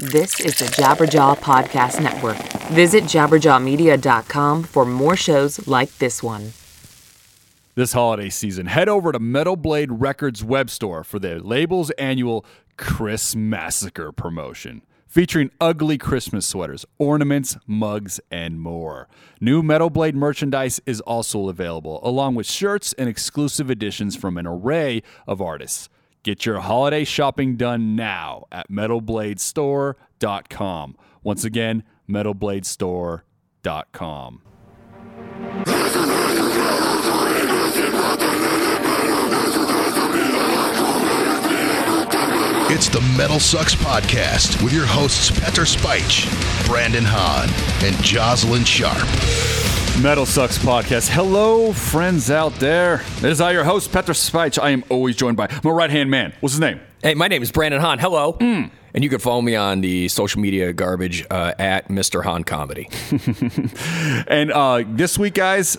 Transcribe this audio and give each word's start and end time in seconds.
This 0.00 0.40
is 0.40 0.58
the 0.58 0.64
Jabberjaw 0.64 1.40
Podcast 1.40 2.02
Network. 2.02 2.38
Visit 2.70 3.04
jabberjawmedia.com 3.04 4.62
for 4.62 4.86
more 4.86 5.14
shows 5.14 5.68
like 5.68 5.94
this 5.98 6.22
one. 6.22 6.54
This 7.74 7.92
holiday 7.92 8.30
season, 8.30 8.64
head 8.64 8.88
over 8.88 9.12
to 9.12 9.18
Metal 9.18 9.56
Blade 9.56 9.92
Records 9.92 10.42
web 10.42 10.70
store 10.70 11.04
for 11.04 11.18
their 11.18 11.38
label's 11.38 11.90
annual 11.98 12.46
Chris 12.78 13.36
Massacre 13.36 14.10
promotion 14.10 14.80
featuring 15.06 15.50
ugly 15.60 15.98
Christmas 15.98 16.46
sweaters, 16.46 16.86
ornaments, 16.96 17.58
mugs, 17.66 18.20
and 18.30 18.58
more. 18.58 19.06
New 19.38 19.62
Metal 19.62 19.90
Blade 19.90 20.14
merchandise 20.14 20.80
is 20.86 21.02
also 21.02 21.50
available, 21.50 22.00
along 22.02 22.36
with 22.36 22.46
shirts 22.46 22.94
and 22.94 23.06
exclusive 23.06 23.70
editions 23.70 24.16
from 24.16 24.38
an 24.38 24.46
array 24.46 25.02
of 25.26 25.42
artists. 25.42 25.90
Get 26.22 26.44
your 26.44 26.60
holiday 26.60 27.04
shopping 27.04 27.56
done 27.56 27.96
now 27.96 28.44
at 28.52 28.70
metalbladestore.com. 28.70 30.96
Once 31.22 31.44
again, 31.44 31.82
metalbladestore.com. 32.08 34.42
It's 42.72 42.88
the 42.88 43.00
Metal 43.18 43.40
Sucks 43.40 43.74
Podcast 43.74 44.62
with 44.62 44.72
your 44.72 44.86
hosts 44.86 45.30
Petter 45.30 45.62
Speich, 45.62 46.24
Brandon 46.66 47.04
Hahn, 47.04 47.48
and 47.84 47.96
Jozalyn 47.96 48.64
Sharp. 48.64 49.59
Metal 49.98 50.24
Sucks 50.24 50.56
Podcast. 50.56 51.08
Hello, 51.10 51.74
friends 51.74 52.30
out 52.30 52.54
there. 52.54 52.98
This 53.16 53.32
is 53.32 53.40
I, 53.42 53.52
your 53.52 53.64
host, 53.64 53.92
Petter 53.92 54.14
Spych. 54.14 54.58
I 54.62 54.70
am 54.70 54.82
always 54.88 55.14
joined 55.14 55.36
by 55.36 55.46
my 55.62 55.70
right 55.70 55.90
hand 55.90 56.10
man. 56.10 56.32
What's 56.40 56.54
his 56.54 56.60
name? 56.60 56.80
Hey, 57.02 57.12
my 57.12 57.28
name 57.28 57.42
is 57.42 57.52
Brandon 57.52 57.82
Hahn. 57.82 57.98
Hello. 57.98 58.38
And 58.40 58.70
you 58.94 59.10
can 59.10 59.18
follow 59.18 59.42
me 59.42 59.56
on 59.56 59.82
the 59.82 60.08
social 60.08 60.40
media 60.40 60.72
garbage 60.72 61.26
uh, 61.30 61.52
at 61.58 61.88
Mr. 61.88 62.24
Hahn 62.24 62.44
Comedy. 62.44 62.88
And 64.26 64.50
uh, 64.52 64.84
this 64.86 65.18
week, 65.18 65.34
guys, 65.34 65.76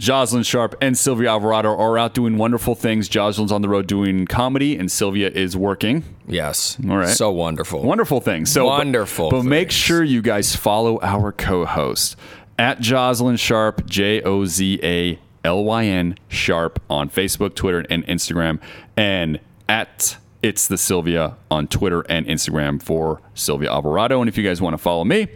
Jozalyn 0.00 0.44
Sharp 0.44 0.74
and 0.80 0.96
Sylvia 0.98 1.28
Alvarado 1.30 1.76
are 1.76 1.96
out 1.98 2.14
doing 2.14 2.38
wonderful 2.38 2.74
things. 2.74 3.08
Jozalyn's 3.08 3.52
on 3.52 3.62
the 3.62 3.68
road 3.68 3.86
doing 3.86 4.26
comedy, 4.26 4.76
and 4.76 4.90
Sylvia 4.90 5.28
is 5.28 5.56
working. 5.56 6.02
Yes. 6.26 6.76
All 6.88 6.96
right. 6.96 7.08
So 7.08 7.30
wonderful. 7.30 7.82
Wonderful 7.82 8.20
things. 8.20 8.50
So, 8.50 8.64
Wonderful 8.66 9.30
But, 9.30 9.42
make 9.44 9.68
things. 9.68 9.74
sure 9.74 10.02
you 10.02 10.22
guys 10.22 10.56
follow 10.56 10.98
our 11.02 11.32
co-host 11.32 12.16
at 12.60 12.78
Jozalyn 12.78 13.38
Sharp, 13.38 13.86
J 13.86 14.20
O 14.20 14.44
Z 14.44 14.78
A 14.82 15.18
L 15.44 15.64
Y 15.64 15.86
N 15.86 16.16
Sharp 16.28 16.80
on 16.90 17.08
Facebook, 17.08 17.54
Twitter, 17.54 17.86
and 17.88 18.06
Instagram, 18.06 18.60
and 18.98 19.40
at 19.66 20.18
it's 20.42 20.68
the 20.68 20.76
Sylvia 20.76 21.36
on 21.50 21.66
Twitter 21.68 22.02
and 22.02 22.26
Instagram 22.26 22.82
for 22.82 23.20
Sylvia 23.34 23.70
Alvarado. 23.70 24.20
And 24.20 24.28
if 24.28 24.36
you 24.36 24.44
guys 24.44 24.60
want 24.60 24.74
to 24.74 24.78
follow 24.78 25.04
me, 25.04 25.28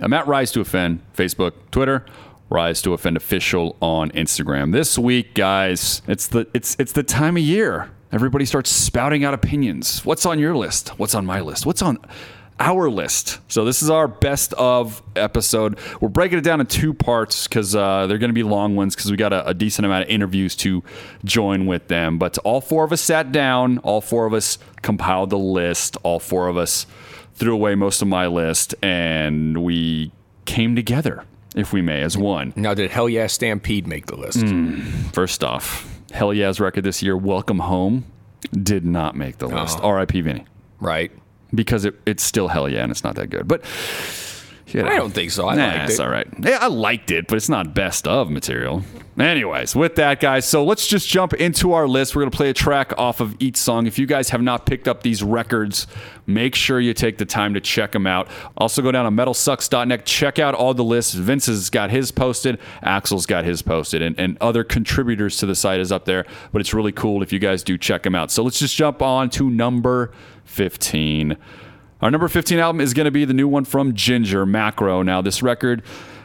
I'm 0.00 0.12
at 0.12 0.26
Rise 0.28 0.52
to 0.52 0.60
Offend, 0.60 1.00
Facebook, 1.16 1.52
Twitter. 1.72 2.06
Rise 2.48 2.80
to 2.82 2.92
Offend 2.92 3.16
official 3.16 3.76
on 3.82 4.10
Instagram. 4.12 4.72
This 4.72 4.96
week, 4.96 5.34
guys, 5.34 6.00
it's 6.06 6.28
the 6.28 6.46
it's 6.54 6.76
it's 6.78 6.92
the 6.92 7.02
time 7.02 7.36
of 7.36 7.42
year. 7.42 7.90
Everybody 8.12 8.46
starts 8.46 8.70
spouting 8.70 9.24
out 9.24 9.34
opinions. 9.34 10.04
What's 10.04 10.24
on 10.24 10.38
your 10.38 10.56
list? 10.56 10.90
What's 10.90 11.14
on 11.14 11.26
my 11.26 11.40
list? 11.40 11.66
What's 11.66 11.82
on 11.82 11.98
our 12.60 12.90
list? 12.90 13.38
So 13.48 13.64
this 13.64 13.82
is 13.82 13.90
our 13.90 14.08
best 14.08 14.52
of 14.54 15.02
episode. 15.16 15.78
We're 16.00 16.08
breaking 16.08 16.38
it 16.38 16.42
down 16.42 16.60
in 16.60 16.66
two 16.66 16.92
parts 16.94 17.46
because 17.46 17.74
uh, 17.76 18.06
they're 18.06 18.18
going 18.18 18.30
to 18.30 18.34
be 18.34 18.42
long 18.42 18.76
ones 18.76 18.94
because 18.94 19.10
we 19.10 19.16
got 19.16 19.32
a, 19.32 19.48
a 19.48 19.54
decent 19.54 19.86
amount 19.86 20.04
of 20.04 20.10
interviews 20.10 20.56
to 20.56 20.82
join 21.24 21.66
with 21.66 21.88
them. 21.88 22.18
But 22.18 22.38
all 22.38 22.60
four 22.60 22.84
of 22.84 22.92
us 22.92 23.00
sat 23.00 23.32
down. 23.32 23.78
All 23.78 24.00
four 24.00 24.26
of 24.26 24.34
us 24.34 24.58
compiled 24.82 25.30
the 25.30 25.38
list. 25.38 25.96
All 26.02 26.18
four 26.18 26.48
of 26.48 26.56
us 26.56 26.86
threw 27.34 27.54
away 27.54 27.74
most 27.76 28.02
of 28.02 28.08
my 28.08 28.26
list, 28.26 28.74
and 28.82 29.62
we 29.62 30.10
came 30.44 30.74
together, 30.74 31.24
if 31.54 31.72
we 31.72 31.80
may, 31.80 32.02
as 32.02 32.16
one. 32.18 32.52
Now, 32.56 32.74
did 32.74 32.90
Hellyeah 32.90 33.28
Stampede 33.28 33.86
make 33.86 34.06
the 34.06 34.16
list? 34.16 34.44
First 35.12 35.44
off, 35.44 35.88
Hellyeah's 36.12 36.58
record 36.58 36.82
this 36.82 37.00
year, 37.02 37.16
Welcome 37.16 37.60
Home, 37.60 38.04
did 38.52 38.84
not 38.84 39.14
make 39.14 39.38
the 39.38 39.46
list. 39.46 39.78
R.I.P. 39.80 40.20
Vinny. 40.22 40.44
Right. 40.80 41.12
Because 41.54 41.84
it, 41.84 41.94
it's 42.06 42.22
still 42.22 42.48
Hellyeah 42.48 42.82
and 42.82 42.90
it's 42.90 43.04
not 43.04 43.14
that 43.16 43.30
good. 43.30 43.48
But 43.48 43.64
you 44.74 44.82
know. 44.82 44.88
I 44.88 44.96
don't 44.96 45.12
think 45.12 45.30
so. 45.30 45.48
I 45.48 45.56
nah, 45.56 45.66
liked 45.66 45.90
it's 45.90 46.00
all 46.00 46.08
right. 46.08 46.26
Yeah, 46.40 46.58
I 46.60 46.66
liked 46.66 47.10
it, 47.10 47.26
but 47.26 47.36
it's 47.36 47.48
not 47.48 47.74
best 47.74 48.06
of 48.06 48.30
material. 48.30 48.82
Anyways, 49.18 49.74
with 49.74 49.96
that, 49.96 50.20
guys, 50.20 50.44
so 50.44 50.64
let's 50.64 50.86
just 50.86 51.08
jump 51.08 51.32
into 51.34 51.72
our 51.72 51.88
list. 51.88 52.14
We're 52.14 52.22
going 52.22 52.30
to 52.30 52.36
play 52.36 52.50
a 52.50 52.54
track 52.54 52.92
off 52.98 53.20
of 53.20 53.34
each 53.40 53.56
song. 53.56 53.86
If 53.86 53.98
you 53.98 54.06
guys 54.06 54.28
have 54.30 54.42
not 54.42 54.66
picked 54.66 54.86
up 54.86 55.02
these 55.02 55.22
records, 55.22 55.86
make 56.26 56.54
sure 56.54 56.78
you 56.78 56.94
take 56.94 57.18
the 57.18 57.24
time 57.24 57.54
to 57.54 57.60
check 57.60 57.92
them 57.92 58.06
out. 58.06 58.28
Also, 58.56 58.80
go 58.80 58.92
down 58.92 59.04
to 59.06 59.10
metalsucks.net, 59.10 60.06
check 60.06 60.38
out 60.38 60.54
all 60.54 60.72
the 60.74 60.84
lists. 60.84 61.14
Vince 61.14 61.46
has 61.46 61.68
got 61.70 61.90
his 61.90 62.12
posted, 62.12 62.60
Axl's 62.84 63.26
got 63.26 63.44
his 63.44 63.62
posted, 63.62 64.02
and, 64.02 64.18
and 64.20 64.38
other 64.40 64.62
contributors 64.62 65.38
to 65.38 65.46
the 65.46 65.56
site 65.56 65.80
is 65.80 65.90
up 65.90 66.04
there. 66.04 66.24
But 66.52 66.60
it's 66.60 66.72
really 66.72 66.92
cool 66.92 67.22
if 67.22 67.32
you 67.32 67.38
guys 67.40 67.62
do 67.64 67.76
check 67.76 68.04
them 68.04 68.14
out. 68.14 68.30
So 68.30 68.44
let's 68.44 68.58
just 68.58 68.76
jump 68.76 69.02
on 69.02 69.30
to 69.30 69.50
number 69.50 70.12
15. 70.48 71.36
Our 72.00 72.10
number 72.10 72.28
15 72.28 72.58
album 72.58 72.80
is 72.80 72.94
going 72.94 73.06
to 73.06 73.10
be 73.10 73.24
the 73.24 73.34
new 73.34 73.48
one 73.48 73.64
from 73.64 73.92
Jinjer, 73.92 74.46
Macro. 74.48 75.02
Now, 75.02 75.20
this 75.20 75.42
record, 75.42 75.82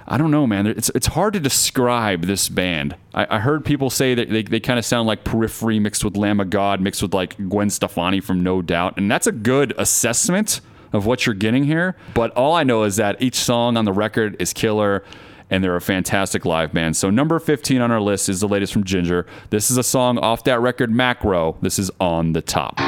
I 0.08 0.18
don't 0.18 0.30
know, 0.30 0.46
man. 0.46 0.68
It's, 0.68 0.90
it's 0.94 1.08
hard 1.08 1.34
to 1.34 1.40
describe 1.40 2.24
this 2.26 2.48
band. 2.48 2.96
I, 3.14 3.38
I 3.38 3.40
heard 3.40 3.66
people 3.66 3.90
say 3.90 4.14
that 4.14 4.30
they, 4.30 4.44
they 4.44 4.60
kind 4.60 4.78
of 4.78 4.86
sound 4.86 5.08
like 5.08 5.24
Periphery 5.24 5.80
mixed 5.80 6.06
with 6.06 6.16
Lamb 6.16 6.40
of 6.40 6.52
God, 6.52 6.80
mixed 6.80 7.02
with 7.02 7.14
like 7.14 7.38
Gwen 7.50 7.70
Stefani 7.70 8.20
from 8.20 8.44
No 8.44 8.62
Doubt. 8.62 8.98
And 8.98 9.10
that's 9.10 9.26
a 9.26 9.32
good 9.32 9.74
assessment 9.78 10.62
of 10.92 11.08
what 11.08 11.26
you're 11.26 11.34
getting 11.36 11.64
here. 11.64 11.96
But 12.14 12.32
all 12.32 12.54
I 12.54 12.64
know 12.64 12.84
is 12.84 12.98
that 12.98 13.20
each 13.22 13.36
song 13.36 13.76
on 13.76 13.86
the 13.86 13.94
record 13.94 14.36
is 14.40 14.54
killer. 14.54 15.04
And 15.50 15.64
they're 15.64 15.76
a 15.76 15.82
fantastic 15.82 16.46
live 16.46 16.74
band. 16.74 16.96
So, 16.96 17.12
number 17.12 17.38
15 17.38 17.80
on 17.80 17.92
our 17.92 18.02
list 18.02 18.28
is 18.28 18.40
the 18.40 18.48
latest 18.48 18.74
from 18.74 18.84
Jinjer. 18.84 19.28
This 19.52 19.70
is 19.70 19.78
a 19.78 19.84
song 19.84 20.18
off 20.18 20.46
that 20.46 20.60
record, 20.62 20.90
Macro. 20.90 21.58
This 21.62 21.78
is 21.78 21.92
On 22.00 22.34
the 22.34 22.42
Top. 22.42 22.80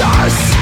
Jesus. 0.00 0.54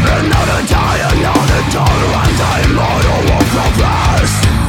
Another 0.00 0.66
day, 0.66 0.96
another 1.12 1.60
tolerance, 1.68 2.40
immortal 2.64 3.20
will 3.28 3.46
progress. 3.52 4.59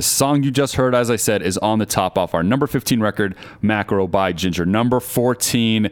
Song 0.00 0.42
you 0.42 0.50
just 0.50 0.76
heard, 0.76 0.94
as 0.94 1.10
I 1.10 1.16
said, 1.16 1.42
is 1.42 1.58
on 1.58 1.78
the 1.78 1.86
top 1.86 2.18
off 2.18 2.34
our 2.34 2.42
number 2.42 2.66
15 2.66 3.00
record, 3.00 3.34
Macro 3.60 4.06
by 4.06 4.32
Jinjer. 4.32 4.66
Number 4.66 5.00
14, 5.00 5.90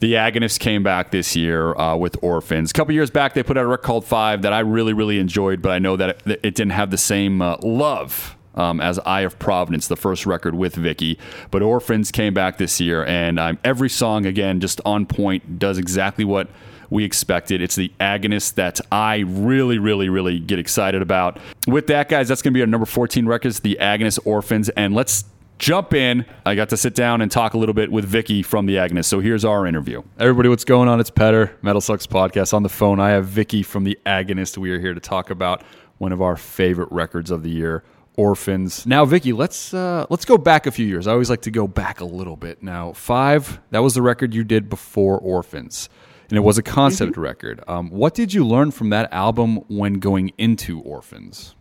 The 0.00 0.14
Agonists 0.14 0.58
came 0.58 0.82
back 0.82 1.10
this 1.10 1.36
year 1.36 1.74
uh, 1.76 1.96
with 1.96 2.16
Orphans. 2.22 2.70
A 2.70 2.74
couple 2.74 2.94
years 2.94 3.10
back, 3.10 3.34
they 3.34 3.42
put 3.42 3.56
out 3.56 3.64
a 3.64 3.68
record 3.68 3.84
called 3.84 4.04
Five 4.04 4.42
that 4.42 4.52
I 4.52 4.60
really, 4.60 4.92
really 4.92 5.18
enjoyed, 5.18 5.62
but 5.62 5.70
I 5.70 5.78
know 5.78 5.96
that 5.96 6.22
it, 6.26 6.40
it 6.42 6.54
didn't 6.54 6.72
have 6.72 6.90
the 6.90 6.98
same 6.98 7.40
uh, 7.42 7.56
love 7.62 8.36
um, 8.54 8.80
as 8.80 8.98
Eye 9.00 9.22
of 9.22 9.38
Providence, 9.38 9.88
the 9.88 9.96
first 9.96 10.26
record 10.26 10.54
with 10.54 10.74
Vicky. 10.74 11.18
But 11.50 11.62
Orphans 11.62 12.10
came 12.10 12.34
back 12.34 12.58
this 12.58 12.80
year, 12.80 13.04
and 13.04 13.38
um, 13.38 13.58
every 13.64 13.88
song, 13.88 14.26
again, 14.26 14.60
just 14.60 14.80
on 14.84 15.06
point, 15.06 15.58
does 15.58 15.78
exactly 15.78 16.24
what 16.24 16.48
we 16.90 17.04
expected. 17.04 17.62
It's 17.62 17.76
the 17.76 17.90
agonist 18.00 18.54
that 18.54 18.80
I 18.92 19.18
really, 19.18 19.78
really, 19.78 20.08
really 20.08 20.38
get 20.40 20.58
excited 20.58 21.00
about. 21.00 21.38
With 21.66 21.86
that, 21.86 22.08
guys, 22.08 22.28
that's 22.28 22.42
going 22.42 22.52
to 22.52 22.58
be 22.58 22.60
our 22.60 22.66
number 22.66 22.86
14 22.86 23.26
records, 23.26 23.60
the 23.60 23.78
agonist 23.80 24.18
Orphans. 24.24 24.68
And 24.70 24.94
let's 24.94 25.24
jump 25.58 25.94
in. 25.94 26.26
I 26.44 26.56
got 26.56 26.68
to 26.70 26.76
sit 26.76 26.94
down 26.94 27.20
and 27.20 27.30
talk 27.30 27.54
a 27.54 27.58
little 27.58 27.74
bit 27.74 27.92
with 27.92 28.04
Vicky 28.04 28.42
from 28.42 28.66
the 28.66 28.76
agonist. 28.76 29.04
So 29.06 29.20
here's 29.20 29.44
our 29.44 29.66
interview. 29.66 30.02
Everybody, 30.18 30.48
what's 30.48 30.64
going 30.64 30.88
on? 30.88 30.98
It's 30.98 31.10
Petter, 31.10 31.56
Metal 31.62 31.80
Sucks 31.80 32.06
Podcast. 32.06 32.52
On 32.52 32.62
the 32.62 32.68
phone, 32.68 32.98
I 32.98 33.10
have 33.10 33.26
Vicky 33.26 33.62
from 33.62 33.84
the 33.84 33.98
agonist. 34.04 34.58
We 34.58 34.72
are 34.72 34.80
here 34.80 34.94
to 34.94 35.00
talk 35.00 35.30
about 35.30 35.62
one 35.98 36.12
of 36.12 36.20
our 36.20 36.36
favorite 36.36 36.90
records 36.90 37.30
of 37.30 37.42
the 37.42 37.50
year. 37.50 37.84
Orphans. 38.16 38.84
Now, 38.84 39.06
Vicky, 39.06 39.32
let's 39.32 39.72
uh, 39.72 40.04
let's 40.10 40.26
go 40.26 40.36
back 40.36 40.66
a 40.66 40.70
few 40.70 40.84
years. 40.84 41.06
I 41.06 41.12
always 41.12 41.30
like 41.30 41.42
to 41.42 41.50
go 41.50 41.66
back 41.66 42.00
a 42.00 42.04
little 42.04 42.36
bit. 42.36 42.62
Now, 42.62 42.92
five 42.92 43.60
that 43.70 43.78
was 43.78 43.94
the 43.94 44.02
record 44.02 44.34
you 44.34 44.44
did 44.44 44.68
before 44.68 45.16
Orphans 45.18 45.88
and 46.30 46.36
it 46.38 46.42
was 46.42 46.58
a 46.58 46.62
concept 46.62 47.16
record. 47.16 47.62
Um, 47.66 47.90
what 47.90 48.14
did 48.14 48.32
you 48.32 48.46
learn 48.46 48.70
from 48.70 48.90
that 48.90 49.12
album 49.12 49.56
when 49.68 49.94
going 49.94 50.32
into 50.38 50.80
Orphans? 50.80 51.54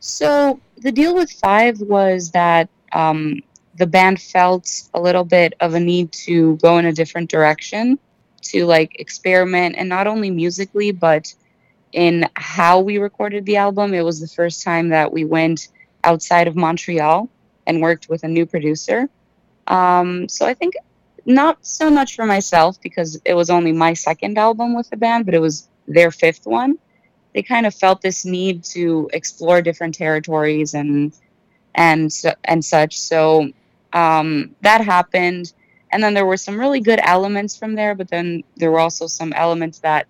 So 0.00 0.58
the 0.78 0.90
deal 0.90 1.14
with 1.14 1.30
Five 1.30 1.80
was 1.80 2.30
that 2.30 2.68
um, 2.92 3.40
the 3.76 3.86
band 3.86 4.20
felt 4.20 4.82
a 4.94 5.00
little 5.00 5.24
bit 5.24 5.54
of 5.60 5.74
a 5.74 5.80
need 5.80 6.10
to 6.12 6.56
go 6.56 6.78
in 6.78 6.86
a 6.86 6.92
different 6.92 7.30
direction, 7.30 7.98
to 8.42 8.64
like 8.66 8.98
experiment, 8.98 9.76
and 9.78 9.88
not 9.88 10.06
only 10.06 10.30
musically, 10.30 10.90
but 10.90 11.32
in 11.92 12.26
how 12.34 12.80
we 12.80 12.98
recorded 12.98 13.44
the 13.44 13.56
album. 13.56 13.92
It 13.92 14.02
was 14.02 14.20
the 14.20 14.26
first 14.26 14.62
time 14.62 14.88
that 14.88 15.12
we 15.12 15.24
went 15.24 15.68
outside 16.02 16.48
of 16.48 16.56
Montreal 16.56 17.28
and 17.66 17.82
worked 17.82 18.08
with 18.08 18.24
a 18.24 18.28
new 18.28 18.46
producer. 18.46 19.08
Um, 19.66 20.28
so 20.28 20.46
I 20.46 20.54
think 20.54 20.74
not 21.24 21.64
so 21.64 21.90
much 21.90 22.16
for 22.16 22.26
myself 22.26 22.80
because 22.80 23.20
it 23.24 23.34
was 23.34 23.50
only 23.50 23.72
my 23.72 23.94
second 23.94 24.38
album 24.38 24.74
with 24.74 24.90
the 24.90 24.96
band, 24.96 25.24
but 25.24 25.34
it 25.34 25.40
was 25.40 25.68
their 25.86 26.10
fifth 26.10 26.46
one. 26.46 26.78
They 27.34 27.42
kind 27.42 27.66
of 27.66 27.74
felt 27.74 28.02
this 28.02 28.24
need 28.24 28.64
to 28.64 29.08
explore 29.12 29.62
different 29.62 29.94
territories 29.94 30.74
and 30.74 31.12
and 31.74 32.12
and 32.44 32.64
such. 32.64 32.98
So 32.98 33.50
um, 33.92 34.54
that 34.60 34.84
happened, 34.84 35.52
and 35.90 36.02
then 36.02 36.14
there 36.14 36.26
were 36.26 36.36
some 36.36 36.58
really 36.58 36.80
good 36.80 37.00
elements 37.02 37.56
from 37.56 37.74
there, 37.74 37.94
but 37.94 38.08
then 38.08 38.42
there 38.56 38.70
were 38.70 38.80
also 38.80 39.06
some 39.06 39.32
elements 39.32 39.78
that 39.80 40.06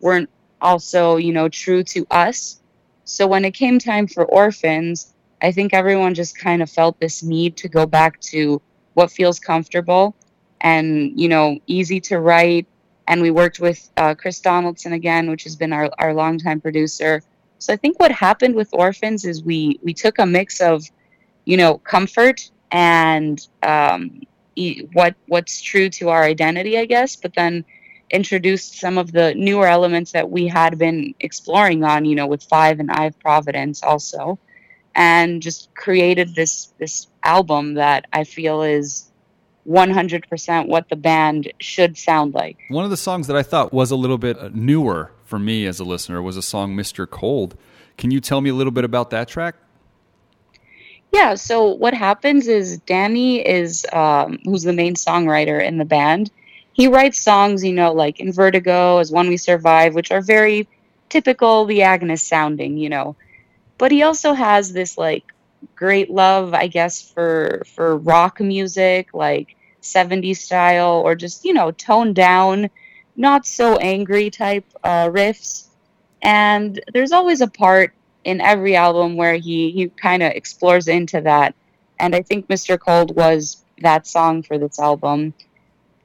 weren't 0.00 0.30
also 0.60 1.16
you 1.16 1.32
know 1.32 1.48
true 1.48 1.84
to 1.84 2.06
us. 2.10 2.60
So 3.04 3.26
when 3.26 3.44
it 3.44 3.52
came 3.52 3.78
time 3.78 4.06
for 4.06 4.24
Orphans, 4.24 5.12
I 5.42 5.52
think 5.52 5.74
everyone 5.74 6.14
just 6.14 6.38
kind 6.38 6.62
of 6.62 6.70
felt 6.70 6.98
this 6.98 7.22
need 7.22 7.56
to 7.58 7.68
go 7.68 7.86
back 7.86 8.18
to 8.32 8.60
what 8.94 9.10
feels 9.10 9.38
comfortable 9.38 10.16
and, 10.64 11.12
you 11.20 11.28
know, 11.28 11.46
easy 11.68 12.00
to 12.00 12.18
write. 12.18 12.66
And 13.06 13.22
we 13.22 13.30
worked 13.30 13.60
with 13.60 13.90
uh, 13.96 14.14
Chris 14.16 14.40
Donaldson 14.40 14.94
again, 14.94 15.30
which 15.30 15.44
has 15.44 15.54
been 15.54 15.72
our, 15.72 15.88
our 15.98 16.12
longtime 16.12 16.60
producer. 16.60 17.22
So 17.58 17.72
I 17.72 17.76
think 17.76 18.00
what 18.00 18.10
happened 18.10 18.54
with 18.56 18.70
Orphans 18.72 19.24
is 19.24 19.44
we, 19.44 19.78
we 19.82 19.94
took 19.94 20.18
a 20.18 20.26
mix 20.26 20.60
of, 20.60 20.82
you 21.44 21.56
know, 21.56 21.78
comfort 21.78 22.50
and 22.70 23.46
um, 23.62 24.22
e- 24.56 24.88
what 24.94 25.14
what's 25.28 25.60
true 25.60 25.88
to 25.90 26.08
our 26.08 26.24
identity, 26.24 26.78
I 26.78 26.86
guess, 26.86 27.14
but 27.14 27.34
then 27.34 27.64
introduced 28.10 28.78
some 28.78 28.98
of 28.98 29.12
the 29.12 29.34
newer 29.34 29.66
elements 29.66 30.12
that 30.12 30.28
we 30.30 30.46
had 30.48 30.78
been 30.78 31.14
exploring 31.20 31.84
on, 31.84 32.04
you 32.04 32.16
know, 32.16 32.26
with 32.26 32.42
Five 32.42 32.80
and 32.80 32.90
Eye 32.90 33.06
of 33.06 33.18
Providence 33.20 33.82
also, 33.82 34.38
and 34.94 35.42
just 35.42 35.74
created 35.74 36.34
this 36.34 36.72
this 36.78 37.08
album 37.22 37.74
that 37.74 38.06
I 38.12 38.24
feel 38.24 38.62
is 38.62 39.10
100% 39.68 40.68
what 40.68 40.88
the 40.88 40.96
band 40.96 41.52
should 41.60 41.96
sound 41.96 42.34
like. 42.34 42.58
One 42.68 42.84
of 42.84 42.90
the 42.90 42.96
songs 42.96 43.26
that 43.26 43.36
I 43.36 43.42
thought 43.42 43.72
was 43.72 43.90
a 43.90 43.96
little 43.96 44.18
bit 44.18 44.38
uh, 44.38 44.50
newer 44.52 45.12
for 45.24 45.38
me 45.38 45.66
as 45.66 45.80
a 45.80 45.84
listener 45.84 46.22
was 46.22 46.36
a 46.36 46.42
song 46.42 46.76
Mr. 46.76 47.08
Cold. 47.08 47.56
Can 47.96 48.10
you 48.10 48.20
tell 48.20 48.40
me 48.40 48.50
a 48.50 48.54
little 48.54 48.72
bit 48.72 48.84
about 48.84 49.10
that 49.10 49.28
track? 49.28 49.56
Yeah, 51.12 51.36
so 51.36 51.68
what 51.68 51.94
happens 51.94 52.48
is 52.48 52.78
Danny 52.78 53.38
is 53.38 53.86
um, 53.92 54.38
who's 54.44 54.64
the 54.64 54.72
main 54.72 54.94
songwriter 54.96 55.64
in 55.64 55.78
the 55.78 55.84
band. 55.84 56.30
He 56.72 56.88
writes 56.88 57.20
songs, 57.20 57.62
you 57.62 57.72
know, 57.72 57.92
like 57.92 58.18
in 58.18 58.32
Vertigo, 58.32 58.98
as 58.98 59.12
One 59.12 59.28
We 59.28 59.36
Survive, 59.36 59.94
which 59.94 60.10
are 60.10 60.20
very 60.20 60.66
typical 61.08 61.66
the 61.66 61.80
Agonist 61.80 62.26
sounding, 62.26 62.78
you 62.78 62.88
know. 62.88 63.14
But 63.78 63.92
he 63.92 64.02
also 64.02 64.32
has 64.32 64.72
this 64.72 64.98
like 64.98 65.24
great 65.74 66.10
love, 66.10 66.54
I 66.54 66.66
guess, 66.68 67.00
for 67.12 67.62
for 67.74 67.96
rock 67.98 68.40
music, 68.40 69.14
like 69.14 69.56
70s 69.80 70.40
style, 70.42 71.02
or 71.04 71.14
just, 71.14 71.44
you 71.44 71.52
know, 71.54 71.70
toned 71.72 72.14
down, 72.14 72.70
not 73.16 73.46
so 73.46 73.76
angry 73.78 74.30
type 74.30 74.64
uh, 74.84 75.08
riffs. 75.08 75.68
And 76.22 76.80
there's 76.92 77.12
always 77.12 77.40
a 77.40 77.48
part 77.48 77.92
in 78.24 78.40
every 78.40 78.74
album 78.76 79.16
where 79.16 79.34
he 79.36 79.70
he 79.70 79.88
kind 79.88 80.22
of 80.22 80.32
explores 80.32 80.88
into 80.88 81.20
that 81.20 81.54
and 82.00 82.14
i 82.14 82.22
think 82.22 82.48
mr 82.48 82.78
cold 82.78 83.14
was 83.14 83.64
that 83.82 84.06
song 84.06 84.42
for 84.42 84.58
this 84.58 84.78
album 84.78 85.34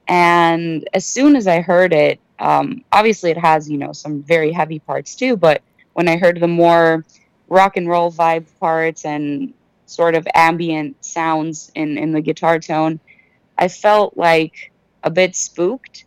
and 0.07 0.87
as 0.93 1.05
soon 1.05 1.35
as 1.35 1.47
i 1.47 1.61
heard 1.61 1.93
it 1.93 2.19
um, 2.39 2.83
obviously 2.93 3.31
it 3.31 3.37
has 3.37 3.69
you 3.69 3.77
know 3.77 3.91
some 3.91 4.23
very 4.23 4.51
heavy 4.51 4.79
parts 4.79 5.15
too 5.15 5.35
but 5.37 5.61
when 5.93 6.07
i 6.07 6.17
heard 6.17 6.39
the 6.39 6.47
more 6.47 7.05
rock 7.49 7.77
and 7.77 7.87
roll 7.87 8.11
vibe 8.11 8.45
parts 8.59 9.05
and 9.05 9.53
sort 9.85 10.15
of 10.15 10.27
ambient 10.35 11.03
sounds 11.03 11.71
in 11.75 11.97
in 11.97 12.11
the 12.11 12.21
guitar 12.21 12.59
tone 12.59 12.99
i 13.57 13.67
felt 13.67 14.15
like 14.15 14.71
a 15.03 15.09
bit 15.09 15.35
spooked 15.35 16.05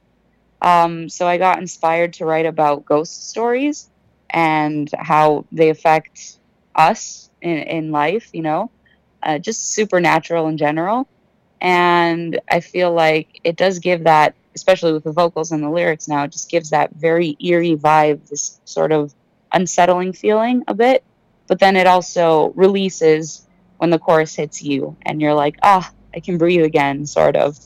um, 0.60 1.08
so 1.08 1.26
i 1.26 1.38
got 1.38 1.58
inspired 1.58 2.12
to 2.14 2.24
write 2.24 2.46
about 2.46 2.84
ghost 2.84 3.30
stories 3.30 3.90
and 4.32 4.90
how 4.98 5.44
they 5.52 5.68
affect 5.68 6.38
us 6.74 7.30
in, 7.40 7.58
in 7.58 7.90
life, 7.90 8.30
you 8.32 8.42
know, 8.42 8.70
uh, 9.22 9.38
just 9.38 9.72
supernatural 9.72 10.48
in 10.48 10.56
general. 10.56 11.06
And 11.60 12.40
I 12.50 12.60
feel 12.60 12.92
like 12.92 13.40
it 13.44 13.56
does 13.56 13.78
give 13.78 14.04
that, 14.04 14.34
especially 14.54 14.92
with 14.92 15.04
the 15.04 15.12
vocals 15.12 15.52
and 15.52 15.62
the 15.62 15.70
lyrics 15.70 16.08
now, 16.08 16.24
it 16.24 16.32
just 16.32 16.50
gives 16.50 16.70
that 16.70 16.92
very 16.94 17.36
eerie 17.40 17.76
vibe, 17.76 18.28
this 18.28 18.60
sort 18.64 18.90
of 18.90 19.14
unsettling 19.52 20.12
feeling 20.12 20.64
a 20.66 20.74
bit. 20.74 21.04
But 21.52 21.58
then 21.58 21.76
it 21.76 21.86
also 21.86 22.48
releases 22.56 23.46
when 23.76 23.90
the 23.90 23.98
chorus 23.98 24.34
hits 24.34 24.62
you 24.62 24.96
and 25.02 25.20
you're 25.20 25.34
like, 25.34 25.58
ah, 25.62 25.92
I 26.14 26.20
can 26.20 26.38
breathe 26.38 26.64
again, 26.64 27.04
sort 27.04 27.36
of. 27.36 27.58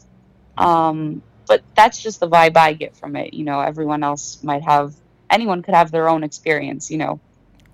Um, 0.58 1.22
but 1.46 1.62
that's 1.76 2.02
just 2.02 2.18
the 2.18 2.28
vibe 2.28 2.56
I 2.56 2.72
get 2.72 2.96
from 2.96 3.14
it. 3.14 3.32
You 3.32 3.44
know, 3.44 3.60
everyone 3.60 4.02
else 4.02 4.42
might 4.42 4.64
have 4.64 4.92
anyone 5.30 5.62
could 5.62 5.74
have 5.74 5.92
their 5.92 6.08
own 6.08 6.24
experience, 6.24 6.90
you 6.90 6.98
know. 6.98 7.20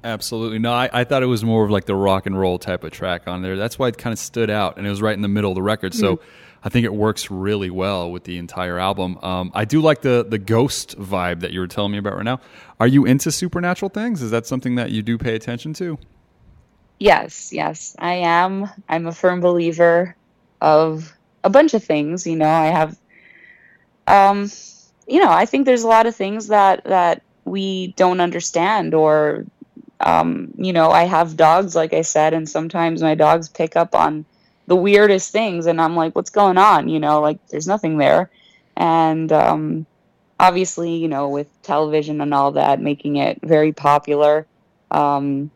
Absolutely. 0.04 0.58
No, 0.58 0.74
I, 0.74 0.90
I 0.92 1.04
thought 1.04 1.22
it 1.22 1.32
was 1.32 1.44
more 1.44 1.64
of 1.64 1.70
like 1.70 1.86
the 1.86 1.96
rock 1.96 2.26
and 2.26 2.38
roll 2.38 2.58
type 2.58 2.84
of 2.84 2.90
track 2.90 3.26
on 3.26 3.40
there. 3.40 3.56
That's 3.56 3.78
why 3.78 3.88
it 3.88 3.96
kind 3.96 4.12
of 4.12 4.18
stood 4.18 4.50
out, 4.50 4.76
and 4.76 4.86
it 4.86 4.90
was 4.90 5.00
right 5.00 5.14
in 5.14 5.22
the 5.22 5.28
middle 5.28 5.52
of 5.52 5.54
the 5.54 5.62
record. 5.62 5.94
So 5.94 6.20
I 6.64 6.68
think 6.68 6.84
it 6.84 6.94
works 6.94 7.30
really 7.30 7.70
well 7.70 8.10
with 8.10 8.24
the 8.24 8.38
entire 8.38 8.78
album. 8.78 9.18
Um, 9.22 9.50
I 9.54 9.64
do 9.64 9.80
like 9.80 10.02
the 10.02 10.24
the 10.28 10.38
ghost 10.38 10.98
vibe 10.98 11.40
that 11.40 11.52
you 11.52 11.60
were 11.60 11.66
telling 11.66 11.92
me 11.92 11.98
about 11.98 12.14
right 12.16 12.24
now. 12.24 12.40
Are 12.78 12.86
you 12.86 13.04
into 13.04 13.32
supernatural 13.32 13.88
things? 13.88 14.22
Is 14.22 14.30
that 14.30 14.46
something 14.46 14.76
that 14.76 14.90
you 14.90 15.02
do 15.02 15.18
pay 15.18 15.34
attention 15.34 15.74
to? 15.74 15.98
Yes, 16.98 17.52
yes, 17.52 17.96
I 17.98 18.14
am. 18.14 18.68
I'm 18.88 19.06
a 19.06 19.12
firm 19.12 19.40
believer 19.40 20.14
of 20.60 21.12
a 21.42 21.50
bunch 21.50 21.74
of 21.74 21.82
things. 21.82 22.26
You 22.26 22.36
know, 22.36 22.48
I 22.48 22.66
have, 22.66 22.96
um, 24.06 24.48
you 25.08 25.18
know, 25.18 25.30
I 25.30 25.46
think 25.46 25.66
there's 25.66 25.82
a 25.82 25.88
lot 25.88 26.06
of 26.06 26.14
things 26.14 26.46
that 26.48 26.84
that 26.84 27.22
we 27.44 27.88
don't 27.96 28.20
understand, 28.20 28.94
or, 28.94 29.46
um, 29.98 30.54
you 30.56 30.72
know, 30.72 30.92
I 30.92 31.04
have 31.04 31.36
dogs, 31.36 31.74
like 31.74 31.92
I 31.92 32.02
said, 32.02 32.34
and 32.34 32.48
sometimes 32.48 33.02
my 33.02 33.16
dogs 33.16 33.48
pick 33.48 33.74
up 33.74 33.96
on 33.96 34.24
the 34.72 34.76
weirdest 34.76 35.30
things, 35.32 35.66
and 35.66 35.78
I'm 35.78 35.94
like, 35.94 36.16
what's 36.16 36.30
going 36.30 36.56
on? 36.56 36.88
You 36.88 36.98
know, 36.98 37.20
like 37.20 37.46
there's 37.48 37.66
nothing 37.66 37.98
there, 37.98 38.30
and 38.74 39.30
um, 39.30 39.84
obviously, 40.40 40.96
you 40.96 41.08
know, 41.08 41.28
with 41.28 41.46
television 41.60 42.22
and 42.22 42.32
all 42.32 42.52
that, 42.52 42.80
making 42.80 43.16
it 43.16 43.38
very 43.42 43.72
popular. 43.72 44.46
Um, 44.90 45.50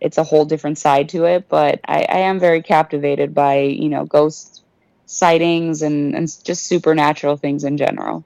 it's 0.00 0.16
a 0.16 0.24
whole 0.24 0.46
different 0.46 0.78
side 0.78 1.10
to 1.10 1.26
it, 1.26 1.46
but 1.46 1.80
I, 1.86 2.06
I 2.08 2.18
am 2.20 2.40
very 2.40 2.62
captivated 2.62 3.34
by 3.34 3.58
you 3.58 3.90
know 3.90 4.06
ghost 4.06 4.64
sightings 5.04 5.82
and, 5.82 6.16
and 6.16 6.26
just 6.42 6.64
supernatural 6.64 7.36
things 7.36 7.64
in 7.64 7.76
general. 7.76 8.24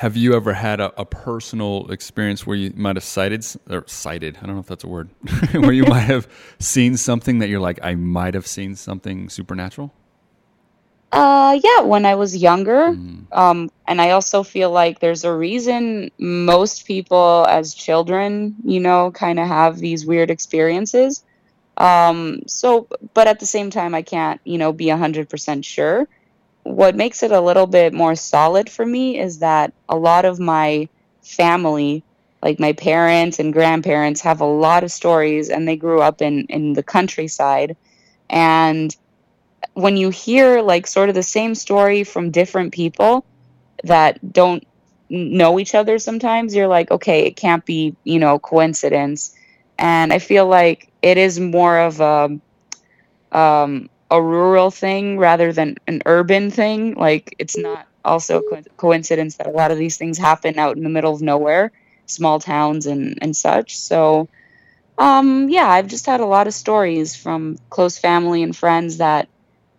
Have 0.00 0.16
you 0.16 0.32
ever 0.32 0.54
had 0.54 0.80
a, 0.80 0.98
a 0.98 1.04
personal 1.04 1.90
experience 1.92 2.46
where 2.46 2.56
you 2.56 2.72
might 2.74 2.96
have 2.96 3.04
cited 3.04 3.44
or 3.68 3.84
cited? 3.86 4.38
I 4.38 4.46
don't 4.46 4.54
know 4.54 4.60
if 4.60 4.66
that's 4.66 4.82
a 4.82 4.88
word. 4.88 5.10
where 5.52 5.72
you 5.72 5.84
might 5.84 6.08
have 6.08 6.26
seen 6.58 6.96
something 6.96 7.40
that 7.40 7.50
you're 7.50 7.60
like, 7.60 7.78
I 7.82 7.96
might 7.96 8.32
have 8.32 8.46
seen 8.46 8.76
something 8.76 9.28
supernatural. 9.28 9.92
Uh, 11.12 11.58
yeah, 11.62 11.82
when 11.82 12.06
I 12.06 12.14
was 12.14 12.34
younger, 12.34 12.96
um, 13.32 13.70
and 13.86 14.00
I 14.00 14.12
also 14.12 14.42
feel 14.42 14.70
like 14.70 15.00
there's 15.00 15.24
a 15.24 15.34
reason 15.34 16.10
most 16.16 16.86
people 16.86 17.44
as 17.50 17.74
children, 17.74 18.56
you 18.64 18.80
know, 18.80 19.10
kind 19.10 19.38
of 19.38 19.48
have 19.48 19.76
these 19.76 20.06
weird 20.06 20.30
experiences. 20.30 21.22
Um, 21.76 22.40
so, 22.46 22.88
but 23.12 23.26
at 23.26 23.38
the 23.38 23.44
same 23.44 23.68
time, 23.68 23.94
I 23.94 24.00
can't, 24.00 24.40
you 24.44 24.56
know, 24.56 24.72
be 24.72 24.86
100% 24.86 25.62
sure. 25.62 26.08
What 26.62 26.94
makes 26.96 27.22
it 27.22 27.32
a 27.32 27.40
little 27.40 27.66
bit 27.66 27.92
more 27.92 28.14
solid 28.14 28.68
for 28.68 28.84
me 28.84 29.18
is 29.18 29.38
that 29.38 29.72
a 29.88 29.96
lot 29.96 30.24
of 30.24 30.38
my 30.38 30.88
family, 31.22 32.04
like 32.42 32.60
my 32.60 32.72
parents 32.72 33.38
and 33.38 33.52
grandparents, 33.52 34.20
have 34.22 34.40
a 34.40 34.46
lot 34.46 34.84
of 34.84 34.92
stories 34.92 35.48
and 35.48 35.66
they 35.66 35.76
grew 35.76 36.00
up 36.00 36.22
in, 36.22 36.46
in 36.46 36.72
the 36.74 36.82
countryside. 36.82 37.76
And 38.28 38.94
when 39.74 39.96
you 39.96 40.10
hear 40.10 40.62
like 40.62 40.86
sort 40.86 41.08
of 41.08 41.14
the 41.14 41.22
same 41.22 41.54
story 41.54 42.04
from 42.04 42.30
different 42.30 42.72
people 42.72 43.24
that 43.84 44.32
don't 44.32 44.66
know 45.08 45.58
each 45.58 45.74
other 45.74 45.98
sometimes 45.98 46.54
you're 46.54 46.68
like 46.68 46.90
okay 46.90 47.26
it 47.26 47.34
can't 47.34 47.66
be 47.66 47.96
you 48.04 48.18
know 48.18 48.38
coincidence 48.38 49.34
and 49.78 50.12
i 50.12 50.18
feel 50.18 50.46
like 50.46 50.92
it 51.02 51.18
is 51.18 51.40
more 51.40 51.78
of 51.78 52.00
a 52.00 52.40
um, 53.32 53.88
a 54.10 54.20
rural 54.20 54.70
thing 54.70 55.18
rather 55.18 55.52
than 55.52 55.76
an 55.86 56.02
urban 56.06 56.50
thing 56.50 56.94
like 56.94 57.34
it's 57.38 57.56
not 57.56 57.86
also 58.04 58.42
co- 58.42 58.62
coincidence 58.76 59.36
that 59.36 59.46
a 59.46 59.50
lot 59.50 59.70
of 59.70 59.78
these 59.78 59.96
things 59.96 60.18
happen 60.18 60.58
out 60.58 60.76
in 60.76 60.82
the 60.82 60.88
middle 60.88 61.14
of 61.14 61.22
nowhere 61.22 61.70
small 62.06 62.40
towns 62.40 62.86
and 62.86 63.18
and 63.22 63.36
such 63.36 63.76
so 63.76 64.28
um 64.98 65.48
yeah 65.48 65.68
i've 65.68 65.86
just 65.86 66.06
had 66.06 66.20
a 66.20 66.26
lot 66.26 66.46
of 66.46 66.54
stories 66.54 67.14
from 67.14 67.56
close 67.68 67.98
family 67.98 68.42
and 68.42 68.56
friends 68.56 68.96
that 68.96 69.28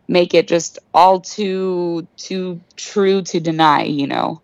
make 0.07 0.33
it 0.33 0.47
just 0.47 0.79
all 0.93 1.19
too 1.19 2.07
too 2.15 2.61
true 2.75 3.21
to 3.21 3.39
deny 3.39 3.83
you 3.83 4.07
know 4.07 4.41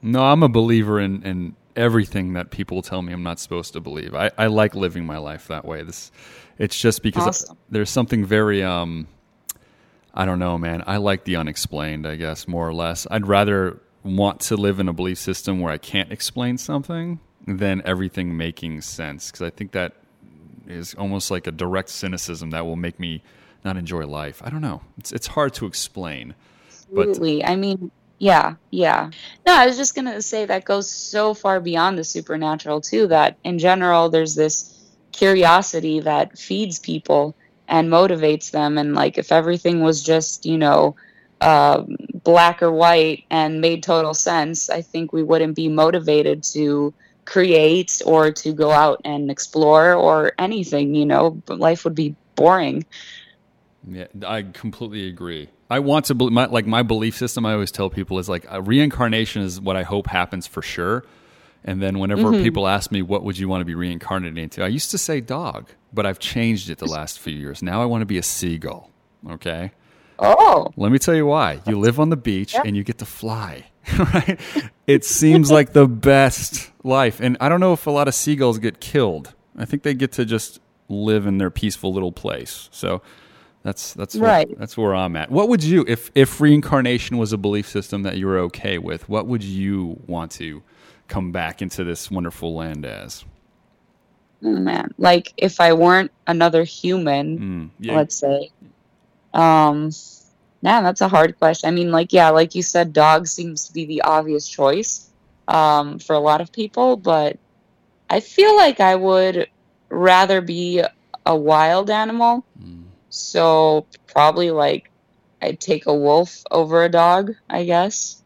No, 0.00 0.24
I'm 0.24 0.42
a 0.42 0.48
believer 0.48 0.98
in, 0.98 1.22
in 1.24 1.56
everything 1.76 2.32
that 2.32 2.50
people 2.50 2.80
tell 2.80 3.02
me 3.02 3.12
I'm 3.12 3.22
not 3.22 3.38
supposed 3.38 3.74
to 3.74 3.80
believe. 3.80 4.14
I, 4.14 4.30
I 4.38 4.46
like 4.46 4.74
living 4.74 5.04
my 5.04 5.18
life 5.18 5.46
that 5.48 5.64
way. 5.64 5.82
This, 5.82 6.10
it's 6.58 6.78
just 6.78 7.02
because 7.02 7.44
Awesome. 7.44 7.58
there's 7.70 7.90
something 7.90 8.24
very, 8.24 8.62
um, 8.62 9.06
I 10.14 10.24
don't 10.24 10.38
know, 10.38 10.58
man. 10.58 10.82
I 10.86 10.98
like 10.98 11.24
the 11.24 11.36
unexplained, 11.36 12.06
I 12.06 12.16
guess, 12.16 12.46
more 12.46 12.68
or 12.68 12.74
less. 12.74 13.06
I'd 13.10 13.26
rather 13.26 13.80
want 14.04 14.40
to 14.40 14.56
live 14.56 14.80
in 14.80 14.88
a 14.88 14.92
belief 14.92 15.18
system 15.18 15.60
where 15.60 15.72
I 15.72 15.78
can't 15.78 16.12
explain 16.12 16.58
something 16.58 17.20
than 17.46 17.82
everything 17.84 18.36
making 18.36 18.80
sense. 18.82 19.30
Because 19.30 19.42
I 19.42 19.50
think 19.50 19.72
that 19.72 19.94
is 20.66 20.94
almost 20.94 21.30
like 21.30 21.46
a 21.46 21.52
direct 21.52 21.88
cynicism 21.88 22.50
that 22.50 22.64
will 22.66 22.76
make 22.76 23.00
me 23.00 23.22
not 23.64 23.76
enjoy 23.76 24.06
life. 24.06 24.42
I 24.44 24.50
don't 24.50 24.60
know. 24.60 24.82
It's, 24.98 25.12
it's 25.12 25.28
hard 25.28 25.54
to 25.54 25.66
explain. 25.66 26.34
But 26.92 27.08
Absolutely. 27.08 27.44
I 27.44 27.56
mean, 27.56 27.90
yeah, 28.18 28.54
yeah. 28.70 29.10
No, 29.46 29.52
I 29.54 29.66
was 29.66 29.76
just 29.76 29.94
gonna 29.96 30.22
say 30.22 30.44
that 30.44 30.64
goes 30.64 30.88
so 30.88 31.34
far 31.34 31.58
beyond 31.58 31.98
the 31.98 32.04
supernatural 32.04 32.80
too. 32.80 33.08
That 33.08 33.36
in 33.42 33.58
general, 33.58 34.10
there's 34.10 34.36
this 34.36 34.71
curiosity 35.12 36.00
that 36.00 36.38
feeds 36.38 36.78
people, 36.78 37.34
and 37.72 37.88
motivates 37.88 38.50
them 38.50 38.76
and 38.76 38.94
like 38.94 39.18
if 39.18 39.32
everything 39.32 39.80
was 39.80 40.02
just 40.02 40.44
you 40.44 40.58
know 40.58 40.94
um, 41.40 41.96
black 42.22 42.62
or 42.62 42.70
white 42.70 43.24
and 43.30 43.60
made 43.60 43.82
total 43.82 44.14
sense 44.14 44.70
i 44.70 44.82
think 44.82 45.12
we 45.12 45.22
wouldn't 45.22 45.56
be 45.56 45.68
motivated 45.68 46.42
to 46.42 46.92
create 47.24 48.02
or 48.04 48.30
to 48.30 48.52
go 48.52 48.70
out 48.70 49.00
and 49.04 49.30
explore 49.30 49.94
or 49.94 50.32
anything 50.38 50.94
you 50.94 51.06
know 51.06 51.42
life 51.48 51.84
would 51.84 51.94
be 51.94 52.14
boring 52.36 52.84
Yeah, 53.88 54.06
I 54.26 54.42
completely 54.42 55.08
agree. 55.08 55.48
I 55.68 55.80
want 55.80 56.04
to 56.06 56.14
believe, 56.14 56.32
my, 56.32 56.46
like 56.46 56.66
my 56.66 56.82
belief 56.82 57.16
system. 57.16 57.44
I 57.44 57.54
always 57.54 57.72
tell 57.72 57.90
people 57.90 58.18
is 58.18 58.28
like 58.28 58.46
reincarnation 58.48 59.42
is 59.42 59.60
what 59.60 59.74
I 59.74 59.82
hope 59.82 60.06
happens 60.06 60.46
for 60.46 60.62
sure. 60.62 61.04
And 61.64 61.80
then 61.80 61.98
whenever 61.98 62.24
mm-hmm. 62.24 62.42
people 62.42 62.66
ask 62.66 62.90
me 62.90 63.02
what 63.02 63.22
would 63.22 63.38
you 63.38 63.48
want 63.48 63.60
to 63.60 63.64
be 63.64 63.74
reincarnated 63.74 64.38
into, 64.38 64.64
I 64.64 64.68
used 64.68 64.90
to 64.90 64.98
say 64.98 65.20
dog, 65.20 65.68
but 65.92 66.06
I've 66.06 66.18
changed 66.18 66.70
it 66.70 66.78
the 66.78 66.86
last 66.86 67.20
few 67.20 67.34
years. 67.34 67.62
Now 67.62 67.80
I 67.82 67.84
want 67.84 68.02
to 68.02 68.06
be 68.06 68.18
a 68.18 68.22
seagull. 68.22 68.90
Okay. 69.30 69.70
oh 70.18 70.72
Let 70.76 70.90
me 70.90 70.98
tell 70.98 71.14
you 71.14 71.26
why. 71.26 71.60
You 71.66 71.78
live 71.78 72.00
on 72.00 72.10
the 72.10 72.16
beach 72.16 72.56
and 72.64 72.76
you 72.76 72.82
get 72.82 72.98
to 72.98 73.06
fly, 73.06 73.66
right? 73.98 74.40
It 74.86 75.04
seems 75.04 75.50
like 75.50 75.72
the 75.72 75.86
best 75.86 76.70
life. 76.82 77.20
And 77.20 77.36
I 77.40 77.48
don't 77.48 77.60
know 77.60 77.72
if 77.72 77.86
a 77.86 77.90
lot 77.90 78.08
of 78.08 78.14
seagulls 78.14 78.58
get 78.58 78.80
killed. 78.80 79.34
I 79.56 79.64
think 79.64 79.84
they 79.84 79.94
get 79.94 80.12
to 80.12 80.24
just 80.24 80.60
live 80.88 81.26
in 81.26 81.38
their 81.38 81.50
peaceful 81.50 81.92
little 81.92 82.12
place. 82.12 82.68
So 82.72 83.02
that's 83.62 83.94
that's 83.94 84.16
where, 84.16 84.28
Right. 84.28 84.58
that's 84.58 84.76
where 84.76 84.94
I'm 84.94 85.14
at. 85.14 85.30
What 85.30 85.48
would 85.48 85.62
you 85.62 85.84
if 85.86 86.10
if 86.14 86.40
reincarnation 86.40 87.18
was 87.18 87.32
a 87.32 87.38
belief 87.38 87.68
system 87.68 88.02
that 88.02 88.16
you 88.16 88.26
were 88.26 88.38
okay 88.38 88.78
with? 88.78 89.08
What 89.08 89.26
would 89.28 89.44
you 89.44 90.00
want 90.06 90.32
to 90.32 90.62
come 91.12 91.30
back 91.32 91.60
into 91.62 91.84
this 91.84 92.10
wonderful 92.10 92.54
land 92.54 92.84
as? 92.86 93.24
oh, 94.44 94.48
man 94.48 94.92
like 94.98 95.32
if 95.36 95.60
i 95.60 95.72
weren't 95.72 96.10
another 96.26 96.64
human 96.64 97.38
Mm, 97.38 97.70
yeah. 97.78 97.96
let's 97.96 98.16
say. 98.16 98.50
Um, 99.34 99.90
man, 100.60 100.82
that's 100.84 101.00
a 101.00 101.08
hard 101.08 101.38
question. 101.38 101.68
I 101.68 101.70
mean, 101.72 101.90
like, 101.90 102.12
yeah, 102.12 102.28
like 102.30 102.54
you 102.54 102.62
said, 102.62 102.92
dog 102.92 103.26
seems 103.26 103.66
to 103.66 103.72
be 103.72 103.86
the 103.86 104.02
obvious 104.02 104.46
choice 104.46 105.08
um, 105.48 105.98
for 105.98 106.14
a 106.14 106.20
lot 106.20 106.40
of 106.42 106.52
people, 106.52 106.96
but 106.98 107.38
I 108.10 108.20
feel 108.20 108.54
like 108.56 108.78
I 108.78 108.94
would 108.94 109.48
rather 109.88 110.40
be 110.42 110.82
a 111.24 111.36
wild 111.36 111.88
animal. 111.88 112.44
So 113.08 113.86
probably 114.06 114.50
like 114.50 114.90
I'd 115.40 115.60
take 115.60 115.86
a 115.86 115.94
wolf 115.94 116.42
over 116.50 116.84
a 116.84 116.88
dog, 116.90 117.32
I 117.48 117.64
guess. 117.64 118.22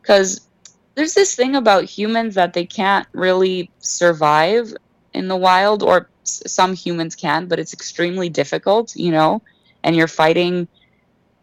Because 0.00 0.47
there's 0.98 1.14
this 1.14 1.36
thing 1.36 1.56
about 1.56 1.84
humans 1.86 2.36
that 2.36 2.54
they 2.54 2.66
can't 2.66 3.08
really 3.14 3.72
survive 3.80 4.74
in 5.14 5.28
the 5.28 5.36
wild, 5.36 5.84
or 5.84 6.10
s- 6.26 6.42
some 6.48 6.74
humans 6.74 7.16
can, 7.16 7.48
but 7.48 7.60
it's 7.60 7.74
extremely 7.74 8.30
difficult, 8.30 8.96
you 8.96 9.12
know? 9.12 9.42
And 9.84 9.96
you're 9.96 10.08
fighting 10.08 10.68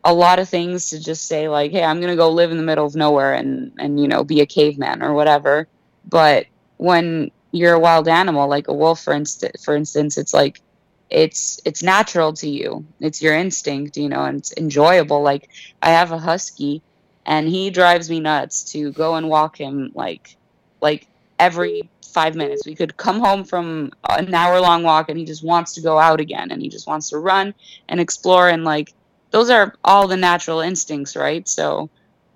a 0.04 0.14
lot 0.14 0.40
of 0.40 0.50
things 0.50 0.90
to 0.90 1.00
just 1.00 1.28
say, 1.28 1.50
like, 1.50 1.72
hey, 1.72 1.84
I'm 1.84 2.00
going 2.02 2.12
to 2.12 2.18
go 2.18 2.30
live 2.32 2.52
in 2.52 2.58
the 2.58 2.64
middle 2.64 2.86
of 2.86 2.96
nowhere 2.96 3.34
and, 3.34 3.74
and, 3.80 4.00
you 4.00 4.08
know, 4.08 4.24
be 4.24 4.42
a 4.42 4.48
caveman 4.48 5.04
or 5.04 5.14
whatever. 5.14 5.70
But 6.06 6.48
when 6.78 7.32
you're 7.52 7.74
a 7.74 7.80
wild 7.80 8.08
animal, 8.08 8.48
like 8.50 8.68
a 8.70 8.74
wolf, 8.74 9.02
for, 9.04 9.14
inst- 9.14 9.46
for 9.64 9.76
instance, 9.76 10.18
it's 10.18 10.34
like, 10.34 10.62
it's 11.10 11.60
it's 11.66 11.84
natural 11.84 12.34
to 12.34 12.50
you 12.50 12.88
it's 13.00 13.22
your 13.22 13.36
instinct 13.36 13.98
you 13.98 14.10
know 14.10 14.24
and 14.24 14.40
it's 14.40 14.54
enjoyable 14.58 15.22
like 15.22 15.50
i 15.84 15.92
have 15.92 16.12
a 16.12 16.18
husky 16.20 16.82
and 17.26 17.48
he 17.48 17.70
drives 17.70 18.10
me 18.10 18.20
nuts 18.20 18.64
to 18.72 18.92
go 18.92 19.16
and 19.16 19.30
walk 19.30 19.58
him 19.58 19.92
like 19.94 20.38
like 20.82 21.08
every 21.40 21.90
five 22.06 22.36
minutes 22.36 22.66
we 22.66 22.76
could 22.76 22.96
come 22.96 23.20
home 23.20 23.44
from 23.44 23.92
an 24.10 24.34
hour 24.34 24.60
long 24.62 24.84
walk 24.84 25.10
and 25.10 25.20
he 25.20 25.26
just 25.26 25.44
wants 25.44 25.74
to 25.74 25.82
go 25.82 26.00
out 26.00 26.22
again 26.22 26.52
and 26.52 26.62
he 26.62 26.70
just 26.70 26.88
wants 26.88 27.10
to 27.10 27.18
run 27.18 27.54
and 27.90 28.00
explore 28.00 28.48
and 28.48 28.64
like 28.64 28.94
those 29.32 29.50
are 29.50 29.74
all 29.84 30.08
the 30.08 30.16
natural 30.16 30.62
instincts 30.62 31.16
right 31.16 31.48
so 31.48 31.90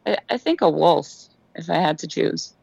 i, 0.05 0.17
I 0.29 0.37
think 0.37 0.61
a 0.61 0.69
wolf 0.69 1.29
if 1.55 1.69
i 1.69 1.75
had 1.75 1.99
to 1.99 2.07
choose 2.07 2.53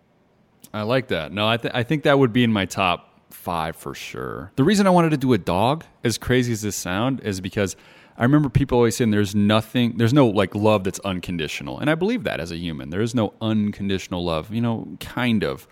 I 0.76 0.82
like 0.82 1.08
that. 1.08 1.32
No, 1.32 1.48
I, 1.48 1.56
th- 1.56 1.72
I 1.74 1.82
think 1.82 2.02
that 2.02 2.18
would 2.18 2.34
be 2.34 2.44
in 2.44 2.52
my 2.52 2.66
top 2.66 3.08
five 3.30 3.76
for 3.76 3.94
sure. 3.94 4.52
The 4.56 4.64
reason 4.64 4.86
I 4.86 4.90
wanted 4.90 5.10
to 5.10 5.16
do 5.16 5.32
a 5.32 5.38
dog, 5.38 5.84
as 6.04 6.18
crazy 6.18 6.52
as 6.52 6.60
this 6.60 6.76
sound, 6.76 7.20
is 7.20 7.40
because 7.40 7.76
I 8.18 8.22
remember 8.22 8.48
people 8.48 8.76
always 8.79 8.96
saying 8.96 9.11
there's 9.11 9.35
nothing, 9.35 9.96
there's 9.98 10.12
no 10.14 10.26
like 10.29 10.55
love 10.55 10.85
that's 10.85 10.98
unconditional, 11.00 11.79
and 11.79 11.90
I 11.90 11.94
believe 11.94 12.24
that 12.24 12.40
as 12.40 12.50
a 12.50 12.57
human, 12.57 12.90
there 12.90 13.02
is 13.02 13.14
no 13.14 13.35
unconditional 13.40 14.24
love. 14.24 14.52
You 14.52 14.61
know, 14.62 14.96
kind 15.00 15.44
of, 15.44 15.66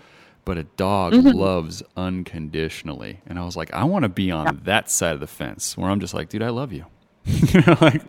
but 0.45 0.59
a 0.59 0.65
dog 0.65 1.15
loves 1.15 1.83
unconditionally, 1.97 3.21
and 3.27 3.39
I 3.39 3.45
was 3.45 3.57
like, 3.57 3.73
I 3.73 3.85
want 3.85 4.03
to 4.05 4.09
be 4.09 4.31
on 4.31 4.61
that 4.65 4.91
side 4.91 5.15
of 5.15 5.21
the 5.21 5.27
fence 5.27 5.77
where 5.77 5.91
I'm 5.91 6.01
just 6.01 6.15
like, 6.15 6.29
dude, 6.29 6.43
I 6.43 6.51
love 6.51 6.73
you, 6.73 6.85
you 7.25 7.61
know, 7.63 7.77
like 7.81 8.03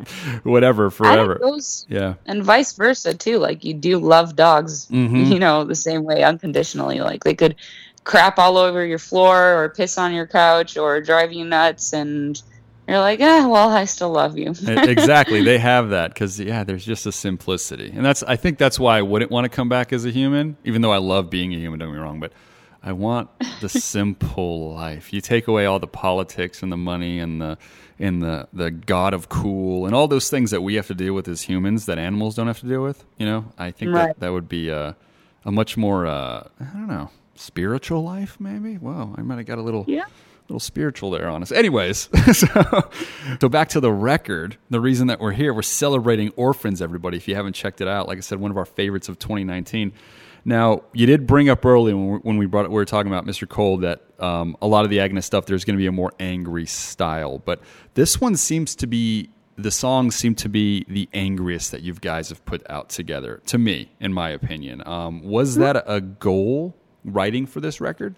whatever, 0.43 0.89
forever. 0.89 1.37
those 1.41 1.85
Yeah. 1.89 2.15
and 2.25 2.43
vice 2.43 2.73
versa 2.73 3.13
too 3.13 3.37
like 3.37 3.63
you 3.63 3.73
do 3.73 3.97
love 3.99 4.35
dogs 4.35 4.87
Mhm. 4.87 5.31
you 5.31 5.39
know 5.39 5.63
the 5.63 5.75
same 5.75 6.03
way 6.03 6.23
unconditionally 6.23 6.99
like 6.99 7.23
they 7.23 7.33
could 7.35 7.55
crap 8.03 8.37
all 8.37 8.57
over 8.57 8.85
your 8.85 8.99
floor 8.99 9.63
or 9.63 9.69
piss 9.69 9.97
on 9.97 10.13
your 10.13 10.27
couch 10.27 10.77
or 10.77 10.99
drive 11.01 11.31
you 11.33 11.45
nuts 11.45 11.93
and 11.93 12.41
you're 12.87 12.99
like 12.99 13.19
ah 13.21 13.47
well 13.47 13.69
i 13.69 13.85
still 13.85 14.11
love 14.11 14.37
you. 14.37 14.49
Exactly. 14.67 15.43
They 15.43 15.57
have 15.57 15.89
that 15.89 16.13
because 16.13 16.39
yeah 16.39 16.63
there's 16.63 16.85
just 16.85 17.05
a 17.05 17.11
simplicity. 17.11 17.91
And 17.95 18.05
that's 18.05 18.23
i 18.23 18.35
think 18.35 18.57
that's 18.57 18.79
why 18.79 18.97
i 18.97 19.01
wouldn't 19.01 19.31
want 19.31 19.45
to 19.45 19.49
come 19.49 19.69
back 19.69 19.91
as 19.93 20.05
a 20.05 20.11
human 20.11 20.57
even 20.63 20.81
though 20.81 20.91
i 20.91 20.97
love 20.97 21.29
being 21.29 21.53
a 21.53 21.57
human 21.57 21.79
don't 21.79 21.89
get 21.89 21.95
me 21.95 21.99
wrong 22.01 22.19
but 22.19 22.31
i 22.83 22.91
want 22.91 23.29
the 23.61 23.69
simple 23.95 24.73
life. 24.73 25.11
You 25.13 25.21
take 25.21 25.47
away 25.47 25.65
all 25.65 25.79
the 25.79 25.87
politics 25.87 26.61
and 26.63 26.71
the 26.71 26.77
money 26.77 27.19
and 27.19 27.41
the 27.41 27.57
and 27.97 28.21
the 28.21 28.47
the 28.53 28.69
god 28.71 29.13
of 29.13 29.29
cool 29.29 29.85
and 29.85 29.95
all 29.95 30.07
those 30.07 30.29
things 30.29 30.51
that 30.51 30.61
we 30.61 30.75
have 30.75 30.87
to 30.87 30.93
deal 30.95 31.13
with 31.13 31.27
as 31.27 31.41
humans 31.41 31.85
that 31.87 31.97
animals 31.97 32.35
don't 32.35 32.47
have 32.47 32.59
to 32.59 32.67
deal 32.67 32.83
with 32.83 33.03
you 33.17 33.25
know? 33.25 33.45
I 33.57 33.71
think 33.71 33.93
that 33.93 34.05
Right. 34.05 34.19
that 34.19 34.29
would 34.33 34.49
be 34.49 34.69
a, 34.69 34.95
a 35.45 35.51
much 35.51 35.77
more 35.77 36.05
uh, 36.05 36.47
i 36.59 36.63
don't 36.73 36.87
know 36.87 37.09
spiritual 37.35 38.03
life 38.03 38.37
maybe? 38.39 38.77
Wow 38.77 39.15
i 39.17 39.21
might 39.21 39.37
have 39.37 39.45
got 39.45 39.57
a 39.57 39.61
little 39.61 39.85
yeah 39.87 40.05
little 40.47 40.59
spiritual 40.59 41.09
there 41.11 41.27
on 41.27 41.41
us. 41.41 41.51
Anyways, 41.51 42.09
so, 42.33 42.91
so 43.41 43.49
back 43.49 43.69
to 43.69 43.79
the 43.79 43.91
record. 43.91 44.57
The 44.69 44.79
reason 44.79 45.07
that 45.07 45.19
we're 45.19 45.31
here, 45.31 45.53
we're 45.53 45.61
celebrating 45.61 46.31
Orphans, 46.35 46.81
everybody. 46.81 47.17
If 47.17 47.27
you 47.27 47.35
haven't 47.35 47.53
checked 47.53 47.81
it 47.81 47.87
out, 47.87 48.07
like 48.07 48.17
I 48.17 48.21
said, 48.21 48.39
one 48.39 48.51
of 48.51 48.57
our 48.57 48.65
favorites 48.65 49.09
of 49.09 49.19
2019. 49.19 49.93
Now, 50.47 50.83
you 50.93 51.07
did 51.07 51.25
bring 51.25 51.49
up 51.49 51.65
early 51.65 51.93
when 51.93 52.07
we, 52.07 52.17
when 52.19 52.37
we 52.37 52.45
brought 52.45 52.69
we 52.69 52.75
were 52.75 52.85
talking 52.85 53.11
about 53.11 53.25
Mr. 53.25 53.49
Cold 53.49 53.81
that 53.81 54.03
um, 54.19 54.55
a 54.61 54.67
lot 54.67 54.83
of 54.83 54.91
the 54.91 54.99
Agonist 54.99 55.23
stuff 55.23 55.47
there's 55.47 55.65
going 55.65 55.75
to 55.75 55.81
be 55.81 55.87
a 55.87 55.91
more 55.91 56.13
angry 56.19 56.67
style, 56.67 57.39
but 57.39 57.61
this 57.95 58.21
one 58.21 58.35
seems 58.35 58.75
to 58.75 58.87
be 58.87 59.29
the 59.57 59.71
songs 59.71 60.15
seem 60.15 60.35
to 60.35 60.49
be 60.49 60.85
the 60.87 61.07
angriest 61.13 61.71
that 61.71 61.81
you 61.81 61.93
guys 61.93 62.29
have 62.29 62.43
put 62.45 62.69
out 62.69 62.89
together. 62.89 63.41
To 63.47 63.57
me, 63.57 63.91
in 63.99 64.13
my 64.13 64.29
opinion, 64.29 64.85
um, 64.85 65.23
was 65.23 65.55
that 65.55 65.81
a 65.87 66.01
goal 66.01 66.75
writing 67.03 67.45
for 67.45 67.61
this 67.61 67.79
record? 67.79 68.15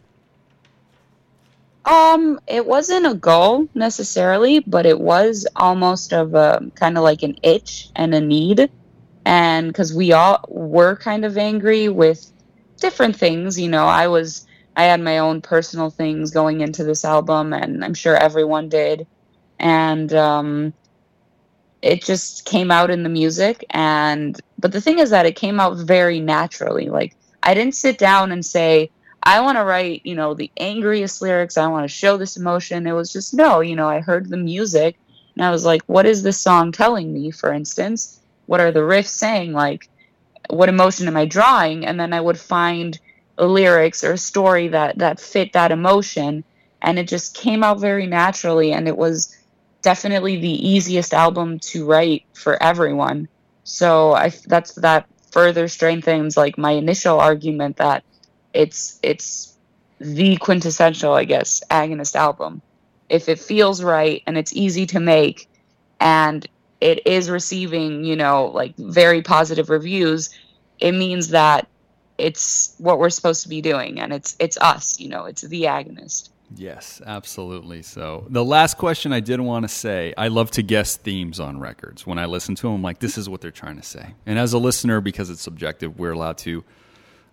Um, 1.88 2.41
it 2.47 2.65
wasn't 2.65 3.08
a 3.08 3.15
goal 3.15 3.69
necessarily, 3.73 4.60
but 4.60 4.86
it 4.86 5.00
was 5.00 5.47
almost 5.56 6.12
of 6.12 6.36
a 6.36 6.62
kind 6.76 6.97
of 6.97 7.04
like 7.04 7.23
an 7.23 7.38
itch 7.43 7.89
and 7.95 8.13
a 8.13 8.19
need. 8.19 8.69
And 9.26 9.69
because 9.69 9.93
we 9.93 10.12
all 10.12 10.43
were 10.50 10.97
kind 10.97 11.23
of 11.23 11.38
angry 11.38 11.88
with 11.88 12.30
different 12.82 13.15
things, 13.15 13.58
you 13.58 13.69
know, 13.69 13.86
I 13.86 14.08
was, 14.10 14.45
I 14.76 14.84
had 14.84 15.00
my 15.02 15.19
own 15.19 15.41
personal 15.41 15.89
things 15.89 16.32
going 16.32 16.60
into 16.60 16.84
this 16.84 17.06
album, 17.06 17.54
and 17.54 17.84
I'm 17.86 17.93
sure 17.93 18.15
everyone 18.17 18.67
did. 18.67 19.08
And, 19.58 20.13
um, 20.13 20.73
it 21.82 22.04
just 22.04 22.45
came 22.45 22.71
out 22.71 22.89
in 22.89 23.04
the 23.04 23.10
music 23.10 23.63
and 23.69 24.39
but 24.58 24.71
the 24.71 24.82
thing 24.82 25.00
is 25.00 25.12
that 25.12 25.28
it 25.28 25.36
came 25.36 25.60
out 25.60 25.78
very 25.78 26.19
naturally 26.19 26.89
like 26.89 27.15
i 27.43 27.54
didn't 27.54 27.76
sit 27.76 28.00
down 28.00 28.32
and 28.32 28.43
say 28.45 28.89
I 29.27 29.41
want 29.41 29.57
to 29.57 29.65
write, 29.65 30.03
you 30.05 30.15
know, 30.15 30.33
the 30.33 30.49
angriest 30.55 31.21
lyrics. 31.21 31.57
I 31.57 31.67
want 31.67 31.83
to 31.83 31.93
show 31.93 32.15
this 32.15 32.37
emotion. 32.37 32.87
It 32.87 32.93
was 32.93 33.11
just 33.11 33.33
no, 33.33 33.59
you 33.59 33.75
know, 33.75 33.89
I 33.89 33.99
heard 33.99 34.29
the 34.29 34.37
music 34.37 34.97
and 35.35 35.43
I 35.43 35.51
was 35.51 35.65
like, 35.65 35.81
what 35.85 36.05
is 36.05 36.23
this 36.23 36.39
song 36.39 36.71
telling 36.71 37.13
me, 37.13 37.31
for 37.31 37.51
instance? 37.51 38.21
What 38.45 38.61
are 38.61 38.71
the 38.71 38.79
riffs 38.79 39.09
saying? 39.09 39.51
Like, 39.51 39.89
what 40.49 40.69
emotion 40.69 41.09
am 41.09 41.17
I 41.17 41.25
drawing? 41.25 41.85
And 41.85 41.99
then 41.99 42.13
I 42.13 42.21
would 42.21 42.39
find 42.39 42.97
lyrics 43.37 44.01
or 44.01 44.13
a 44.13 44.17
story 44.17 44.69
that 44.69 44.97
that 44.99 45.19
fit 45.19 45.51
that 45.51 45.73
emotion 45.73 46.45
and 46.81 46.97
it 46.97 47.09
just 47.09 47.35
came 47.35 47.65
out 47.65 47.81
very 47.81 48.07
naturally 48.07 48.71
and 48.71 48.87
it 48.87 48.95
was 48.95 49.35
definitely 49.81 50.37
the 50.37 50.69
easiest 50.69 51.13
album 51.13 51.59
to 51.71 51.85
write 51.85 52.23
for 52.33 52.63
everyone. 52.63 53.27
So 53.65 54.13
I 54.13 54.31
that's 54.45 54.71
that 54.75 55.05
further 55.31 55.67
strengthens 55.67 56.37
like 56.37 56.57
my 56.57 56.71
initial 56.71 57.19
argument 57.19 57.75
that 57.75 58.05
it's 58.53 58.99
it's 59.03 59.55
the 59.99 60.38
quintessential, 60.38 61.13
I 61.13 61.25
guess, 61.25 61.62
agonist 61.71 62.15
album. 62.15 62.62
If 63.10 63.29
it 63.29 63.39
feels 63.39 63.81
right 63.83 64.21
and 64.27 64.38
it's 64.38 64.53
easy 64.53 64.86
to 64.88 64.99
make 64.99 65.49
and 65.99 66.47
it 66.81 67.05
is 67.07 67.29
receiving, 67.29 68.03
you 68.03 68.15
know, 68.15 68.47
like 68.47 68.75
very 68.77 69.21
positive 69.21 69.69
reviews, 69.69 70.29
it 70.79 70.91
means 70.91 71.29
that 71.29 71.67
it's 72.17 72.75
what 72.77 72.99
we're 72.99 73.10
supposed 73.10 73.43
to 73.43 73.49
be 73.49 73.62
doing 73.62 73.99
and 73.99 74.13
it's 74.13 74.36
it's 74.39 74.57
us, 74.57 74.99
you 74.99 75.10
know, 75.10 75.25
it's 75.25 75.41
the 75.41 75.63
agonist. 75.63 76.29
Yes, 76.55 77.01
absolutely. 77.05 77.81
So, 77.81 78.25
the 78.29 78.43
last 78.43 78.77
question 78.77 79.12
I 79.12 79.19
did 79.19 79.41
want 79.41 79.63
to 79.63 79.67
say 79.67 80.13
I 80.17 80.29
love 80.29 80.49
to 80.51 80.63
guess 80.63 80.95
themes 80.95 81.39
on 81.39 81.60
records. 81.60 82.07
When 82.07 82.17
I 82.17 82.25
listen 82.25 82.55
to 82.55 82.63
them, 82.63 82.75
I'm 82.75 82.81
like, 82.81 82.99
this 82.99 83.17
is 83.17 83.27
what 83.27 83.41
they're 83.41 83.51
trying 83.51 83.75
to 83.77 83.83
say. 83.83 84.13
And 84.25 84.39
as 84.39 84.53
a 84.53 84.57
listener, 84.57 85.01
because 85.01 85.29
it's 85.29 85.41
subjective, 85.41 85.99
we're 85.99 86.12
allowed 86.12 86.38
to, 86.39 86.63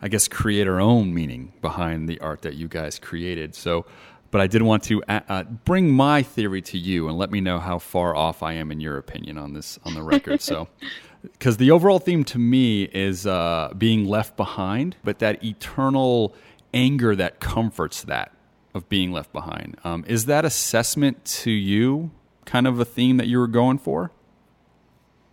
I 0.01 0.09
guess, 0.09 0.29
create 0.29 0.69
our 0.69 0.81
own 0.81 1.15
meaning 1.15 1.53
behind 1.61 2.09
the 2.09 2.21
art 2.21 2.43
that 2.43 2.55
you 2.55 2.69
guys 2.69 2.99
created. 2.99 3.55
So, 3.55 3.87
but 4.31 4.41
I 4.41 4.47
did 4.47 4.63
want 4.63 4.83
to 4.85 5.03
uh, 5.05 5.21
uh, 5.29 5.45
bring 5.45 5.91
my 5.91 6.23
theory 6.23 6.61
to 6.63 6.79
you 6.79 7.09
and 7.09 7.17
let 7.17 7.31
me 7.31 7.41
know 7.41 7.59
how 7.59 7.79
far 7.79 8.15
off 8.15 8.43
I 8.43 8.55
am 8.55 8.71
in 8.71 8.81
your 8.81 8.99
opinion 8.99 9.39
on 9.39 9.55
this 9.55 9.79
on 9.85 9.95
the 9.95 10.03
record. 10.03 10.43
so, 10.43 10.69
because 11.23 11.57
the 11.57 11.71
overall 11.71 11.99
theme 11.99 12.25
to 12.25 12.39
me 12.39 12.85
is 12.85 13.27
uh, 13.27 13.73
being 13.79 14.07
left 14.07 14.37
behind, 14.37 14.97
but 15.05 15.21
that 15.21 15.43
eternal 15.45 16.35
anger 16.73 17.15
that 17.17 17.41
comforts 17.41 18.03
that 18.03 18.33
of 18.75 18.89
being 18.89 19.13
left 19.13 19.33
behind. 19.33 19.79
Um, 19.85 20.05
is 20.07 20.27
that 20.27 20.45
assessment 20.45 21.25
to 21.25 21.51
you 21.51 22.11
kind 22.45 22.67
of 22.67 22.81
a 22.81 22.85
theme 22.85 23.17
that 23.17 23.29
you 23.29 23.39
were 23.39 23.47
going 23.47 23.79
for? 23.79 24.11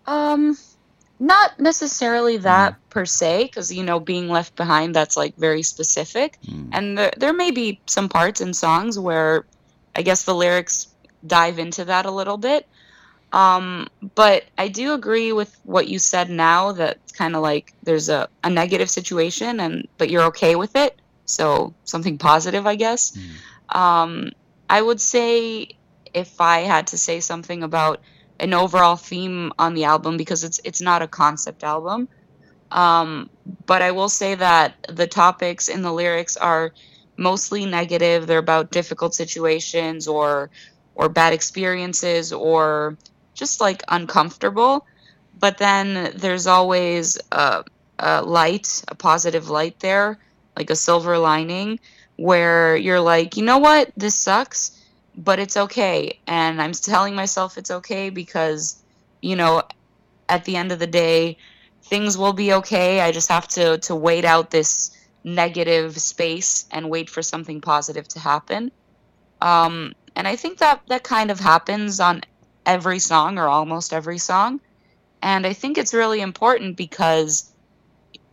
Um, 0.06 0.58
not 1.22 1.60
necessarily 1.60 2.38
that 2.38 2.74
per 2.90 3.06
se, 3.06 3.46
because 3.46 3.72
you 3.72 3.84
know, 3.84 4.00
being 4.00 4.28
left 4.28 4.56
behind 4.56 4.96
that's 4.96 5.16
like 5.16 5.36
very 5.38 5.62
specific, 5.62 6.38
and 6.74 6.98
there 6.98 7.14
there 7.16 7.32
may 7.34 7.52
be 7.52 7.80
some 7.86 8.10
parts 8.10 8.42
in 8.42 8.54
songs 8.56 8.98
where 8.98 9.46
I 9.96 10.02
guess 10.02 10.24
the 10.24 10.34
lyrics 10.34 10.88
dive 11.26 11.60
into 11.60 11.86
that 11.86 12.08
a 12.08 12.12
little 12.12 12.38
bit. 12.38 12.68
Um, 13.32 13.88
but 14.16 14.44
I 14.58 14.68
do 14.68 14.94
agree 14.94 15.32
with 15.32 15.56
what 15.64 15.88
you 15.88 16.00
said 16.00 16.30
now 16.30 16.74
that 16.74 16.98
kind 17.14 17.36
of 17.36 17.44
like 17.44 17.74
there's 17.84 18.10
a, 18.10 18.28
a 18.44 18.50
negative 18.50 18.90
situation 18.90 19.60
and 19.60 19.88
but 20.00 20.10
you're 20.10 20.24
okay 20.34 20.56
with 20.56 20.76
it. 20.76 21.00
So 21.26 21.74
something 21.86 22.18
positive, 22.18 22.66
I 22.66 22.76
guess. 22.76 23.16
Um, 23.70 24.32
I 24.68 24.82
would 24.82 25.00
say 25.00 25.78
if 26.14 26.42
I 26.42 26.62
had 26.62 26.88
to 26.88 26.98
say 26.98 27.20
something 27.20 27.64
about 27.64 28.02
an 28.42 28.54
overall 28.54 28.96
theme 28.98 29.54
on 29.60 29.76
the 29.76 29.86
album 29.86 30.18
because 30.18 30.44
it's 30.44 30.60
it's 30.64 30.82
not 30.82 31.02
a 31.02 31.08
concept 31.08 31.64
album. 31.64 32.10
Um, 32.72 33.30
but 33.66 33.82
I 33.82 33.92
will 33.92 34.10
say 34.10 34.36
that 34.36 34.88
the 34.90 35.08
topics 35.08 35.70
in 35.70 35.82
the 35.82 35.92
lyrics 35.92 36.38
are 36.38 36.74
mostly 37.18 37.66
negative. 37.66 38.28
They're 38.28 38.40
about 38.40 38.72
difficult 38.72 39.14
situations 39.14 40.08
or 40.08 40.50
or 40.96 41.08
bad 41.08 41.34
experiences 41.34 42.34
or 42.34 42.98
just 43.34 43.62
like 43.62 43.84
uncomfortable. 43.88 44.86
But 45.40 45.58
then 45.58 46.14
there's 46.16 46.48
always 46.48 47.18
a, 47.32 47.64
a 48.00 48.22
light, 48.22 48.84
a 48.88 48.96
positive 48.96 49.50
light 49.50 49.80
there, 49.80 50.20
like 50.58 50.70
a 50.70 50.76
silver 50.76 51.18
lining, 51.18 51.80
where 52.18 52.76
you're 52.76 53.00
like, 53.00 53.38
you 53.38 53.44
know 53.44 53.58
what, 53.58 53.92
this 53.98 54.16
sucks, 54.16 54.81
but 55.16 55.40
it's 55.40 55.58
okay. 55.58 56.20
And 56.28 56.62
I'm 56.62 56.72
telling 56.74 57.16
myself 57.16 57.58
it's 57.58 57.72
okay 57.72 58.10
because, 58.10 58.82
you 59.22 59.36
know, 59.36 59.64
at 60.30 60.46
the 60.46 60.56
end 60.56 60.72
of 60.72 60.80
the 60.80 60.88
day, 60.88 61.38
things 61.84 62.18
will 62.18 62.34
be 62.34 62.54
okay. 62.54 63.02
I 63.02 63.12
just 63.12 63.30
have 63.30 63.48
to 63.50 63.78
to 63.80 63.96
wait 63.96 64.26
out 64.26 64.52
this 64.52 64.92
negative 65.24 66.00
space 66.00 66.66
and 66.72 66.90
wait 66.90 67.10
for 67.10 67.22
something 67.22 67.62
positive 67.62 68.08
to 68.10 68.20
happen. 68.20 68.72
Um, 69.42 69.94
and 70.16 70.28
I 70.28 70.36
think 70.36 70.60
that 70.60 70.82
that 70.88 71.04
kind 71.04 71.32
of 71.32 71.40
happens 71.40 72.00
on 72.00 72.22
every 72.66 73.00
song 73.00 73.38
or 73.38 73.48
almost 73.48 73.94
every 73.94 74.18
song. 74.18 74.60
And 75.22 75.46
I 75.46 75.54
think 75.54 75.78
it's 75.78 75.94
really 75.94 76.22
important 76.22 76.78
because 76.78 77.52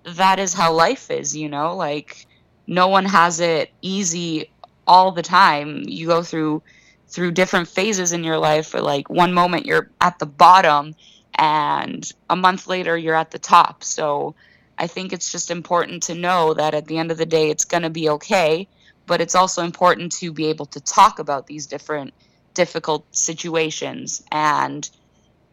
that 0.05 0.39
is 0.39 0.55
how 0.55 0.73
life 0.73 1.11
is, 1.11 1.37
you 1.37 1.49
know? 1.49 1.77
Like 1.77 2.27
no 2.67 2.89
one 2.89 3.05
has 3.05 3.41
it 3.41 3.71
easy 3.83 4.51
all 4.89 5.13
the 5.13 5.23
time. 5.23 5.85
You 5.87 6.09
go 6.09 6.23
through 6.23 6.63
through 7.09 7.33
different 7.33 7.69
phases 7.69 8.13
in 8.13 8.25
your 8.25 8.39
life. 8.39 8.75
Or 8.75 8.81
like 8.81 9.09
one 9.09 9.33
moment 9.33 9.67
you're 9.67 9.91
at 10.01 10.19
the 10.19 10.27
bottom 10.27 10.95
and 11.35 12.11
a 12.29 12.37
month 12.37 12.67
later 12.67 12.97
you're 12.97 13.15
at 13.15 13.31
the 13.31 13.39
top. 13.39 13.85
So 13.85 14.35
I 14.77 14.87
think 14.87 15.13
it's 15.13 15.33
just 15.33 15.51
important 15.51 16.05
to 16.05 16.15
know 16.15 16.55
that 16.55 16.75
at 16.75 16.87
the 16.87 16.99
end 16.99 17.11
of 17.11 17.19
the 17.19 17.27
day 17.27 17.51
it's 17.51 17.65
going 17.65 17.83
to 17.83 17.91
be 17.91 18.11
okay, 18.11 18.69
but 19.07 19.21
it's 19.21 19.35
also 19.35 19.65
important 19.65 20.13
to 20.13 20.33
be 20.33 20.47
able 20.47 20.67
to 20.67 20.81
talk 20.81 21.19
about 21.19 21.47
these 21.47 21.67
different 21.67 22.15
difficult 22.55 23.05
situations 23.15 24.23
and 24.33 24.89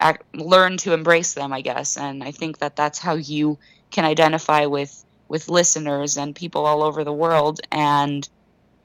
ac 0.02 0.18
learn 0.34 0.76
to 0.76 0.92
embrace 0.92 1.34
them, 1.34 1.52
I 1.52 1.60
guess. 1.60 1.96
And 1.96 2.22
I 2.22 2.32
think 2.32 2.58
that 2.58 2.76
that's 2.76 2.98
how 2.98 3.14
you 3.14 3.58
can 3.90 4.04
identify 4.04 4.66
with 4.66 5.04
with 5.28 5.48
listeners 5.48 6.16
and 6.16 6.36
people 6.36 6.66
all 6.66 6.82
over 6.82 7.02
the 7.02 7.12
world 7.12 7.60
and 7.72 8.28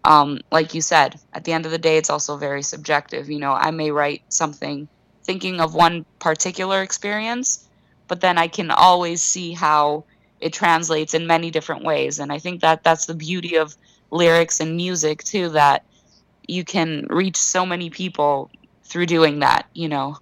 um, 0.04 0.40
like 0.52 0.74
you 0.74 0.82
said, 0.82 1.20
at 1.34 1.44
the 1.44 1.54
end 1.54 1.66
of 1.66 1.72
the 1.72 1.78
day, 1.78 1.98
it's 1.98 2.10
also 2.10 2.38
very 2.38 2.64
subjective. 2.64 3.30
You 3.30 3.40
know, 3.40 3.54
I 3.54 3.72
may 3.72 3.92
write 3.92 4.24
something 4.30 4.88
thinking 5.24 5.62
of 5.62 5.76
one 5.76 6.06
particular 6.20 6.82
experience, 6.82 7.68
but 8.08 8.22
then 8.22 8.38
I 8.38 8.48
can 8.48 8.72
always 8.72 9.22
see 9.22 9.54
how 9.54 10.04
it 10.40 10.54
translates 10.54 11.14
in 11.14 11.28
many 11.28 11.52
different 11.52 11.84
ways. 11.84 12.20
And 12.20 12.32
I 12.32 12.40
think 12.40 12.62
that 12.62 12.84
that's 12.84 13.06
the 13.06 13.14
beauty 13.14 13.58
of 13.58 13.76
lyrics 14.10 14.60
and 14.60 14.76
music, 14.76 15.24
too, 15.24 15.50
that 15.50 15.84
you 16.48 16.64
can 16.64 17.06
reach 17.10 17.38
so 17.38 17.66
many 17.66 17.90
people 17.90 18.50
through 18.84 19.06
doing 19.06 19.40
that, 19.40 19.68
you 19.74 19.88
know. 19.88 20.18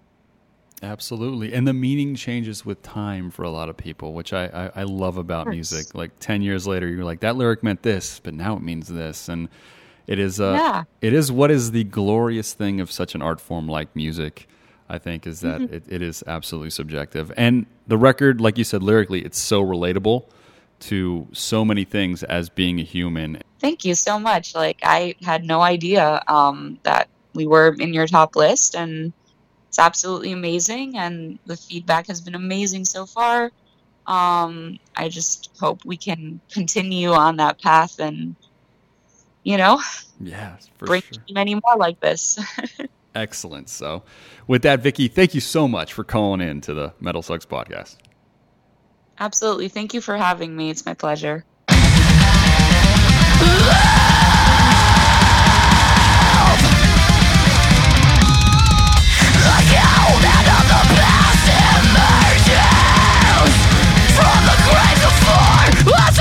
Absolutely. 0.82 1.54
And 1.54 1.68
the 1.68 1.74
meaning 1.74 2.16
changes 2.16 2.66
with 2.66 2.82
time 2.82 3.32
for 3.32 3.44
a 3.44 3.50
lot 3.50 3.70
of 3.70 3.76
people, 3.78 4.14
which 4.14 4.32
I, 4.34 4.46
I, 4.76 4.82
I 4.82 4.84
love 4.84 5.18
about 5.18 5.48
music. 5.48 5.94
Like 5.94 6.12
10 6.20 6.42
years 6.42 6.66
later, 6.66 6.88
you're 6.88 7.04
like, 7.04 7.20
that 7.22 7.36
lyric 7.36 7.64
meant 7.64 7.84
this, 7.84 8.20
but 8.20 8.34
now 8.34 8.56
it 8.56 8.62
means 8.62 8.88
this. 8.88 9.28
And 9.28 9.50
it 10.08 10.20
is, 10.20 10.40
uh, 10.40 10.54
Yeah. 10.58 10.84
it 11.02 11.14
is 11.14 11.32
what 11.32 11.52
is 11.52 11.72
the 11.72 11.84
glorious 11.84 12.54
thing 12.54 12.80
of 12.80 12.92
such 12.92 13.14
an 13.14 13.22
art 13.22 13.42
form 13.42 13.68
like 13.68 13.94
music, 13.96 14.48
I 14.88 14.98
think, 14.98 15.28
is 15.28 15.42
that 15.42 15.62
it, 15.62 15.84
it 15.88 16.02
is 16.02 16.24
absolutely 16.26 16.70
subjective. 16.70 17.32
And 17.36 17.66
the 17.88 17.98
record, 17.98 18.40
like 18.40 18.58
you 18.58 18.64
said, 18.64 18.82
lyrically, 18.82 19.24
it's 19.26 19.38
so 19.40 19.62
relatable 19.64 20.26
to 20.82 21.28
so 21.34 21.66
many 21.66 21.84
things 21.84 22.24
as 22.24 22.48
being 22.50 22.80
a 22.80 22.84
human. 22.84 23.42
Thank 23.60 23.84
you 23.84 23.96
so 23.96 24.18
much. 24.18 24.56
Like, 24.56 24.80
I 24.82 25.16
had 25.22 25.44
no 25.44 25.60
idea 25.62 26.24
um, 26.30 26.80
that 26.84 27.10
we 27.34 27.46
were 27.48 27.76
in 27.78 27.94
your 27.94 28.08
top 28.08 28.38
list, 28.38 28.76
and 28.76 29.12
it's 29.70 29.80
absolutely 29.80 30.32
amazing. 30.32 30.98
And 30.98 31.40
the 31.46 31.56
feedback 31.56 32.08
has 32.08 32.22
been 32.22 32.36
amazing 32.36 32.86
so 32.86 33.06
far. 33.06 33.52
Um, 34.08 34.80
I 34.96 35.10
just 35.10 35.52
hope 35.60 35.80
we 35.86 35.96
can 35.96 36.42
continue 36.52 37.12
on 37.12 37.38
that 37.38 37.62
path 37.62 38.00
and, 38.00 38.36
you 39.44 39.58
know, 39.58 39.80
Yeah, 40.20 40.58
for 40.78 40.88
bring 40.88 41.04
sure. 41.04 41.24
many 41.30 41.54
more 41.54 41.78
like 41.78 42.00
this. 42.00 42.40
Excellent. 43.16 43.70
So, 43.70 44.04
with 44.48 44.64
that, 44.64 44.82
Vicky, 44.82 45.08
thank 45.08 45.36
you 45.36 45.42
so 45.42 45.68
much 45.68 45.94
for 45.94 46.04
calling 46.04 46.42
in 46.42 46.62
to 46.62 46.74
the 46.74 46.94
Metal 47.00 47.22
Sucks 47.22 47.46
podcast. 47.46 47.98
Absolutely. 49.20 49.68
Thank 49.68 49.94
you 49.94 50.02
for 50.02 50.18
having 50.18 50.56
me. 50.56 50.72
It's 50.72 50.86
my 50.86 50.96
pleasure. 50.96 51.46
Another 65.02 66.19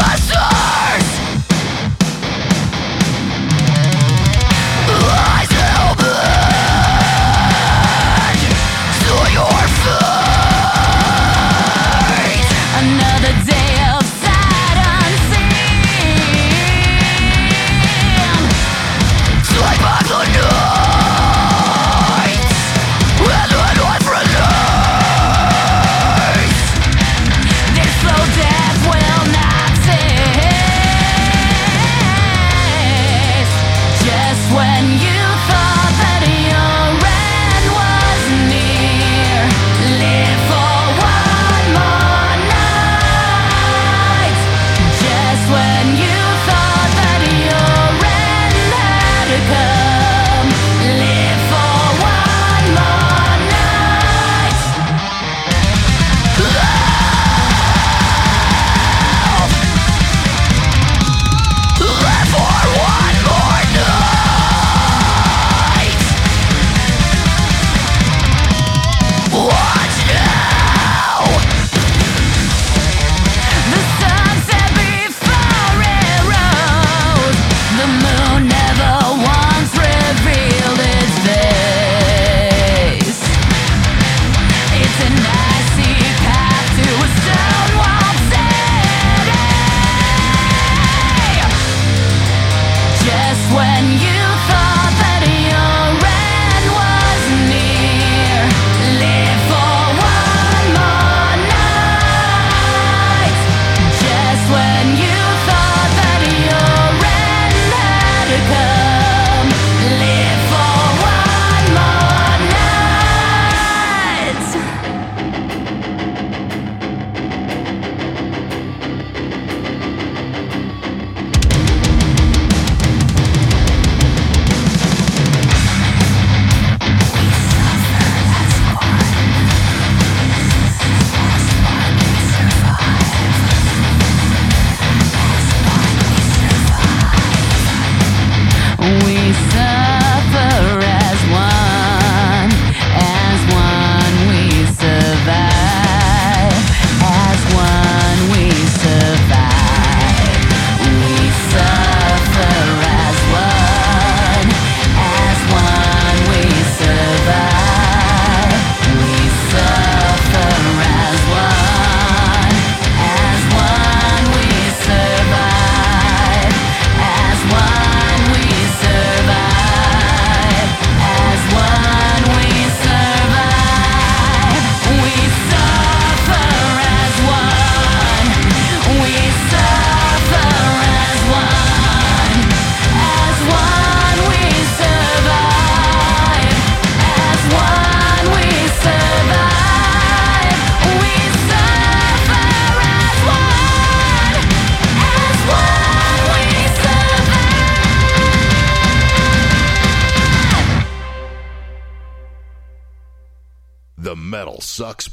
Sucks 204.79 205.08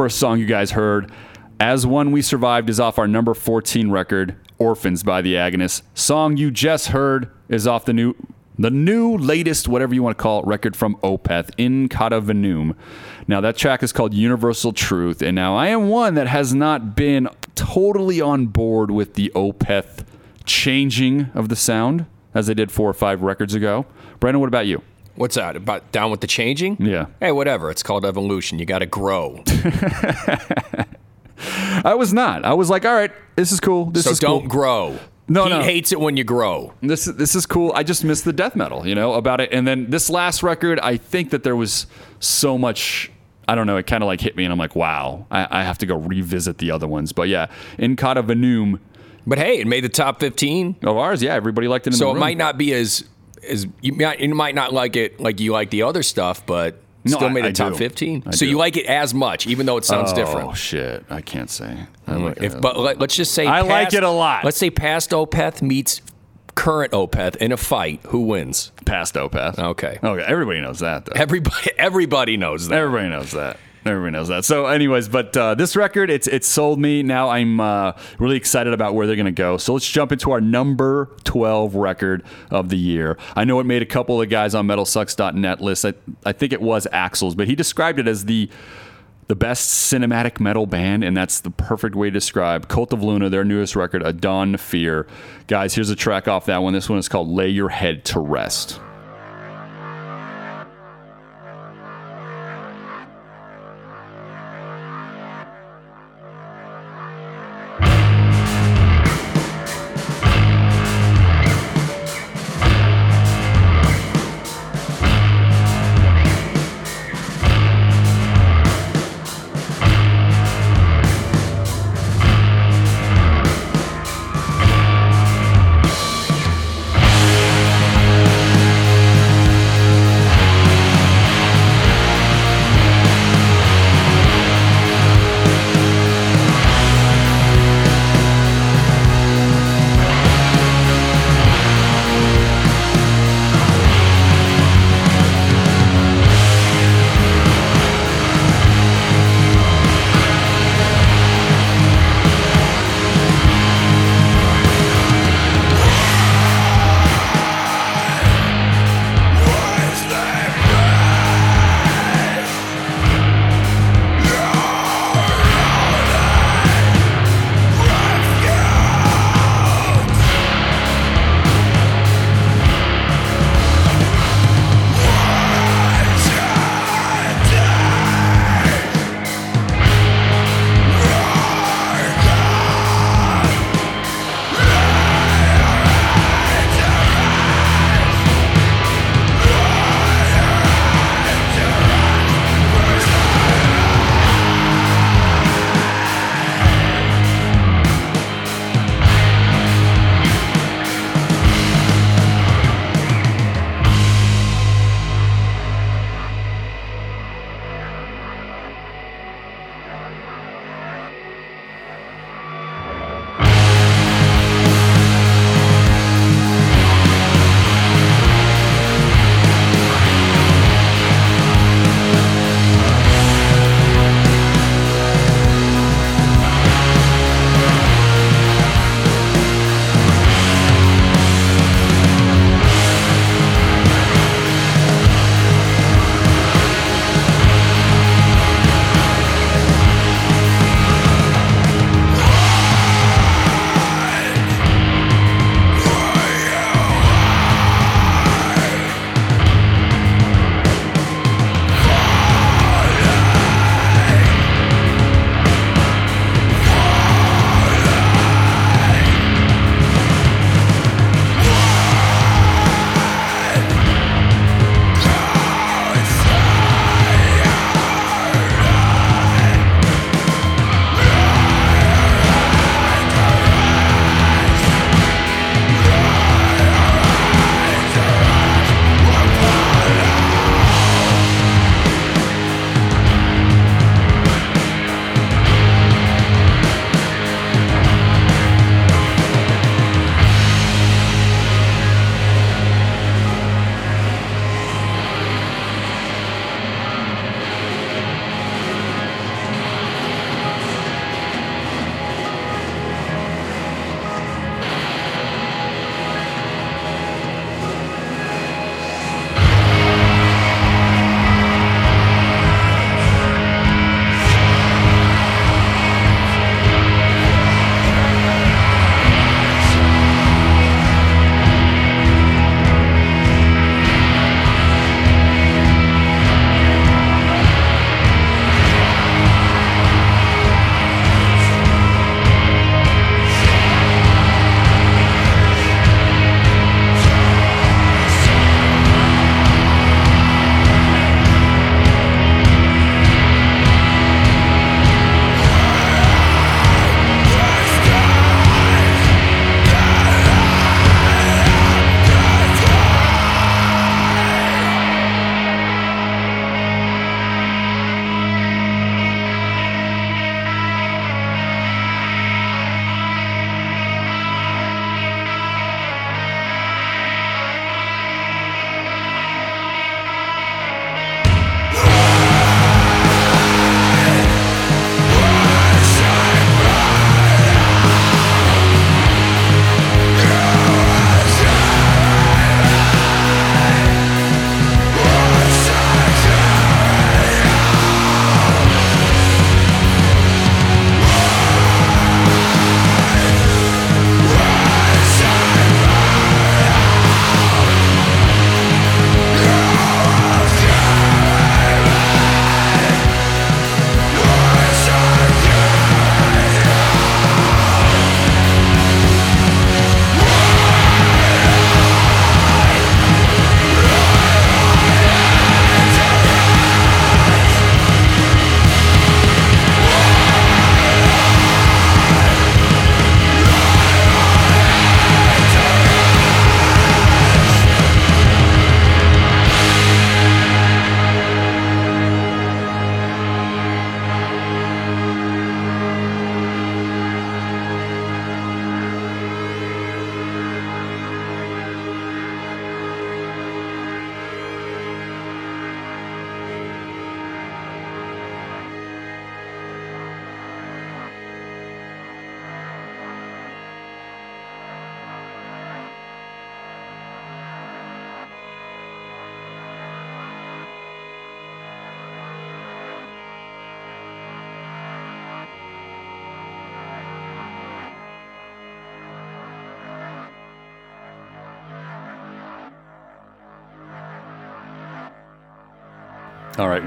first 0.00 0.18
song 0.18 0.38
you 0.38 0.46
guys 0.46 0.70
heard, 0.70 1.12
As 1.60 1.86
One 1.86 2.10
We 2.10 2.22
Survived, 2.22 2.70
is 2.70 2.80
off 2.80 2.98
our 2.98 3.06
number 3.06 3.34
14 3.34 3.90
record, 3.90 4.34
Orphans 4.56 5.02
by 5.02 5.20
the 5.20 5.34
Agonists. 5.34 5.82
Song 5.92 6.38
you 6.38 6.50
just 6.50 6.86
heard 6.86 7.30
is 7.50 7.66
off 7.66 7.84
the 7.84 7.92
new 7.92 8.14
the 8.58 8.70
new 8.70 9.18
latest, 9.18 9.68
whatever 9.68 9.94
you 9.94 10.02
want 10.02 10.16
to 10.16 10.22
call 10.22 10.40
it, 10.40 10.46
record 10.46 10.74
from 10.74 10.96
Opeth, 11.02 11.50
In 11.58 11.90
Cauda 11.90 12.22
Venenum. 12.22 12.74
Now 13.28 13.42
that 13.42 13.58
track 13.58 13.82
is 13.82 13.92
called 13.92 14.14
Universal 14.14 14.72
Truth, 14.72 15.20
and 15.20 15.34
now 15.34 15.54
I 15.54 15.66
am 15.66 15.90
one 15.90 16.14
that 16.14 16.28
has 16.28 16.54
not 16.54 16.96
been 16.96 17.28
totally 17.54 18.22
on 18.22 18.46
board 18.46 18.90
with 18.90 19.16
the 19.16 19.30
Opeth 19.34 20.06
changing 20.46 21.30
of 21.34 21.50
the 21.50 21.56
sound 21.56 22.06
as 22.32 22.46
they 22.46 22.54
did 22.54 22.72
four 22.72 22.88
or 22.88 22.94
five 22.94 23.20
records 23.20 23.52
ago. 23.52 23.84
Brandon, 24.18 24.40
what 24.40 24.48
about 24.48 24.66
you? 24.66 24.80
What's 25.20 25.34
that? 25.34 25.54
About 25.54 25.92
down 25.92 26.10
with 26.10 26.22
the 26.22 26.26
changing? 26.26 26.78
Yeah. 26.80 27.04
Hey, 27.20 27.30
whatever. 27.30 27.70
It's 27.70 27.82
called 27.82 28.06
evolution. 28.06 28.58
You 28.58 28.64
got 28.64 28.78
to 28.78 28.86
grow. 28.86 29.44
I 31.84 31.94
was 31.94 32.14
not. 32.14 32.46
I 32.46 32.54
was 32.54 32.70
like, 32.70 32.86
all 32.86 32.94
right, 32.94 33.12
this 33.36 33.52
is 33.52 33.60
cool. 33.60 33.90
This 33.90 34.04
so 34.04 34.12
is 34.12 34.18
don't 34.18 34.40
cool. 34.40 34.48
grow. 34.48 34.98
No, 35.28 35.44
he 35.44 35.50
no. 35.50 35.60
hates 35.60 35.92
it 35.92 36.00
when 36.00 36.16
you 36.16 36.24
grow. 36.24 36.72
This 36.80 37.04
this 37.04 37.34
is 37.34 37.44
cool. 37.44 37.70
I 37.74 37.82
just 37.82 38.02
missed 38.02 38.24
the 38.24 38.32
death 38.32 38.56
metal, 38.56 38.86
you 38.86 38.94
know, 38.94 39.12
about 39.12 39.42
it. 39.42 39.52
And 39.52 39.68
then 39.68 39.90
this 39.90 40.08
last 40.08 40.42
record, 40.42 40.80
I 40.80 40.96
think 40.96 41.32
that 41.32 41.42
there 41.42 41.54
was 41.54 41.86
so 42.18 42.56
much. 42.56 43.12
I 43.46 43.54
don't 43.54 43.66
know. 43.66 43.76
It 43.76 43.86
kind 43.86 44.02
of 44.02 44.06
like 44.06 44.22
hit 44.22 44.36
me, 44.36 44.44
and 44.44 44.52
I'm 44.52 44.58
like, 44.58 44.74
wow, 44.74 45.26
I, 45.30 45.60
I 45.60 45.64
have 45.64 45.76
to 45.78 45.86
go 45.86 45.96
revisit 45.96 46.56
the 46.56 46.70
other 46.70 46.86
ones. 46.88 47.12
But 47.12 47.28
yeah, 47.28 47.48
in 47.76 47.94
Cauda 47.94 48.24
Venenum 48.24 48.80
But 49.26 49.36
hey, 49.36 49.58
it 49.58 49.66
made 49.66 49.84
the 49.84 49.90
top 49.90 50.18
15. 50.18 50.76
of 50.82 50.96
ours, 50.96 51.22
yeah, 51.22 51.34
everybody 51.34 51.68
liked 51.68 51.86
it. 51.86 51.92
In 51.92 51.98
So 51.98 52.10
it 52.16 52.18
might 52.18 52.38
not 52.38 52.56
be 52.56 52.72
as 52.72 53.04
as 53.48 53.66
you 53.80 53.92
might, 53.94 54.20
you 54.20 54.34
might 54.34 54.54
not 54.54 54.72
like 54.72 54.96
it 54.96 55.20
like 55.20 55.40
you 55.40 55.52
like 55.52 55.70
the 55.70 55.82
other 55.82 56.02
stuff, 56.02 56.44
but 56.46 56.76
No, 57.04 57.16
still 57.16 57.28
I- 57.28 57.32
made 57.32 57.44
I 57.44 57.48
the 57.48 57.54
top 57.54 57.72
do. 57.72 57.78
15. 57.78 58.24
I 58.26 58.30
so 58.32 58.38
do. 58.44 58.50
you 58.50 58.56
like 58.58 58.76
it 58.76 58.86
as 58.86 59.14
much, 59.14 59.46
even 59.46 59.66
though 59.66 59.76
it 59.76 59.84
sounds 59.84 60.12
Oh 60.12 60.14
different. 60.14 60.48
Oh 60.48 60.54
shit, 60.54 61.04
I 61.10 61.20
can't 61.20 61.50
say. 61.50 61.76
I 62.06 62.12
mm, 62.12 62.24
like 62.24 62.42
If, 62.42 62.54
it. 62.56 62.60
but 62.60 62.78
let, 62.78 63.00
us 63.00 63.14
just 63.14 63.32
say 63.32 63.46
I 63.46 63.60
like 63.62 63.94
it 63.94 64.02
a 64.02 64.10
lot. 64.10 64.44
Let's 64.44 64.58
say 64.58 64.70
past 64.70 65.10
Opeth 65.10 65.62
meets 65.62 66.02
current 66.54 66.92
Opeth 66.92 67.36
in 67.36 67.52
a 67.52 67.56
fight. 67.56 68.00
Who 68.08 68.20
wins? 68.22 68.72
past 68.84 69.14
Opeth. 69.14 69.58
Okay. 69.58 69.98
Okay, 70.02 70.22
everybody 70.26 70.60
knows 70.60 70.80
that 70.80 71.06
though. 71.06 71.12
Everybody, 71.14 71.70
everybody 71.78 72.36
knows 72.36 72.68
that. 72.68 72.76
Everybody 72.76 73.08
knows 73.08 73.30
that. 73.32 73.56
Everybody 73.84 74.12
knows 74.12 74.28
that. 74.28 74.44
So, 74.44 74.66
anyways, 74.66 75.08
but 75.08 75.34
uh, 75.34 75.54
this 75.54 75.74
record, 75.74 76.10
it's 76.10 76.26
it's 76.26 76.46
sold 76.46 76.78
me. 76.78 77.02
Now 77.02 77.30
I'm 77.30 77.60
uh, 77.60 77.92
really 78.18 78.36
excited 78.36 78.74
about 78.74 78.94
where 78.94 79.06
they're 79.06 79.16
going 79.16 79.24
to 79.24 79.32
go. 79.32 79.56
So 79.56 79.72
let's 79.72 79.88
jump 79.88 80.12
into 80.12 80.32
our 80.32 80.40
number 80.40 81.10
12 81.24 81.74
record 81.74 82.22
of 82.50 82.68
the 82.68 82.76
year. 82.76 83.16
I 83.34 83.44
know 83.44 83.58
it 83.58 83.64
made 83.64 83.80
a 83.80 83.86
couple 83.86 84.20
of 84.20 84.28
guys 84.28 84.54
on 84.54 84.66
MetalSucks.net 84.66 85.62
list. 85.62 85.86
I, 85.86 85.94
I 86.26 86.32
think 86.32 86.52
it 86.52 86.60
was 86.60 86.86
Axl's, 86.92 87.34
but 87.34 87.48
he 87.48 87.54
described 87.54 87.98
it 87.98 88.06
as 88.06 88.26
the 88.26 88.50
the 89.28 89.36
best 89.36 89.92
cinematic 89.92 90.40
metal 90.40 90.66
band, 90.66 91.04
and 91.04 91.16
that's 91.16 91.40
the 91.40 91.50
perfect 91.50 91.94
way 91.94 92.08
to 92.08 92.10
describe 92.10 92.66
Cult 92.68 92.92
of 92.92 93.02
Luna, 93.02 93.30
their 93.30 93.44
newest 93.44 93.76
record, 93.76 94.02
A 94.02 94.12
Dawn 94.12 94.56
Fear. 94.56 95.06
Guys, 95.46 95.72
here's 95.74 95.88
a 95.88 95.96
track 95.96 96.26
off 96.26 96.46
that 96.46 96.58
one. 96.58 96.72
This 96.74 96.88
one 96.90 96.98
is 96.98 97.08
called 97.08 97.28
Lay 97.28 97.48
Your 97.48 97.68
Head 97.68 98.04
to 98.06 98.18
Rest. 98.18 98.80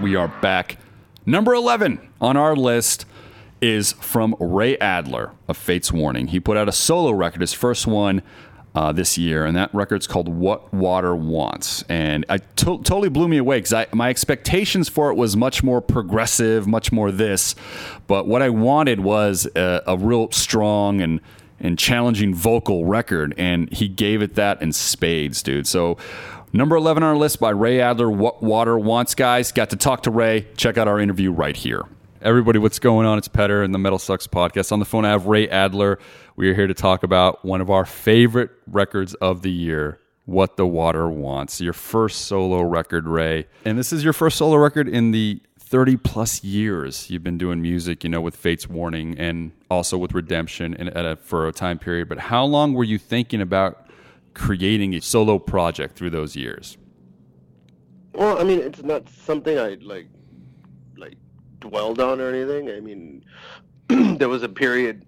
We 0.03 0.17
are 0.17 0.27
back. 0.27 0.75
Number 1.25 1.53
11 1.53 1.97
on 2.19 2.35
our 2.35 2.57
list 2.57 3.05
is 3.61 3.93
from 3.93 4.35
Ray 4.37 4.77
Alder 4.79 5.31
of 5.47 5.55
Fates 5.55 5.93
Warning. 5.93 6.27
He 6.27 6.41
put 6.41 6.57
out 6.57 6.67
a 6.67 6.73
solo 6.73 7.11
record, 7.11 7.39
his 7.39 7.53
first 7.53 7.87
one 7.87 8.21
uh, 8.75 8.91
this 8.91 9.17
year, 9.17 9.45
and 9.45 9.55
that 9.55 9.73
record's 9.73 10.05
called 10.05 10.27
What 10.27 10.73
Water 10.73 11.15
Wants. 11.15 11.85
And 11.87 12.25
it 12.29 12.43
to- 12.57 12.83
totally 12.83 13.07
blew 13.07 13.29
me 13.29 13.37
away 13.37 13.61
because 13.61 13.87
my 13.93 14.09
expectations 14.09 14.89
for 14.89 15.09
it 15.09 15.15
was 15.15 15.37
much 15.37 15.63
more 15.63 15.79
progressive, 15.79 16.67
much 16.67 16.91
more 16.91 17.09
this. 17.09 17.55
But 18.05 18.27
what 18.27 18.41
I 18.41 18.49
wanted 18.49 18.99
was 18.99 19.47
a, 19.55 19.83
a 19.87 19.95
real 19.95 20.29
strong 20.31 20.99
and 20.99 21.21
and 21.63 21.79
challenging 21.79 22.35
vocal 22.35 22.85
record, 22.85 23.33
and 23.37 23.71
he 23.71 23.87
gave 23.87 24.21
it 24.21 24.35
that 24.35 24.61
in 24.61 24.73
spades, 24.73 25.41
dude. 25.41 25.65
So, 25.65 25.97
number 26.53 26.75
11 26.75 27.03
on 27.03 27.09
our 27.09 27.17
list 27.17 27.39
by 27.39 27.49
Ray 27.49 27.81
Alder, 27.81 28.09
What 28.09 28.43
Water 28.43 28.77
Wants, 28.77 29.15
guys. 29.15 29.51
Got 29.51 29.71
to 29.71 29.75
talk 29.75 30.03
to 30.03 30.11
Ray. 30.11 30.47
Check 30.55 30.77
out 30.77 30.87
our 30.87 30.99
interview 30.99 31.31
right 31.31 31.57
here. 31.57 31.83
Everybody, 32.21 32.59
what's 32.59 32.79
going 32.79 33.05
on? 33.05 33.17
It's 33.17 33.27
Petter 33.27 33.63
and 33.63 33.73
the 33.73 33.79
Metal 33.79 33.99
Sucks 33.99 34.27
podcast. 34.27 34.71
On 34.71 34.79
the 34.79 34.85
phone, 34.85 35.03
I 35.03 35.09
have 35.09 35.25
Ray 35.25 35.49
Alder. 35.49 35.99
We 36.35 36.49
are 36.49 36.53
here 36.53 36.67
to 36.67 36.73
talk 36.73 37.03
about 37.03 37.43
one 37.43 37.59
of 37.59 37.69
our 37.69 37.85
favorite 37.85 38.51
records 38.67 39.13
of 39.15 39.41
the 39.41 39.51
year, 39.51 39.99
What 40.25 40.55
the 40.55 40.65
Water 40.65 41.09
Wants. 41.09 41.59
Your 41.59 41.73
first 41.73 42.21
solo 42.21 42.61
record, 42.61 43.07
Ray. 43.07 43.47
And 43.65 43.77
this 43.77 43.91
is 43.91 44.03
your 44.03 44.13
first 44.13 44.37
solo 44.37 44.55
record 44.55 44.87
in 44.87 45.11
the 45.11 45.41
30 45.59 45.97
plus 45.97 46.43
years 46.43 47.09
you've 47.09 47.23
been 47.23 47.39
doing 47.39 47.59
music, 47.59 48.03
you 48.03 48.09
know, 48.09 48.21
with 48.21 48.35
Fates 48.35 48.69
Warning 48.69 49.17
and 49.17 49.51
also 49.71 49.97
with 49.97 50.13
Redemption 50.13 50.75
and 50.75 50.89
at 50.89 51.03
a, 51.03 51.15
for 51.15 51.47
a 51.47 51.51
time 51.51 51.79
period. 51.79 52.07
But 52.07 52.19
how 52.19 52.45
long 52.45 52.73
were 52.73 52.83
you 52.83 52.99
thinking 52.99 53.41
about 53.41 53.82
creating 54.33 54.95
a 54.95 55.01
solo 55.01 55.39
project 55.39 55.95
through 55.95 56.11
those 56.11 56.35
years? 56.35 56.77
Well, 58.13 58.39
I 58.39 58.43
mean, 58.43 58.59
it's 58.59 58.83
not 58.83 59.09
something 59.09 59.57
I 59.57 59.77
like, 59.81 60.07
like 60.97 61.17
dwelled 61.59 61.99
on 61.99 62.21
or 62.21 62.29
anything. 62.29 62.69
I 62.69 62.79
mean, 62.79 63.23
there 64.17 64.29
was 64.29 64.43
a 64.43 64.49
period, 64.49 65.05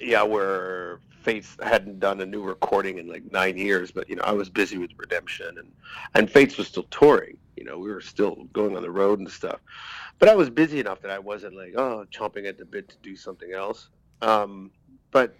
yeah, 0.00 0.22
where 0.22 1.00
Fates 1.22 1.56
hadn't 1.62 2.00
done 2.00 2.20
a 2.20 2.26
new 2.26 2.42
recording 2.42 2.98
in 2.98 3.08
like 3.08 3.30
nine 3.32 3.56
years, 3.56 3.90
but 3.90 4.08
you 4.08 4.16
know, 4.16 4.22
I 4.22 4.32
was 4.32 4.48
busy 4.48 4.78
with 4.78 4.90
Redemption, 4.96 5.58
and 5.58 5.72
and 6.14 6.30
Fates 6.30 6.56
was 6.56 6.68
still 6.68 6.84
touring. 6.84 7.36
You 7.56 7.64
know, 7.64 7.78
we 7.78 7.90
were 7.90 8.00
still 8.00 8.44
going 8.52 8.76
on 8.76 8.82
the 8.82 8.90
road 8.90 9.18
and 9.18 9.30
stuff, 9.30 9.60
but 10.18 10.28
I 10.28 10.34
was 10.34 10.50
busy 10.50 10.80
enough 10.80 11.00
that 11.02 11.10
I 11.10 11.18
wasn't 11.18 11.56
like, 11.56 11.74
oh, 11.76 12.06
chomping 12.12 12.46
at 12.46 12.58
the 12.58 12.64
bit 12.64 12.88
to 12.88 12.96
do 13.02 13.16
something 13.16 13.52
else. 13.52 13.88
Um, 14.22 14.70
but 15.16 15.34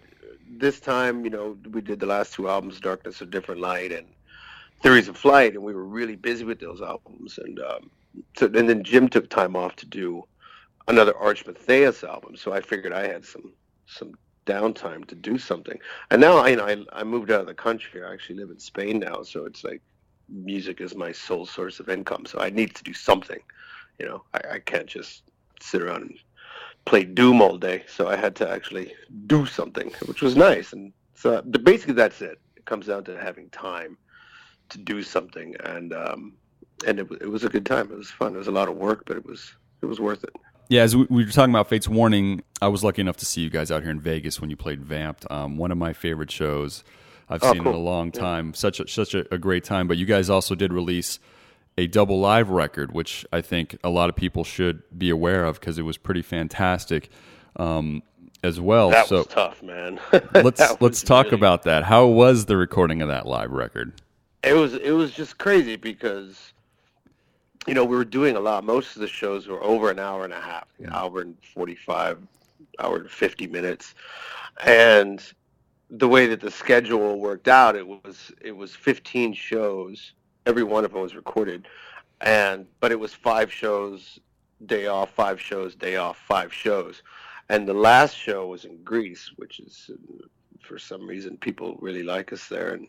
this 0.49 0.79
time, 0.79 1.23
you 1.23 1.29
know, 1.29 1.55
we 1.69 1.81
did 1.81 1.99
the 1.99 2.07
last 2.07 2.33
two 2.33 2.49
albums, 2.49 2.79
Darkness 2.79 3.21
of 3.21 3.29
Different 3.29 3.61
Light 3.61 3.91
and 3.91 4.07
Theories 4.81 5.07
of 5.07 5.15
Flight, 5.15 5.53
and 5.53 5.61
we 5.61 5.71
were 5.71 5.85
really 5.85 6.15
busy 6.15 6.43
with 6.45 6.59
those 6.59 6.81
albums. 6.81 7.37
And 7.37 7.59
um, 7.59 7.91
so, 8.35 8.47
and 8.47 8.67
then 8.67 8.83
Jim 8.83 9.07
took 9.07 9.29
time 9.29 9.55
off 9.55 9.75
to 9.75 9.85
do 9.85 10.23
another 10.87 11.15
Arch 11.15 11.45
Matheos 11.45 12.03
album, 12.03 12.35
so 12.35 12.53
I 12.53 12.59
figured 12.59 12.91
I 12.91 13.07
had 13.07 13.23
some 13.23 13.53
some 13.85 14.13
downtime 14.47 15.05
to 15.09 15.13
do 15.13 15.37
something. 15.37 15.77
And 16.09 16.19
now, 16.19 16.37
I, 16.37 16.47
you 16.47 16.55
know, 16.55 16.65
I 16.65 17.01
I 17.01 17.03
moved 17.03 17.29
out 17.29 17.41
of 17.41 17.45
the 17.45 17.53
country. 17.53 18.03
I 18.03 18.11
actually 18.11 18.39
live 18.39 18.49
in 18.49 18.57
Spain 18.57 18.97
now, 18.97 19.21
so 19.21 19.45
it's 19.45 19.63
like 19.63 19.83
music 20.27 20.81
is 20.81 20.95
my 20.95 21.11
sole 21.11 21.45
source 21.45 21.79
of 21.79 21.87
income. 21.87 22.25
So 22.25 22.39
I 22.39 22.49
need 22.49 22.73
to 22.73 22.83
do 22.83 22.93
something. 22.93 23.43
You 23.99 24.07
know, 24.07 24.23
I, 24.33 24.55
I 24.55 24.59
can't 24.59 24.87
just 24.87 25.21
sit 25.61 25.83
around 25.83 26.01
and 26.01 26.17
play 26.87 27.03
Doom 27.03 27.41
all 27.41 27.57
day. 27.57 27.83
So 27.87 28.07
I 28.07 28.15
had 28.15 28.35
to 28.37 28.49
actually 28.49 28.93
do 29.27 29.45
something, 29.45 29.91
which 30.07 30.21
was 30.21 30.35
nice. 30.35 30.73
And 30.73 30.93
so 31.13 31.41
but 31.45 31.63
basically, 31.63 31.93
that's 31.93 32.21
it. 32.21 32.39
It 32.55 32.65
comes 32.65 32.87
down 32.87 33.03
to 33.05 33.17
having 33.19 33.49
time 33.49 33.97
to 34.69 34.77
do 34.77 35.03
something, 35.03 35.55
and 35.63 35.93
um, 35.93 36.33
and 36.87 36.99
it, 36.99 37.07
it 37.21 37.29
was 37.29 37.43
a 37.43 37.49
good 37.49 37.65
time. 37.65 37.91
It 37.91 37.97
was 37.97 38.09
fun. 38.09 38.33
It 38.33 38.37
was 38.37 38.47
a 38.47 38.51
lot 38.51 38.69
of 38.69 38.75
work, 38.75 39.03
but 39.05 39.17
it 39.17 39.25
was 39.25 39.53
it 39.81 39.85
was 39.85 39.99
worth 39.99 40.23
it. 40.23 40.31
Yeah, 40.69 40.81
as 40.81 40.95
we, 40.95 41.05
we 41.09 41.23
were 41.23 41.31
talking 41.31 41.53
about 41.53 41.69
Fates 41.69 41.87
Warning, 41.87 42.43
I 42.61 42.67
was 42.67 42.83
lucky 42.83 43.01
enough 43.01 43.17
to 43.17 43.25
see 43.25 43.41
you 43.41 43.49
guys 43.49 43.71
out 43.71 43.83
here 43.83 43.91
in 43.91 44.01
Vegas 44.01 44.41
when 44.41 44.49
you 44.49 44.57
played 44.57 44.83
Vamp'd. 44.83 45.25
Um, 45.31 45.57
one 45.57 45.71
of 45.71 45.77
my 45.77 45.93
favorite 45.93 46.29
shows 46.29 46.83
I've 47.29 47.41
Oh, 47.43 47.53
seen 47.53 47.61
in 47.61 47.73
a 47.73 47.77
long 47.77 48.11
time. 48.11 48.53
Such 48.53 48.81
a, 48.81 48.87
such 48.87 49.13
a, 49.13 49.33
a 49.33 49.37
great 49.37 49.63
time. 49.63 49.87
But 49.87 49.95
you 49.97 50.05
guys 50.05 50.29
also 50.29 50.55
did 50.55 50.73
release 50.73 51.19
a 51.77 51.87
double 51.87 52.19
live 52.19 52.49
record, 52.49 52.91
which 52.91 53.25
I 53.31 53.41
think 53.41 53.77
a 53.83 53.89
lot 53.89 54.09
of 54.09 54.15
people 54.15 54.43
should 54.43 54.83
be 54.97 55.09
aware 55.09 55.45
of 55.45 55.59
because 55.59 55.77
it 55.77 55.83
was 55.83 55.97
pretty 55.97 56.21
fantastic 56.21 57.09
um, 57.55 58.01
as 58.43 58.59
well. 58.59 58.89
That 58.89 59.07
so 59.07 59.17
was 59.17 59.27
tough, 59.27 59.63
man. 59.63 59.99
let's 60.33 60.81
let's 60.81 61.03
talk 61.03 61.27
really- 61.27 61.37
about 61.37 61.63
that. 61.63 61.83
How 61.83 62.07
was 62.07 62.45
the 62.45 62.57
recording 62.57 63.01
of 63.01 63.07
that 63.09 63.25
live 63.25 63.51
record? 63.51 63.93
it 64.43 64.53
was 64.53 64.73
it 64.75 64.91
was 64.91 65.11
just 65.11 65.37
crazy 65.37 65.75
because 65.75 66.53
you 67.65 67.73
know 67.73 67.83
we 67.83 67.95
were 67.95 68.05
doing 68.05 68.35
a 68.35 68.39
lot 68.39 68.63
most 68.63 68.95
of 68.95 69.01
the 69.01 69.07
shows 69.07 69.47
were 69.47 69.63
over 69.63 69.89
an 69.91 69.99
hour 69.99 70.23
and 70.23 70.33
a 70.33 70.39
half 70.39 70.67
an 70.79 70.91
hour 70.91 71.21
and 71.21 71.35
45 71.53 72.19
hour 72.79 72.97
and 72.97 73.09
50 73.09 73.47
minutes 73.47 73.95
and 74.63 75.33
the 75.89 76.07
way 76.07 76.27
that 76.27 76.39
the 76.39 76.51
schedule 76.51 77.19
worked 77.19 77.47
out 77.47 77.75
it 77.75 77.87
was 77.87 78.31
it 78.41 78.55
was 78.55 78.75
15 78.75 79.33
shows 79.33 80.13
every 80.47 80.63
one 80.63 80.85
of 80.85 80.91
them 80.93 81.01
was 81.01 81.15
recorded 81.15 81.67
and 82.21 82.65
but 82.79 82.91
it 82.91 82.99
was 82.99 83.13
five 83.13 83.51
shows 83.51 84.19
day 84.65 84.87
off 84.87 85.11
five 85.11 85.39
shows 85.39 85.75
day 85.75 85.97
off 85.97 86.17
five 86.17 86.51
shows 86.53 87.03
and 87.49 87.67
the 87.67 87.73
last 87.73 88.15
show 88.15 88.47
was 88.47 88.65
in 88.65 88.81
greece 88.83 89.31
which 89.35 89.59
is 89.59 89.91
for 90.61 90.79
some 90.79 91.07
reason 91.07 91.37
people 91.37 91.77
really 91.79 92.03
like 92.03 92.33
us 92.33 92.47
there 92.47 92.73
and 92.73 92.87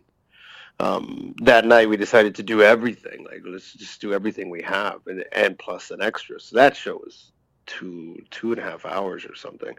um, 0.81 1.35
that 1.43 1.65
night 1.65 1.89
we 1.89 1.97
decided 1.97 2.37
to 2.37 2.43
do 2.43 2.63
everything. 2.63 3.25
Like 3.25 3.43
let's 3.45 3.73
just 3.73 4.01
do 4.01 4.13
everything 4.13 4.49
we 4.49 4.63
have, 4.63 5.01
and 5.07 5.25
and 5.33 5.59
plus 5.59 5.91
an 5.91 6.01
extra. 6.01 6.39
So 6.39 6.57
that 6.57 6.77
show 6.77 6.95
was 6.95 7.33
two 7.69 8.21
two 8.31 8.51
and 8.51 8.61
a 8.61 8.65
half 8.65 8.85
hours 8.85 9.25
or 9.25 9.37
something. 9.37 9.77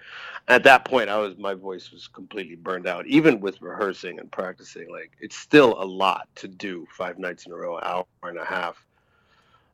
At 0.48 0.64
that 0.64 0.86
point, 0.86 1.10
I 1.10 1.18
was 1.18 1.38
my 1.38 1.54
voice 1.54 1.92
was 1.92 2.08
completely 2.08 2.56
burned 2.56 2.88
out. 2.88 3.06
Even 3.08 3.42
with 3.42 3.62
rehearsing 3.62 4.20
and 4.20 4.32
practicing, 4.32 4.90
like 4.90 5.12
it's 5.20 5.36
still 5.36 5.82
a 5.82 5.84
lot 5.84 6.30
to 6.36 6.48
do 6.48 6.88
five 6.96 7.20
nights 7.20 7.46
in 7.46 7.52
a 7.52 7.56
row, 7.56 7.80
hour 7.80 8.06
and 8.24 8.38
a 8.38 8.46
half, 8.46 8.86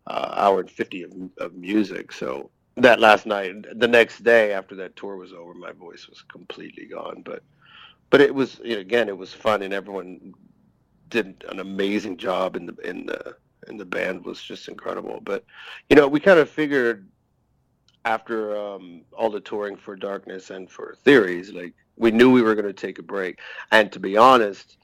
uh, 0.07 0.33
hour 0.35 0.61
and 0.61 0.71
fifty 0.71 1.03
of, 1.03 1.11
of 1.37 1.53
music. 1.53 2.11
So 2.11 2.49
that 2.77 2.99
last 2.99 3.25
night, 3.25 3.65
the 3.79 3.87
next 3.87 4.23
day 4.23 4.53
after 4.53 4.75
that 4.75 4.95
tour 4.95 5.17
was 5.17 5.33
over, 5.33 5.53
my 5.53 5.73
voice 5.73 6.07
was 6.07 6.23
completely 6.23 6.85
gone. 6.85 7.21
But 7.23 7.43
but 8.09 8.21
it 8.21 8.33
was 8.33 8.59
you 8.63 8.75
know, 8.75 8.81
again, 8.81 9.09
it 9.09 9.17
was 9.17 9.33
fun, 9.33 9.61
and 9.61 9.73
everyone 9.73 10.33
did 11.09 11.43
an 11.49 11.59
amazing 11.59 12.17
job 12.17 12.55
in 12.55 12.65
the 12.65 12.75
in 12.89 13.05
the 13.05 13.35
and 13.67 13.79
the 13.79 13.85
band 13.85 14.23
was 14.25 14.41
just 14.41 14.67
incredible. 14.67 15.19
But 15.23 15.43
you 15.89 15.95
know, 15.95 16.07
we 16.07 16.19
kind 16.19 16.39
of 16.39 16.49
figured 16.49 17.07
after 18.05 18.55
um, 18.55 19.01
all 19.11 19.29
the 19.29 19.41
touring 19.41 19.75
for 19.75 19.95
Darkness 19.95 20.51
and 20.51 20.69
for 20.69 20.95
Theories, 21.03 21.51
like 21.51 21.73
we 21.97 22.11
knew 22.11 22.31
we 22.31 22.41
were 22.41 22.55
going 22.55 22.67
to 22.67 22.73
take 22.73 22.99
a 22.99 23.03
break. 23.03 23.39
And 23.71 23.91
to 23.91 23.99
be 23.99 24.15
honest, 24.15 24.77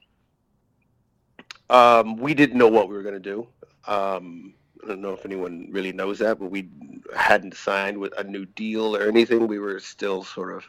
um, 1.70 2.16
we 2.16 2.34
didn't 2.34 2.58
know 2.58 2.68
what 2.68 2.88
we 2.88 2.96
were 2.96 3.02
going 3.02 3.14
to 3.14 3.20
do. 3.20 3.46
Um, 3.86 4.54
I 4.84 4.88
don't 4.88 5.00
know 5.00 5.12
if 5.12 5.24
anyone 5.24 5.68
really 5.70 5.92
knows 5.92 6.18
that, 6.18 6.40
but 6.40 6.50
we 6.50 6.68
hadn't 7.16 7.54
signed 7.54 7.98
with 7.98 8.12
a 8.18 8.24
new 8.24 8.44
deal 8.44 8.96
or 8.96 9.08
anything. 9.08 9.46
We 9.46 9.60
were 9.60 9.78
still 9.78 10.24
sort 10.24 10.56
of, 10.56 10.68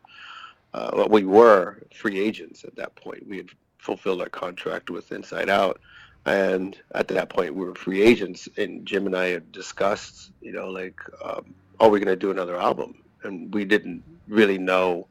uh, 0.74 0.92
well, 0.94 1.10
we 1.10 1.24
were 1.24 1.84
free 1.94 2.20
agents 2.20 2.64
at 2.64 2.76
that 2.76 2.96
point. 2.96 3.28
We 3.28 3.38
had 3.38 3.50
fulfilled 3.80 4.22
our 4.22 4.30
contract 4.30 4.92
with 4.92 5.12
Inside 5.12 5.50
Out. 5.50 5.82
And 6.26 6.78
at 6.94 7.10
that 7.10 7.30
point, 7.30 7.56
we 7.56 7.66
were 7.66 7.76
free 7.76 8.02
agents. 8.02 8.48
And 8.58 8.86
Jim 8.86 9.08
and 9.08 9.16
I 9.16 9.28
had 9.28 9.52
discussed, 9.52 10.32
you 10.42 10.54
know, 10.54 10.70
like, 10.70 11.00
um, 11.24 11.54
are 11.84 11.90
we 11.90 12.00
going 12.00 12.08
to 12.08 12.16
do 12.16 12.32
another 12.32 12.56
album? 12.56 13.04
And 13.24 13.54
we 13.54 13.66
didn't 13.66 14.04
really 14.28 14.58
know 14.58 15.08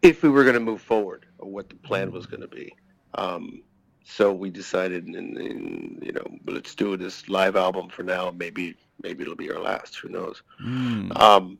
if 0.00 0.22
we 0.22 0.28
were 0.28 0.44
going 0.44 0.54
to 0.54 0.60
move 0.60 0.80
forward 0.80 1.26
or 1.38 1.50
what 1.50 1.68
the 1.68 1.74
plan 1.74 2.12
was 2.12 2.24
going 2.24 2.42
to 2.42 2.48
be. 2.48 2.72
Um, 3.14 3.62
so 4.04 4.32
we 4.32 4.50
decided, 4.50 5.06
and, 5.06 5.36
and 5.36 6.00
you 6.00 6.12
know, 6.12 6.38
let's 6.46 6.76
do 6.76 6.96
this 6.96 7.28
live 7.28 7.56
album 7.56 7.88
for 7.88 8.04
now. 8.04 8.30
Maybe, 8.30 8.76
maybe 9.02 9.22
it'll 9.22 9.34
be 9.34 9.50
our 9.50 9.58
last. 9.60 9.96
Who 9.96 10.08
knows? 10.08 10.42
Um, 11.16 11.58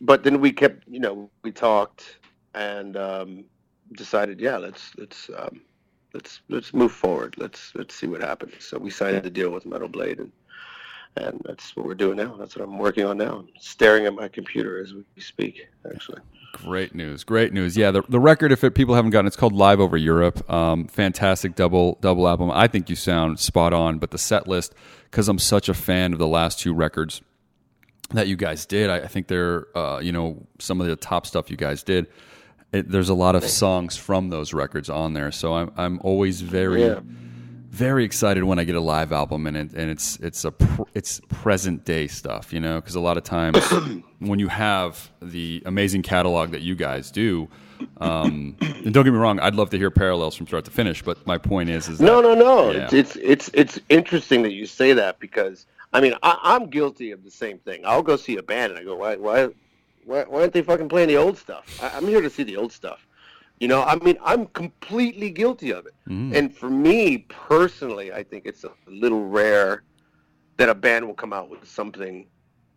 but 0.00 0.24
then 0.24 0.40
we 0.40 0.50
kept, 0.50 0.88
you 0.88 0.98
know, 0.98 1.30
we 1.44 1.52
talked 1.52 2.18
and 2.54 2.96
um, 2.96 3.44
decided, 3.92 4.40
yeah, 4.40 4.56
let's 4.56 4.90
let's 4.96 5.30
um, 5.38 5.60
let's 6.12 6.40
let's 6.48 6.74
move 6.74 6.90
forward. 6.90 7.36
Let's 7.38 7.72
let's 7.76 7.94
see 7.94 8.08
what 8.08 8.20
happens. 8.20 8.54
So 8.64 8.78
we 8.78 8.90
signed 8.90 9.22
the 9.22 9.30
deal 9.30 9.50
with 9.50 9.64
Metal 9.64 9.88
Blade, 9.88 10.18
and 10.18 10.32
and 11.16 11.40
that's 11.44 11.76
what 11.76 11.86
we're 11.86 11.94
doing 11.94 12.16
now. 12.16 12.36
That's 12.36 12.56
what 12.56 12.64
I'm 12.64 12.78
working 12.78 13.04
on 13.04 13.18
now. 13.18 13.38
I'm 13.38 13.48
staring 13.58 14.06
at 14.06 14.14
my 14.14 14.28
computer 14.28 14.80
as 14.82 14.92
we 14.94 15.04
speak, 15.20 15.68
actually. 15.92 16.20
Great 16.52 16.94
news, 16.94 17.24
great 17.24 17.52
news. 17.52 17.76
Yeah, 17.76 17.90
the, 17.90 18.02
the 18.08 18.20
record, 18.20 18.52
if 18.52 18.62
it, 18.62 18.74
people 18.74 18.94
haven't 18.94 19.10
gotten, 19.10 19.26
it's 19.26 19.36
called 19.36 19.52
Live 19.52 19.80
Over 19.80 19.96
Europe. 19.96 20.48
Um, 20.50 20.86
fantastic 20.86 21.56
double 21.56 21.98
double 22.00 22.28
album. 22.28 22.50
I 22.50 22.68
think 22.68 22.88
you 22.88 22.96
sound 22.96 23.40
spot 23.40 23.72
on. 23.72 23.98
But 23.98 24.12
the 24.12 24.18
set 24.18 24.46
list, 24.46 24.72
because 25.10 25.28
I'm 25.28 25.38
such 25.38 25.68
a 25.68 25.74
fan 25.74 26.12
of 26.12 26.18
the 26.18 26.28
last 26.28 26.60
two 26.60 26.72
records 26.72 27.22
that 28.10 28.28
you 28.28 28.36
guys 28.36 28.66
did, 28.66 28.88
I, 28.88 28.98
I 28.98 29.06
think 29.08 29.26
they're 29.26 29.66
uh, 29.76 29.98
you 29.98 30.12
know 30.12 30.46
some 30.60 30.80
of 30.80 30.86
the 30.86 30.94
top 30.96 31.26
stuff 31.26 31.50
you 31.50 31.56
guys 31.56 31.82
did. 31.82 32.06
It, 32.72 32.88
there's 32.88 33.08
a 33.08 33.14
lot 33.14 33.34
of 33.34 33.44
songs 33.44 33.96
from 33.96 34.30
those 34.30 34.52
records 34.52 34.88
on 34.88 35.12
there, 35.14 35.32
so 35.32 35.54
I'm 35.54 35.72
I'm 35.76 36.00
always 36.02 36.40
very 36.40 36.84
Yeah. 36.84 37.00
Very 37.74 38.04
excited 38.04 38.44
when 38.44 38.60
I 38.60 38.64
get 38.64 38.76
a 38.76 38.80
live 38.80 39.12
album 39.12 39.48
and 39.48 39.56
it, 39.56 39.72
and 39.72 39.90
it's 39.90 40.16
it's 40.20 40.44
a 40.44 40.52
pr- 40.52 40.82
it's 40.94 41.20
present 41.28 41.84
day 41.84 42.06
stuff, 42.06 42.52
you 42.52 42.60
know, 42.60 42.76
because 42.80 42.94
a 42.94 43.00
lot 43.00 43.16
of 43.16 43.24
times 43.24 43.58
when 44.20 44.38
you 44.38 44.46
have 44.46 45.10
the 45.20 45.60
amazing 45.66 46.02
catalog 46.02 46.52
that 46.52 46.60
you 46.60 46.76
guys 46.76 47.10
do, 47.10 47.48
um, 47.98 48.56
and 48.60 48.94
don't 48.94 49.04
get 49.04 49.12
me 49.12 49.18
wrong, 49.18 49.40
I'd 49.40 49.56
love 49.56 49.70
to 49.70 49.76
hear 49.76 49.90
parallels 49.90 50.36
from 50.36 50.46
start 50.46 50.64
to 50.66 50.70
finish, 50.70 51.02
but 51.02 51.26
my 51.26 51.36
point 51.36 51.68
is, 51.68 51.88
is 51.88 52.00
No, 52.00 52.22
that, 52.22 52.38
no, 52.38 52.44
no. 52.44 52.70
Yeah. 52.70 52.84
It's, 52.84 52.92
it's 52.92 53.16
it's 53.16 53.50
it's 53.54 53.80
interesting 53.88 54.42
that 54.42 54.52
you 54.52 54.66
say 54.66 54.92
that 54.92 55.18
because 55.18 55.66
I 55.92 56.00
mean 56.00 56.14
I, 56.22 56.38
I'm 56.42 56.70
guilty 56.70 57.10
of 57.10 57.24
the 57.24 57.30
same 57.30 57.58
thing. 57.58 57.84
I'll 57.84 58.04
go 58.04 58.16
see 58.16 58.36
a 58.36 58.42
band 58.42 58.70
and 58.70 58.80
I 58.80 58.84
go, 58.84 58.94
why 58.94 59.16
why 59.16 59.48
why, 60.04 60.22
why 60.28 60.42
aren't 60.42 60.52
they 60.52 60.62
fucking 60.62 60.88
playing 60.88 61.08
the 61.08 61.16
old 61.16 61.38
stuff? 61.38 61.82
I, 61.82 61.96
I'm 61.96 62.06
here 62.06 62.20
to 62.20 62.30
see 62.30 62.44
the 62.44 62.56
old 62.56 62.72
stuff. 62.72 63.04
You 63.64 63.68
know, 63.68 63.82
I 63.82 63.96
mean, 63.96 64.18
I'm 64.22 64.44
completely 64.48 65.30
guilty 65.30 65.72
of 65.72 65.86
it. 65.86 65.94
Mm. 66.06 66.36
And 66.36 66.54
for 66.54 66.68
me 66.68 67.24
personally, 67.30 68.12
I 68.12 68.22
think 68.22 68.44
it's 68.44 68.62
a 68.64 68.70
little 68.86 69.24
rare 69.24 69.84
that 70.58 70.68
a 70.68 70.74
band 70.74 71.06
will 71.06 71.14
come 71.14 71.32
out 71.32 71.48
with 71.48 71.66
something 71.66 72.26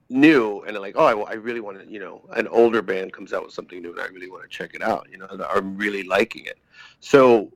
new 0.07 0.61
and 0.61 0.73
they're 0.73 0.81
like, 0.81 0.95
oh, 0.97 1.05
I, 1.05 1.31
I 1.31 1.33
really 1.33 1.59
want 1.59 1.83
to, 1.83 1.91
you 1.91 1.99
know, 1.99 2.21
an 2.37 2.47
older 2.47 2.81
band 2.81 3.11
comes 3.11 3.33
out 3.33 3.43
with 3.43 3.53
something 3.53 3.81
new 3.81 3.91
and 3.91 3.99
I 3.99 4.05
really 4.05 4.31
want 4.31 4.43
to 4.43 4.47
check 4.47 4.75
it 4.75 4.81
out. 4.81 5.07
You 5.11 5.17
know, 5.17 5.27
I'm 5.53 5.75
really 5.75 6.03
liking 6.03 6.45
it. 6.45 6.57
So 7.01 7.51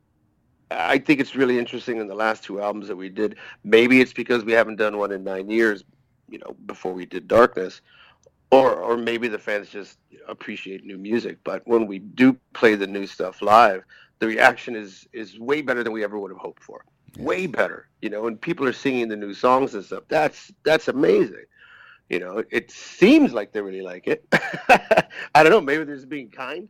I 0.69 0.97
think 0.97 1.21
it's 1.21 1.33
really 1.33 1.57
interesting 1.57 2.01
in 2.01 2.09
the 2.09 2.15
last 2.15 2.43
two 2.43 2.61
albums 2.61 2.89
that 2.89 2.97
we 2.97 3.07
did. 3.07 3.37
Maybe 3.63 4.01
it's 4.01 4.11
because 4.11 4.43
we 4.43 4.51
haven't 4.51 4.75
done 4.75 4.97
one 4.97 5.13
in 5.13 5.23
nine 5.23 5.49
years, 5.49 5.85
you 6.27 6.39
know, 6.39 6.57
before 6.65 6.91
we 6.91 7.05
did 7.05 7.29
Darkness, 7.29 7.79
or 8.51 8.75
or 8.75 8.97
maybe 8.97 9.27
the 9.27 9.39
fans 9.39 9.69
just 9.69 9.97
appreciate 10.27 10.85
new 10.85 10.97
music. 10.97 11.39
But 11.43 11.63
when 11.65 11.87
we 11.87 11.99
do 11.99 12.37
play 12.53 12.75
the 12.75 12.87
new 12.87 13.07
stuff 13.07 13.41
live, 13.41 13.83
the 14.19 14.27
reaction 14.27 14.75
is 14.75 15.07
is 15.13 15.39
way 15.39 15.61
better 15.61 15.83
than 15.83 15.93
we 15.93 16.03
ever 16.03 16.19
would 16.19 16.31
have 16.31 16.39
hoped 16.39 16.63
for. 16.63 16.85
Way 17.17 17.47
better, 17.47 17.89
you 18.01 18.09
know. 18.09 18.27
And 18.27 18.39
people 18.39 18.67
are 18.67 18.73
singing 18.73 19.07
the 19.07 19.15
new 19.15 19.33
songs 19.33 19.73
and 19.73 19.83
stuff. 19.83 20.03
That's 20.07 20.51
that's 20.63 20.87
amazing. 20.87 21.45
You 22.09 22.19
know, 22.19 22.43
it 22.51 22.71
seems 22.71 23.33
like 23.33 23.53
they 23.53 23.61
really 23.61 23.81
like 23.81 24.07
it. 24.07 24.25
I 25.33 25.43
don't 25.43 25.49
know. 25.49 25.61
Maybe 25.61 25.85
they're 25.85 25.95
just 25.95 26.09
being 26.09 26.29
kind, 26.29 26.67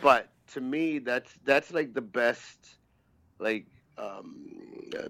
but 0.00 0.28
to 0.52 0.60
me, 0.60 1.00
that's 1.00 1.32
that's 1.44 1.72
like 1.72 1.94
the 1.94 2.00
best 2.00 2.76
like 3.40 3.66
um, 3.98 4.34
uh, 4.96 5.08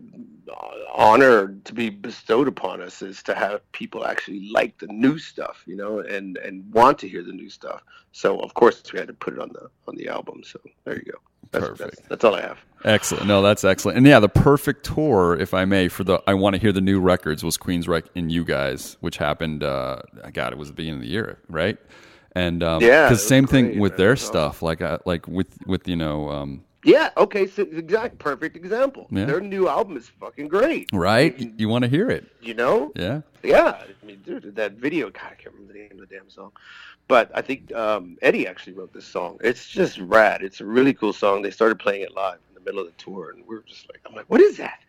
honor 0.94 1.54
to 1.64 1.74
be 1.74 1.90
bestowed 1.90 2.48
upon 2.48 2.80
us 2.80 3.02
is 3.02 3.22
to 3.24 3.34
have 3.34 3.60
people 3.72 4.04
actually 4.04 4.50
like 4.50 4.76
the 4.78 4.86
new 4.88 5.18
stuff, 5.18 5.62
you 5.66 5.76
know, 5.76 5.98
and 6.00 6.36
and 6.38 6.70
want 6.72 6.98
to 7.00 7.08
hear 7.08 7.22
the 7.22 7.32
new 7.32 7.50
stuff. 7.50 7.82
So 8.12 8.38
of 8.40 8.54
course 8.54 8.82
we 8.92 8.98
had 8.98 9.08
to 9.08 9.14
put 9.14 9.34
it 9.34 9.40
on 9.40 9.48
the 9.50 9.68
on 9.88 9.96
the 9.96 10.08
album. 10.08 10.42
So 10.44 10.60
there 10.84 10.96
you 10.96 11.12
go. 11.12 11.18
That's, 11.50 11.68
Perfect. 11.68 11.96
That's, 11.96 12.08
that's 12.08 12.24
all 12.24 12.34
I 12.34 12.40
have. 12.40 12.58
Excellent. 12.84 13.26
No, 13.26 13.40
that's 13.42 13.64
excellent. 13.64 13.96
And 13.98 14.06
yeah, 14.06 14.18
the 14.18 14.28
perfect 14.28 14.84
tour, 14.84 15.36
if 15.38 15.54
I 15.54 15.64
may, 15.64 15.88
for 15.88 16.04
the 16.04 16.20
I 16.26 16.34
want 16.34 16.54
to 16.54 16.60
hear 16.60 16.72
the 16.72 16.80
new 16.80 17.00
records 17.00 17.44
was 17.44 17.56
Queensryche 17.56 18.08
and 18.16 18.30
you 18.32 18.44
guys, 18.44 18.96
which 19.00 19.16
happened. 19.18 19.62
Uh, 19.62 20.00
God, 20.32 20.52
it 20.52 20.58
was 20.58 20.68
the 20.68 20.74
beginning 20.74 21.00
of 21.00 21.02
the 21.02 21.10
year, 21.10 21.38
right? 21.48 21.78
And 22.32 22.62
um, 22.62 22.82
Yeah, 22.82 23.08
because 23.08 23.26
same 23.26 23.46
thing 23.46 23.78
with 23.78 23.92
man. 23.92 23.98
their 23.98 24.08
It 24.08 24.12
was 24.12 24.22
awesome. 24.22 24.32
stuff, 24.32 24.62
like 24.62 24.80
uh, 24.82 24.98
like 25.06 25.28
with 25.28 25.56
with 25.66 25.86
you 25.86 25.96
know, 25.96 26.28
um, 26.30 26.64
Yeah. 26.84 27.10
Okay. 27.16 27.46
So 27.46 27.62
exact 27.62 28.18
perfect 28.18 28.56
example. 28.56 29.06
Yeah. 29.10 29.24
Their 29.24 29.40
new 29.40 29.68
album 29.68 29.96
is 29.96 30.08
fucking 30.20 30.48
great. 30.48 30.88
right? 30.92 31.36
You 31.58 31.68
want 31.68 31.82
to 31.84 31.90
hear 31.90 32.10
it, 32.10 32.24
You 32.40 32.54
know. 32.54 32.92
yeah? 32.94 33.22
Yeah, 33.42 33.76
I 33.82 34.06
mean, 34.06 34.22
dude, 34.24 34.54
that 34.56 34.72
video. 34.72 35.10
God, 35.10 35.22
I 35.32 35.34
can't 35.34 35.54
remember 35.54 35.72
the 35.74 35.78
name 35.80 35.90
of 35.92 36.08
the 36.08 36.14
damn 36.14 36.30
song, 36.30 36.52
but 37.08 37.30
I 37.34 37.42
think 37.42 37.70
um, 37.74 38.16
Eddie 38.22 38.46
actually 38.46 38.72
wrote 38.72 38.92
this 38.94 39.04
song. 39.04 39.38
It's 39.42 39.68
just 39.68 39.98
rad. 39.98 40.42
It's 40.42 40.62
a 40.62 40.64
really 40.64 40.94
cool 40.94 41.12
song. 41.12 41.42
They 41.42 41.50
started 41.50 41.78
playing 41.78 42.02
it 42.02 42.14
live 42.14 42.38
in 42.48 42.54
the 42.54 42.60
middle 42.60 42.80
of 42.80 42.86
the 42.86 42.92
tour, 43.02 43.32
and 43.36 43.46
we 43.46 43.56
are 43.56 43.64
just 43.66 43.86
like, 43.90 44.00
I'm 44.06 44.14
like, 44.14 44.24
what 44.30 44.40
is 44.40 44.56
that? 44.56 44.80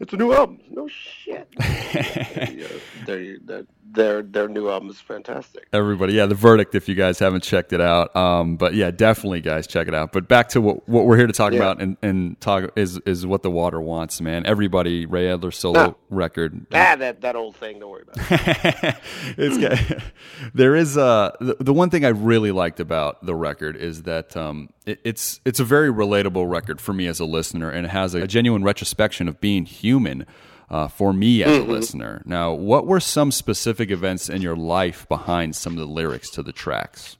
It's 0.00 0.12
a 0.12 0.16
new 0.16 0.32
album. 0.32 0.58
No 0.70 0.88
shit. 0.88 1.48
yeah, 1.60 2.66
their, 3.06 3.38
their 3.38 3.66
their 3.92 4.22
their 4.22 4.48
new 4.48 4.68
album 4.68 4.90
is 4.90 4.98
fantastic. 5.00 5.68
Everybody, 5.72 6.14
yeah, 6.14 6.26
the 6.26 6.34
verdict. 6.34 6.74
If 6.74 6.88
you 6.88 6.96
guys 6.96 7.20
haven't 7.20 7.44
checked 7.44 7.72
it 7.72 7.80
out, 7.80 8.14
um, 8.16 8.56
but 8.56 8.74
yeah, 8.74 8.90
definitely, 8.90 9.40
guys, 9.40 9.68
check 9.68 9.86
it 9.86 9.94
out. 9.94 10.10
But 10.12 10.26
back 10.26 10.48
to 10.50 10.60
what 10.60 10.88
what 10.88 11.06
we're 11.06 11.16
here 11.16 11.28
to 11.28 11.32
talk 11.32 11.52
Yeah. 11.52 11.58
about 11.60 11.80
and, 11.80 11.96
and 12.02 12.40
talk 12.40 12.72
is 12.76 12.98
is 13.06 13.24
what 13.24 13.42
the 13.44 13.52
water 13.52 13.80
wants, 13.80 14.20
man. 14.20 14.44
Everybody, 14.46 15.06
Ray 15.06 15.30
Alder 15.30 15.52
solo 15.52 15.80
Ah. 15.80 15.94
record. 16.10 16.66
Ah, 16.72 16.96
that 16.96 17.20
that 17.20 17.36
old 17.36 17.54
thing. 17.54 17.78
Don't 17.78 17.90
worry 17.90 18.02
about 18.02 18.16
it. 18.32 18.96
it's 19.38 19.58
got, 19.58 20.02
there 20.54 20.74
is 20.74 20.98
uh 20.98 21.30
the, 21.40 21.56
the 21.60 21.72
one 21.72 21.90
thing 21.90 22.04
I 22.04 22.08
really 22.08 22.50
liked 22.50 22.80
about 22.80 23.24
the 23.24 23.34
record 23.34 23.76
is 23.76 24.02
that 24.02 24.36
um 24.36 24.70
it, 24.83 24.83
it's 24.86 25.40
it's 25.44 25.60
a 25.60 25.64
very 25.64 25.90
relatable 25.90 26.48
record 26.48 26.80
for 26.80 26.92
me 26.92 27.06
as 27.06 27.20
a 27.20 27.24
listener 27.24 27.70
and 27.70 27.86
it 27.86 27.90
has 27.90 28.14
a, 28.14 28.26
genuine 28.26 28.62
retrospection 28.62 29.28
of 29.28 29.40
being 29.40 29.64
human 29.64 30.26
uh, 30.70 30.88
for 30.88 31.12
me 31.12 31.42
as 31.42 31.58
a 31.58 31.62
listener. 31.62 32.22
Now, 32.24 32.52
what 32.52 32.86
were 32.86 33.00
some 33.00 33.30
specific 33.30 33.90
events 33.90 34.28
in 34.28 34.42
your 34.42 34.56
life 34.56 35.06
behind 35.08 35.54
some 35.56 35.74
of 35.74 35.78
the 35.78 35.86
lyrics 35.86 36.30
to 36.30 36.42
the 36.42 36.52
tracks? 36.52 37.16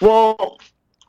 Well, 0.00 0.58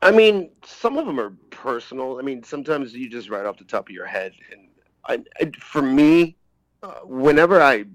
I 0.02 0.12
mean, 0.12 0.50
some 0.66 0.98
of 0.98 1.06
them 1.06 1.20
are 1.20 1.32
personal. 1.50 2.18
I 2.18 2.22
mean, 2.22 2.44
sometimes 2.44 2.94
you 2.94 3.10
just 3.10 3.30
write 3.30 3.46
off 3.46 3.58
the 3.58 3.66
top 3.66 3.90
of 3.90 3.94
your 3.94 4.06
head. 4.06 4.34
And 4.52 4.68
I, 5.06 5.24
I, 5.40 5.52
for 5.60 5.82
me, 5.82 6.38
uh, 6.82 7.02
whenever 7.04 7.62
I 7.62 7.86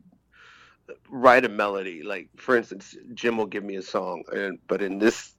write 1.10 1.44
a 1.44 1.48
melody, 1.48 2.02
like 2.02 2.28
for 2.36 2.56
instance, 2.56 2.96
Jim 3.14 3.36
will 3.36 3.46
give 3.46 3.64
me 3.64 3.76
a 3.76 3.82
song, 3.82 4.24
and 4.32 4.58
but 4.68 4.82
in 4.82 4.98
this 4.98 5.34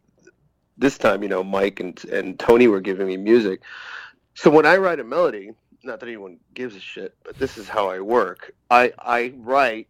this 0.78 0.98
time, 0.98 1.24
you 1.24 1.30
know, 1.30 1.44
Mike 1.44 1.80
and 1.80 2.04
and 2.06 2.40
Tony 2.40 2.68
were 2.68 2.82
giving 2.82 3.08
me 3.08 3.18
music. 3.18 3.62
So 4.36 4.50
when 4.52 4.66
I 4.66 4.78
write 4.78 5.00
a 5.00 5.04
melody, 5.04 5.52
not 5.84 6.00
that 6.00 6.08
anyone 6.08 6.40
gives 6.54 6.76
a 6.76 6.80
shit, 6.80 7.16
but 7.24 7.38
this 7.40 7.58
is 7.58 7.68
how 7.68 7.90
I 7.90 8.00
work. 8.00 8.52
I 8.70 8.94
I 9.00 9.34
write 9.38 9.88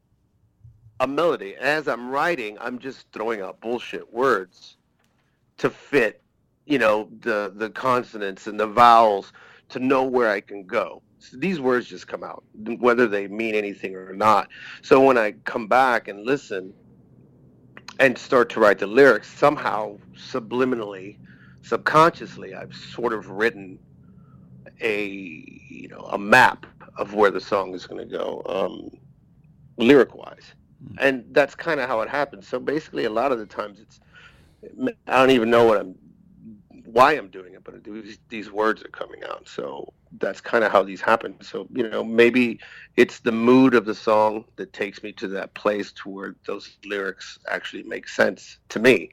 a 1.00 1.08
melody. 1.08 1.56
As 1.56 1.88
I'm 1.88 2.10
writing, 2.10 2.58
I'm 2.60 2.80
just 2.80 3.12
throwing 3.12 3.42
out 3.42 3.60
bullshit 3.62 4.12
words 4.14 4.78
to 5.58 5.70
fit, 5.70 6.22
you 6.66 6.80
know, 6.80 7.10
the 7.22 7.52
the 7.56 7.70
consonants 7.70 8.48
and 8.48 8.60
the 8.60 8.68
vowels 8.68 9.34
to 9.70 9.80
know 9.80 10.04
where 10.04 10.30
I 10.32 10.42
can 10.42 10.66
go. 10.66 11.02
So 11.20 11.38
these 11.38 11.60
words 11.60 11.88
just 11.88 12.08
come 12.08 12.24
out, 12.24 12.44
whether 12.80 13.08
they 13.08 13.28
mean 13.28 13.56
anything 13.56 13.96
or 13.96 14.14
not. 14.14 14.50
So 14.84 15.02
when 15.04 15.18
I 15.18 15.34
come 15.46 15.68
back 15.68 16.08
and 16.08 16.26
listen 16.26 16.74
and 18.00 18.18
start 18.18 18.50
to 18.50 18.60
write 18.60 18.80
the 18.80 18.88
lyrics, 18.88 19.28
somehow 19.28 19.98
subliminally, 20.16 21.18
subconsciously, 21.64 22.54
I've 22.54 22.76
sort 22.76 23.14
of 23.14 23.30
written 23.30 23.80
a 24.82 25.08
you 25.70 25.88
know 25.88 26.02
a 26.12 26.18
map 26.18 26.66
of 26.98 27.14
where 27.14 27.32
the 27.32 27.42
song 27.42 27.74
is 27.74 27.88
going 27.88 28.08
to 28.08 28.18
go, 28.18 28.44
um, 28.46 28.92
lyric 29.78 30.14
wise, 30.16 30.54
and 31.00 31.26
that's 31.32 31.56
kind 31.56 31.80
of 31.80 31.88
how 31.88 32.02
it 32.02 32.10
happens. 32.10 32.48
So 32.48 32.60
basically, 32.60 33.06
a 33.06 33.10
lot 33.10 33.32
of 33.32 33.40
the 33.40 33.46
times 33.46 33.80
it's 33.80 34.00
I 35.08 35.20
don't 35.20 35.32
even 35.32 35.50
know 35.50 35.66
what 35.66 35.78
I'm 35.80 35.96
why 36.98 37.12
I'm 37.14 37.28
doing 37.28 37.54
it, 37.54 37.64
but 37.64 37.84
these, 37.84 38.18
these 38.28 38.52
words 38.52 38.82
are 38.84 38.88
coming 38.88 39.24
out. 39.24 39.48
So 39.48 39.94
that's 40.18 40.42
kind 40.42 40.64
of 40.64 40.72
how 40.72 40.82
these 40.82 41.00
happen. 41.00 41.36
So 41.42 41.68
you 41.72 41.88
know, 41.88 42.04
maybe 42.04 42.60
it's 42.96 43.20
the 43.20 43.32
mood 43.32 43.76
of 43.76 43.86
the 43.86 43.94
song 43.94 44.46
that 44.56 44.74
takes 44.74 45.04
me 45.04 45.12
to 45.14 45.28
that 45.28 45.54
place 45.54 45.92
to 45.92 46.10
where 46.10 46.36
those 46.48 46.76
lyrics 46.84 47.38
actually 47.48 47.84
make 47.84 48.08
sense 48.08 48.58
to 48.70 48.80
me. 48.80 49.12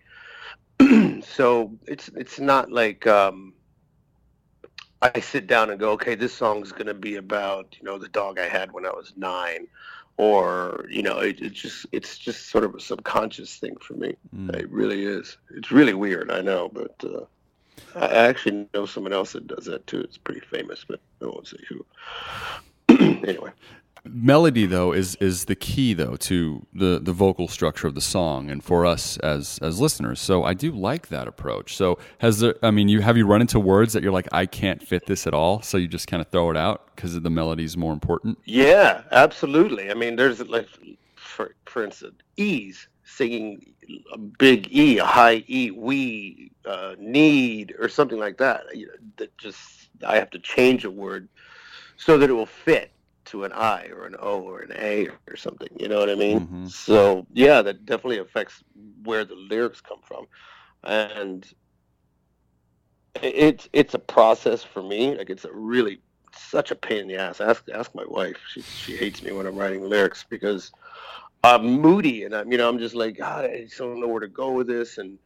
so 1.22 1.76
it's 1.86 2.08
it's 2.16 2.40
not 2.40 2.72
like 2.72 3.06
um, 3.06 3.52
I 5.02 5.20
sit 5.20 5.46
down 5.46 5.68
and 5.68 5.78
go, 5.78 5.90
okay, 5.90 6.14
this 6.14 6.32
song's 6.32 6.72
going 6.72 6.86
to 6.86 6.94
be 6.94 7.16
about 7.16 7.76
you 7.78 7.84
know 7.84 7.98
the 7.98 8.08
dog 8.08 8.38
I 8.38 8.48
had 8.48 8.72
when 8.72 8.86
I 8.86 8.92
was 8.92 9.12
nine, 9.14 9.68
or 10.16 10.86
you 10.88 11.02
know, 11.02 11.18
it, 11.18 11.38
it 11.42 11.52
just 11.52 11.84
it's 11.92 12.16
just 12.16 12.48
sort 12.48 12.64
of 12.64 12.74
a 12.74 12.80
subconscious 12.80 13.58
thing 13.58 13.76
for 13.76 13.92
me. 13.92 14.16
It 14.54 14.70
really 14.70 15.04
is. 15.04 15.36
It's 15.50 15.70
really 15.70 15.92
weird, 15.92 16.30
I 16.30 16.40
know, 16.40 16.70
but 16.72 16.96
uh, 17.04 17.26
I 17.94 18.06
actually 18.06 18.68
know 18.74 18.86
someone 18.86 19.12
else 19.12 19.32
that 19.32 19.46
does 19.46 19.66
that 19.66 19.86
too. 19.86 20.00
It's 20.00 20.18
pretty 20.18 20.40
famous, 20.40 20.84
but 20.86 21.00
I 21.22 21.26
won't 21.26 21.46
say 21.46 21.58
who. 21.68 21.86
anyway, 23.26 23.50
melody 24.04 24.66
though 24.66 24.92
is 24.92 25.16
is 25.16 25.46
the 25.46 25.54
key 25.54 25.94
though 25.94 26.16
to 26.16 26.66
the 26.74 27.00
the 27.00 27.12
vocal 27.12 27.48
structure 27.48 27.86
of 27.86 27.94
the 27.94 28.00
song 28.02 28.50
and 28.50 28.62
for 28.62 28.84
us 28.84 29.16
as 29.18 29.58
as 29.62 29.80
listeners 29.80 30.20
so 30.20 30.44
i 30.44 30.52
do 30.52 30.70
like 30.70 31.08
that 31.08 31.26
approach 31.26 31.74
so 31.74 31.98
has 32.18 32.40
there 32.40 32.54
i 32.62 32.70
mean 32.70 32.86
you 32.86 33.00
have 33.00 33.16
you 33.16 33.26
run 33.26 33.40
into 33.40 33.58
words 33.58 33.94
that 33.94 34.02
you're 34.02 34.12
like 34.12 34.28
i 34.30 34.44
can't 34.44 34.86
fit 34.86 35.06
this 35.06 35.26
at 35.26 35.32
all 35.32 35.62
so 35.62 35.78
you 35.78 35.88
just 35.88 36.06
kind 36.06 36.20
of 36.20 36.28
throw 36.28 36.50
it 36.50 36.56
out 36.56 36.94
because 36.94 37.18
the 37.18 37.30
melody 37.30 37.64
is 37.64 37.78
more 37.78 37.94
important 37.94 38.36
yeah, 38.44 39.02
absolutely. 39.10 39.90
I 39.90 39.94
mean, 39.94 40.16
there's 40.16 40.40
like, 40.48 40.68
for 41.16 41.54
for 41.66 41.84
instance, 41.84 42.16
E's 42.36 42.88
singing 43.04 43.73
a 44.12 44.18
big 44.18 44.68
E, 44.74 44.98
a 44.98 45.04
high 45.04 45.44
E, 45.46 45.70
we 45.70 46.52
uh, 46.66 46.94
need, 46.98 47.74
or 47.78 47.88
something 47.88 48.18
like 48.18 48.38
that. 48.38 48.62
You 48.74 48.86
know, 48.86 48.92
that 49.18 49.36
just 49.38 49.88
I 50.06 50.16
have 50.16 50.30
to 50.30 50.38
change 50.38 50.84
a 50.84 50.90
word 50.90 51.28
so 51.96 52.18
that 52.18 52.30
it 52.30 52.34
will 52.34 52.46
fit 52.46 52.92
to 53.26 53.44
an 53.44 53.52
I 53.52 53.86
or 53.88 54.06
an 54.06 54.16
O 54.20 54.40
or 54.40 54.60
an 54.60 54.72
A 54.76 55.08
or 55.28 55.36
something. 55.36 55.68
You 55.78 55.88
know 55.88 55.98
what 55.98 56.10
I 56.10 56.14
mean? 56.14 56.40
Mhm. 56.40 56.70
So 56.70 57.26
yeah, 57.32 57.62
that 57.62 57.86
definitely 57.86 58.18
affects 58.18 58.62
where 59.02 59.24
the 59.24 59.36
lyrics 59.36 59.80
come 59.80 60.00
from, 60.02 60.26
and 60.84 61.46
it's 63.22 63.68
it's 63.72 63.94
a 63.94 63.98
process 63.98 64.62
for 64.62 64.82
me. 64.82 65.16
Like 65.16 65.30
it's 65.30 65.44
a 65.44 65.52
really 65.52 66.00
such 66.36 66.70
a 66.70 66.76
pain 66.76 66.98
in 67.02 67.08
the 67.08 67.16
ass. 67.16 67.40
Ask 67.40 67.64
ask 67.72 67.94
my 67.94 68.04
wife. 68.06 68.38
She 68.48 68.64
she 68.74 68.96
hates 68.96 69.22
me 69.22 69.32
when 69.32 69.46
I'm 69.46 69.56
writing 69.56 69.88
lyrics 69.88 70.24
because 70.28 70.70
I'm 71.44 71.80
moody 71.80 72.24
and 72.24 72.34
I'm 72.34 72.50
you 72.50 72.56
know 72.56 72.68
I'm 72.68 72.78
just 72.78 72.94
like 72.94 73.18
God, 73.18 73.44
I 73.44 73.64
just 73.64 73.76
don't 73.76 74.00
know 74.00 74.08
where 74.08 74.20
to 74.20 74.28
go 74.28 74.52
with 74.52 74.66
this. 74.66 74.96
And 74.98 75.18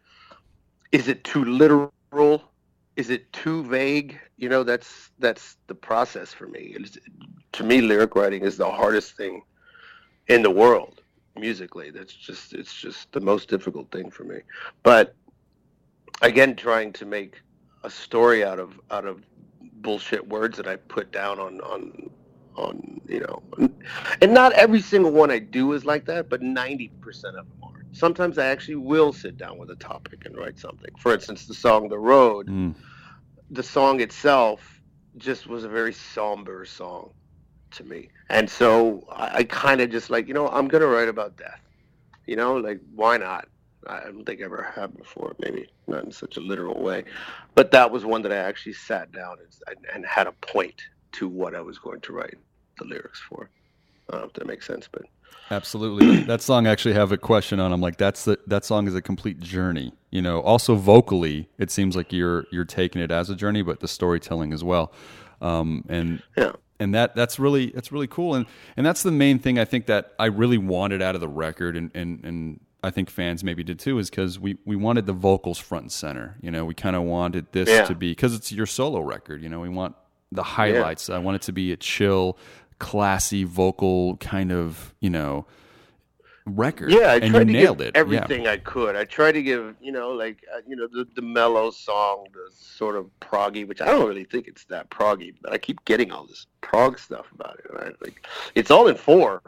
is 0.90 1.06
it 1.06 1.22
too 1.22 1.44
literal? 1.44 2.42
Is 2.96 3.10
it 3.10 3.32
too 3.32 3.62
vague? 3.64 4.18
You 4.36 4.48
know, 4.48 4.64
that's 4.64 5.10
that's 5.20 5.56
the 5.68 5.76
process 5.76 6.32
for 6.32 6.48
me. 6.48 6.74
It's, 6.74 6.98
to 7.52 7.64
me, 7.64 7.80
lyric 7.80 8.16
writing 8.16 8.42
is 8.42 8.56
the 8.56 8.68
hardest 8.68 9.16
thing 9.16 9.42
in 10.26 10.42
the 10.42 10.50
world 10.50 11.02
musically. 11.36 11.90
That's 11.90 12.12
just 12.12 12.52
it's 12.52 12.74
just 12.74 13.12
the 13.12 13.20
most 13.20 13.48
difficult 13.48 13.90
thing 13.92 14.10
for 14.10 14.24
me. 14.24 14.40
But 14.82 15.14
again, 16.20 16.56
trying 16.56 16.92
to 16.94 17.06
make 17.06 17.40
a 17.84 17.90
story 17.90 18.44
out 18.44 18.58
of 18.58 18.80
out 18.90 19.04
of 19.04 19.22
bullshit 19.74 20.26
words 20.26 20.56
that 20.56 20.66
I 20.66 20.74
put 20.74 21.12
down 21.12 21.38
on 21.38 21.60
on 21.60 22.10
on 22.56 22.97
you 23.08 23.20
know, 23.20 23.42
and 24.20 24.34
not 24.34 24.52
every 24.52 24.80
single 24.80 25.10
one 25.10 25.30
I 25.30 25.38
do 25.38 25.72
is 25.72 25.84
like 25.84 26.04
that, 26.06 26.28
but 26.28 26.42
ninety 26.42 26.88
percent 27.00 27.36
of 27.36 27.46
them 27.48 27.56
are. 27.62 27.84
Sometimes 27.92 28.38
I 28.38 28.46
actually 28.46 28.76
will 28.76 29.12
sit 29.12 29.36
down 29.38 29.58
with 29.58 29.70
a 29.70 29.76
topic 29.76 30.26
and 30.26 30.36
write 30.36 30.58
something. 30.58 30.90
For 30.98 31.12
instance, 31.14 31.46
the 31.46 31.54
song 31.54 31.88
"The 31.88 31.98
Road." 31.98 32.48
Mm. 32.48 32.74
the 33.50 33.62
song 33.62 34.00
itself 34.00 34.80
just 35.16 35.46
was 35.46 35.64
a 35.64 35.68
very 35.68 35.92
somber 35.92 36.64
song 36.64 37.12
to 37.72 37.84
me. 37.84 38.10
And 38.28 38.48
so 38.48 39.06
I, 39.10 39.38
I 39.38 39.44
kind 39.44 39.80
of 39.80 39.90
just 39.90 40.10
like, 40.10 40.28
you 40.28 40.34
know, 40.34 40.48
I'm 40.48 40.68
going 40.68 40.82
to 40.82 40.86
write 40.86 41.08
about 41.08 41.36
death. 41.36 41.60
You 42.26 42.36
know, 42.36 42.56
like, 42.56 42.80
why 42.94 43.16
not? 43.16 43.48
I 43.86 44.00
don't 44.04 44.24
think 44.24 44.40
I 44.40 44.44
ever 44.44 44.70
have 44.74 44.94
before, 44.96 45.34
maybe 45.38 45.68
not 45.86 46.04
in 46.04 46.12
such 46.12 46.36
a 46.36 46.40
literal 46.40 46.80
way. 46.82 47.04
But 47.54 47.70
that 47.70 47.90
was 47.90 48.04
one 48.04 48.22
that 48.22 48.32
I 48.32 48.36
actually 48.36 48.74
sat 48.74 49.12
down 49.12 49.36
and, 49.66 49.78
and 49.94 50.06
had 50.06 50.26
a 50.26 50.32
point 50.32 50.82
to 51.12 51.26
what 51.26 51.54
I 51.54 51.60
was 51.62 51.78
going 51.78 52.00
to 52.02 52.12
write 52.12 52.36
the 52.78 52.84
lyrics 52.84 53.20
for. 53.20 53.50
I 54.08 54.12
don't 54.12 54.20
know 54.22 54.26
if 54.28 54.32
that 54.34 54.46
makes 54.46 54.66
sense, 54.66 54.88
but 54.90 55.02
Absolutely. 55.50 56.20
that 56.24 56.42
song 56.42 56.66
actually 56.66 56.94
have 56.94 57.12
a 57.12 57.18
question 57.18 57.60
on. 57.60 57.72
I'm 57.72 57.80
like, 57.80 57.96
that's 57.96 58.24
the 58.24 58.38
that 58.46 58.64
song 58.64 58.86
is 58.86 58.94
a 58.94 59.02
complete 59.02 59.40
journey. 59.40 59.92
You 60.10 60.22
know, 60.22 60.40
also 60.40 60.74
vocally, 60.74 61.48
it 61.58 61.70
seems 61.70 61.96
like 61.96 62.12
you're 62.12 62.46
you're 62.50 62.64
taking 62.64 63.02
it 63.02 63.10
as 63.10 63.30
a 63.30 63.36
journey, 63.36 63.62
but 63.62 63.80
the 63.80 63.88
storytelling 63.88 64.52
as 64.52 64.62
well. 64.64 64.92
Um, 65.40 65.84
and 65.88 66.22
yeah. 66.36 66.52
and 66.80 66.94
that 66.94 67.14
that's 67.14 67.38
really 67.38 67.66
that's 67.70 67.92
really 67.92 68.06
cool. 68.06 68.34
And 68.34 68.46
and 68.76 68.84
that's 68.84 69.02
the 69.02 69.10
main 69.12 69.38
thing 69.38 69.58
I 69.58 69.64
think 69.64 69.86
that 69.86 70.12
I 70.18 70.26
really 70.26 70.58
wanted 70.58 71.02
out 71.02 71.14
of 71.14 71.20
the 71.20 71.28
record, 71.28 71.76
and 71.76 71.90
and 71.94 72.24
and 72.24 72.60
I 72.82 72.90
think 72.90 73.10
fans 73.10 73.42
maybe 73.42 73.62
did 73.64 73.78
too, 73.78 73.98
is 73.98 74.10
because 74.10 74.38
we 74.38 74.58
we 74.64 74.76
wanted 74.76 75.06
the 75.06 75.12
vocals 75.12 75.58
front 75.58 75.82
and 75.84 75.92
center. 75.92 76.36
You 76.42 76.50
know, 76.50 76.64
we 76.64 76.74
kind 76.74 76.96
of 76.96 77.02
wanted 77.02 77.46
this 77.52 77.68
Yeah. 77.68 77.84
to 77.84 77.94
be 77.94 78.10
because 78.12 78.34
it's 78.34 78.52
your 78.52 78.66
solo 78.66 79.00
record. 79.00 79.42
You 79.42 79.48
know, 79.48 79.60
we 79.60 79.68
want 79.68 79.94
the 80.30 80.42
highlights. 80.42 81.08
I 81.08 81.18
want 81.18 81.36
it 81.36 81.42
to 81.42 81.52
be 81.52 81.72
a 81.72 81.76
chill, 81.76 82.36
classy 82.78 83.44
vocal 83.44 84.16
kind 84.18 84.52
of 84.52 84.94
you 85.00 85.10
know 85.10 85.46
record. 86.56 86.90
Yeah, 86.90 87.12
I 87.12 87.16
and 87.16 87.30
tried 87.32 87.46
to 87.46 87.52
nailed 87.52 87.78
give 87.78 87.88
it. 87.88 87.96
everything 87.96 88.46
I 88.46 88.56
could. 88.56 88.96
I 88.96 89.04
tried 89.04 89.32
to 89.32 89.42
give, 89.42 89.74
you 89.80 89.92
know, 89.92 90.10
like 90.10 90.44
uh, 90.54 90.60
you 90.66 90.76
know, 90.76 90.88
the 90.90 91.06
the 91.14 91.22
mellow 91.22 91.70
song, 91.70 92.26
the 92.32 92.50
sort 92.52 92.96
of 92.96 93.10
proggy, 93.20 93.66
which 93.66 93.80
I 93.80 93.86
don't 93.86 94.08
really 94.08 94.24
think 94.24 94.48
it's 94.48 94.64
that 94.66 94.90
proggy, 94.90 95.34
but 95.42 95.52
I 95.52 95.58
keep 95.58 95.84
getting 95.84 96.10
all 96.12 96.26
this 96.26 96.46
prog 96.60 96.98
stuff 96.98 97.26
about 97.32 97.58
it. 97.58 97.72
Right? 97.72 97.94
Like, 98.02 98.26
it's 98.54 98.70
all 98.70 98.88
in 98.88 98.96
four. 98.96 99.42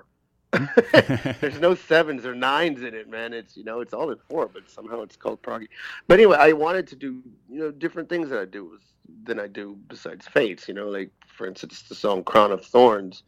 There's 1.41 1.61
no 1.61 1.75
sevens 1.75 2.27
or 2.27 2.35
nines 2.35 2.83
in 2.83 2.95
it, 2.95 3.09
man. 3.09 3.33
It's 3.33 3.57
you 3.57 3.65
know, 3.65 3.81
it's 3.81 3.95
all 3.95 4.11
in 4.11 4.19
four, 4.29 4.49
but 4.49 4.69
somehow 4.69 5.03
it's 5.03 5.17
called 5.17 5.43
proggy. 5.43 5.69
But 6.09 6.19
anyway, 6.19 6.39
I 6.39 6.53
wanted 6.53 6.87
to 6.89 6.97
do 6.97 7.23
you 7.49 7.61
know 7.61 7.71
different 7.71 8.09
things 8.09 8.29
that 8.31 8.41
I 8.41 8.45
do 8.47 8.79
than 9.25 9.39
I 9.39 9.47
do 9.47 9.79
besides 9.89 10.27
Fates. 10.27 10.67
You 10.67 10.75
know, 10.75 10.89
like 10.89 11.11
for 11.27 11.47
instance, 11.47 11.83
the 11.83 11.95
song 11.95 12.25
"Crown 12.25 12.53
of 12.53 12.65
Thorns." 12.65 13.23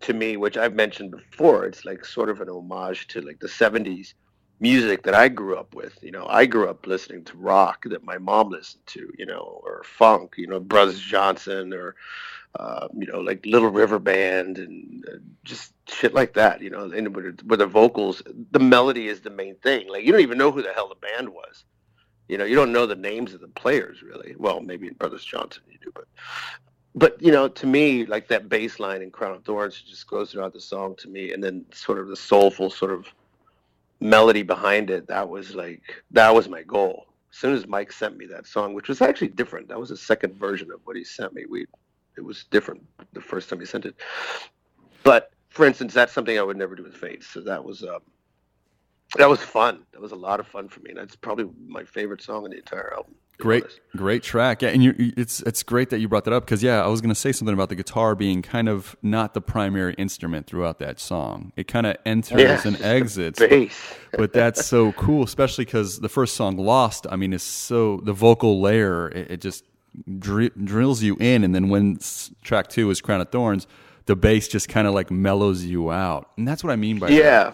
to 0.00 0.12
me, 0.12 0.36
which 0.36 0.56
I've 0.56 0.74
mentioned 0.74 1.10
before, 1.10 1.64
it's 1.64 1.84
like 1.84 2.04
sort 2.04 2.28
of 2.28 2.40
an 2.40 2.48
homage 2.48 3.06
to 3.08 3.20
like 3.20 3.40
the 3.40 3.48
70s 3.48 4.14
music 4.60 5.02
that 5.02 5.14
I 5.14 5.28
grew 5.28 5.56
up 5.56 5.74
with. 5.74 5.98
You 6.02 6.10
know, 6.10 6.26
I 6.28 6.46
grew 6.46 6.68
up 6.68 6.86
listening 6.86 7.24
to 7.24 7.36
rock 7.36 7.84
that 7.88 8.04
my 8.04 8.18
mom 8.18 8.50
listened 8.50 8.86
to, 8.86 9.10
you 9.18 9.26
know, 9.26 9.60
or 9.62 9.82
funk, 9.84 10.34
you 10.36 10.46
know, 10.46 10.60
Brothers 10.60 11.00
Johnson 11.00 11.72
or, 11.72 11.94
uh, 12.58 12.88
you 12.96 13.06
know, 13.06 13.20
like 13.20 13.44
Little 13.44 13.70
River 13.70 13.98
Band 13.98 14.58
and 14.58 15.04
uh, 15.08 15.16
just 15.44 15.72
shit 15.88 16.14
like 16.14 16.34
that, 16.34 16.62
you 16.62 16.70
know, 16.70 16.90
and 16.90 17.14
with, 17.14 17.40
where 17.42 17.56
the 17.56 17.66
vocals, 17.66 18.22
the 18.50 18.58
melody 18.58 19.08
is 19.08 19.20
the 19.20 19.30
main 19.30 19.56
thing. 19.56 19.88
Like, 19.88 20.04
you 20.04 20.12
don't 20.12 20.22
even 20.22 20.38
know 20.38 20.50
who 20.50 20.62
the 20.62 20.72
hell 20.72 20.88
the 20.88 20.94
band 20.94 21.28
was. 21.28 21.64
You 22.28 22.38
know, 22.38 22.44
you 22.44 22.56
don't 22.56 22.72
know 22.72 22.86
the 22.86 22.96
names 22.96 23.34
of 23.34 23.40
the 23.40 23.48
players 23.48 24.02
really. 24.02 24.34
Well, 24.36 24.60
maybe 24.60 24.88
in 24.88 24.94
Brothers 24.94 25.24
Johnson 25.24 25.62
you 25.70 25.78
do, 25.82 25.92
but 25.94 26.06
but 26.94 27.22
you 27.22 27.30
know, 27.30 27.46
to 27.46 27.66
me, 27.66 28.06
like 28.06 28.26
that 28.28 28.48
bass 28.48 28.80
line 28.80 29.02
in 29.02 29.10
Crown 29.10 29.36
of 29.36 29.44
Thorns 29.44 29.80
just 29.80 30.08
goes 30.08 30.32
throughout 30.32 30.54
the 30.54 30.60
song 30.60 30.96
to 30.96 31.08
me, 31.08 31.32
and 31.32 31.44
then 31.44 31.64
sort 31.72 31.98
of 31.98 32.08
the 32.08 32.16
soulful 32.16 32.70
sort 32.70 32.90
of 32.90 33.06
melody 34.00 34.42
behind 34.42 34.90
it. 34.90 35.06
That 35.06 35.28
was 35.28 35.54
like 35.54 35.82
that 36.12 36.34
was 36.34 36.48
my 36.48 36.62
goal. 36.62 37.06
As 37.30 37.36
soon 37.38 37.54
as 37.54 37.66
Mike 37.66 37.92
sent 37.92 38.16
me 38.16 38.26
that 38.26 38.46
song, 38.46 38.72
which 38.72 38.88
was 38.88 39.02
actually 39.02 39.28
different, 39.28 39.68
that 39.68 39.78
was 39.78 39.90
a 39.90 39.96
second 39.96 40.34
version 40.34 40.72
of 40.72 40.80
what 40.84 40.96
he 40.96 41.04
sent 41.04 41.34
me. 41.34 41.44
We 41.48 41.66
it 42.16 42.24
was 42.24 42.44
different 42.50 42.82
the 43.12 43.20
first 43.20 43.48
time 43.48 43.60
he 43.60 43.66
sent 43.66 43.86
it. 43.86 43.94
But 45.02 45.30
for 45.48 45.66
instance, 45.66 45.94
that's 45.94 46.12
something 46.12 46.38
I 46.38 46.42
would 46.42 46.56
never 46.56 46.74
do 46.74 46.82
with 46.82 46.94
Fates. 46.94 47.26
So 47.26 47.40
that 47.42 47.64
was 47.64 47.82
um, 47.82 48.00
that 49.16 49.28
was 49.28 49.40
fun. 49.40 49.82
That 49.92 50.00
was 50.00 50.12
a 50.12 50.16
lot 50.16 50.40
of 50.40 50.46
fun 50.46 50.68
for 50.68 50.80
me. 50.80 50.90
And 50.90 50.98
that's 50.98 51.16
probably 51.16 51.48
my 51.66 51.84
favorite 51.84 52.22
song 52.22 52.44
in 52.44 52.50
the 52.50 52.58
entire 52.58 52.92
album. 52.92 53.14
Great, 53.38 53.64
honest. 53.64 53.80
great 53.94 54.22
track. 54.22 54.62
Yeah, 54.62 54.70
and 54.70 54.82
you, 54.82 54.94
it's 55.14 55.42
it's 55.42 55.62
great 55.62 55.90
that 55.90 55.98
you 56.00 56.08
brought 56.08 56.24
that 56.24 56.32
up 56.32 56.46
because 56.46 56.62
yeah, 56.62 56.82
I 56.82 56.86
was 56.86 57.02
going 57.02 57.10
to 57.10 57.14
say 57.14 57.32
something 57.32 57.52
about 57.52 57.68
the 57.68 57.74
guitar 57.74 58.14
being 58.14 58.40
kind 58.40 58.66
of 58.66 58.96
not 59.02 59.34
the 59.34 59.42
primary 59.42 59.92
instrument 59.94 60.46
throughout 60.46 60.78
that 60.78 60.98
song. 60.98 61.52
It 61.54 61.68
kind 61.68 61.86
of 61.86 61.96
enters 62.06 62.40
Yeah, 62.40 62.60
and 62.64 62.80
exits, 62.82 63.38
bass. 63.38 63.78
but 64.12 64.32
that's 64.32 64.64
so 64.64 64.92
cool, 64.92 65.22
especially 65.22 65.66
because 65.66 66.00
the 66.00 66.08
first 66.08 66.34
song, 66.34 66.56
"Lost," 66.56 67.06
I 67.10 67.16
mean, 67.16 67.34
is 67.34 67.42
so 67.42 68.00
the 68.04 68.14
vocal 68.14 68.58
layer. 68.62 69.08
It, 69.10 69.30
it 69.32 69.40
just 69.42 69.64
dri- 70.18 70.50
drills 70.62 71.02
you 71.02 71.16
in, 71.20 71.44
and 71.44 71.54
then 71.54 71.68
when 71.68 71.96
s- 71.96 72.30
track 72.42 72.68
two 72.68 72.90
is 72.90 73.00
"Crown 73.00 73.20
of 73.20 73.30
Thorns," 73.30 73.66
the 74.06 74.16
bass 74.16 74.48
just 74.48 74.68
kind 74.68 74.86
of 74.86 74.94
like 74.94 75.10
mellows 75.10 75.64
you 75.64 75.90
out, 75.90 76.30
and 76.36 76.46
that's 76.46 76.62
what 76.64 76.72
I 76.72 76.76
mean 76.76 76.98
by 76.98 77.08
that 77.08 77.14
Yeah. 77.16 77.52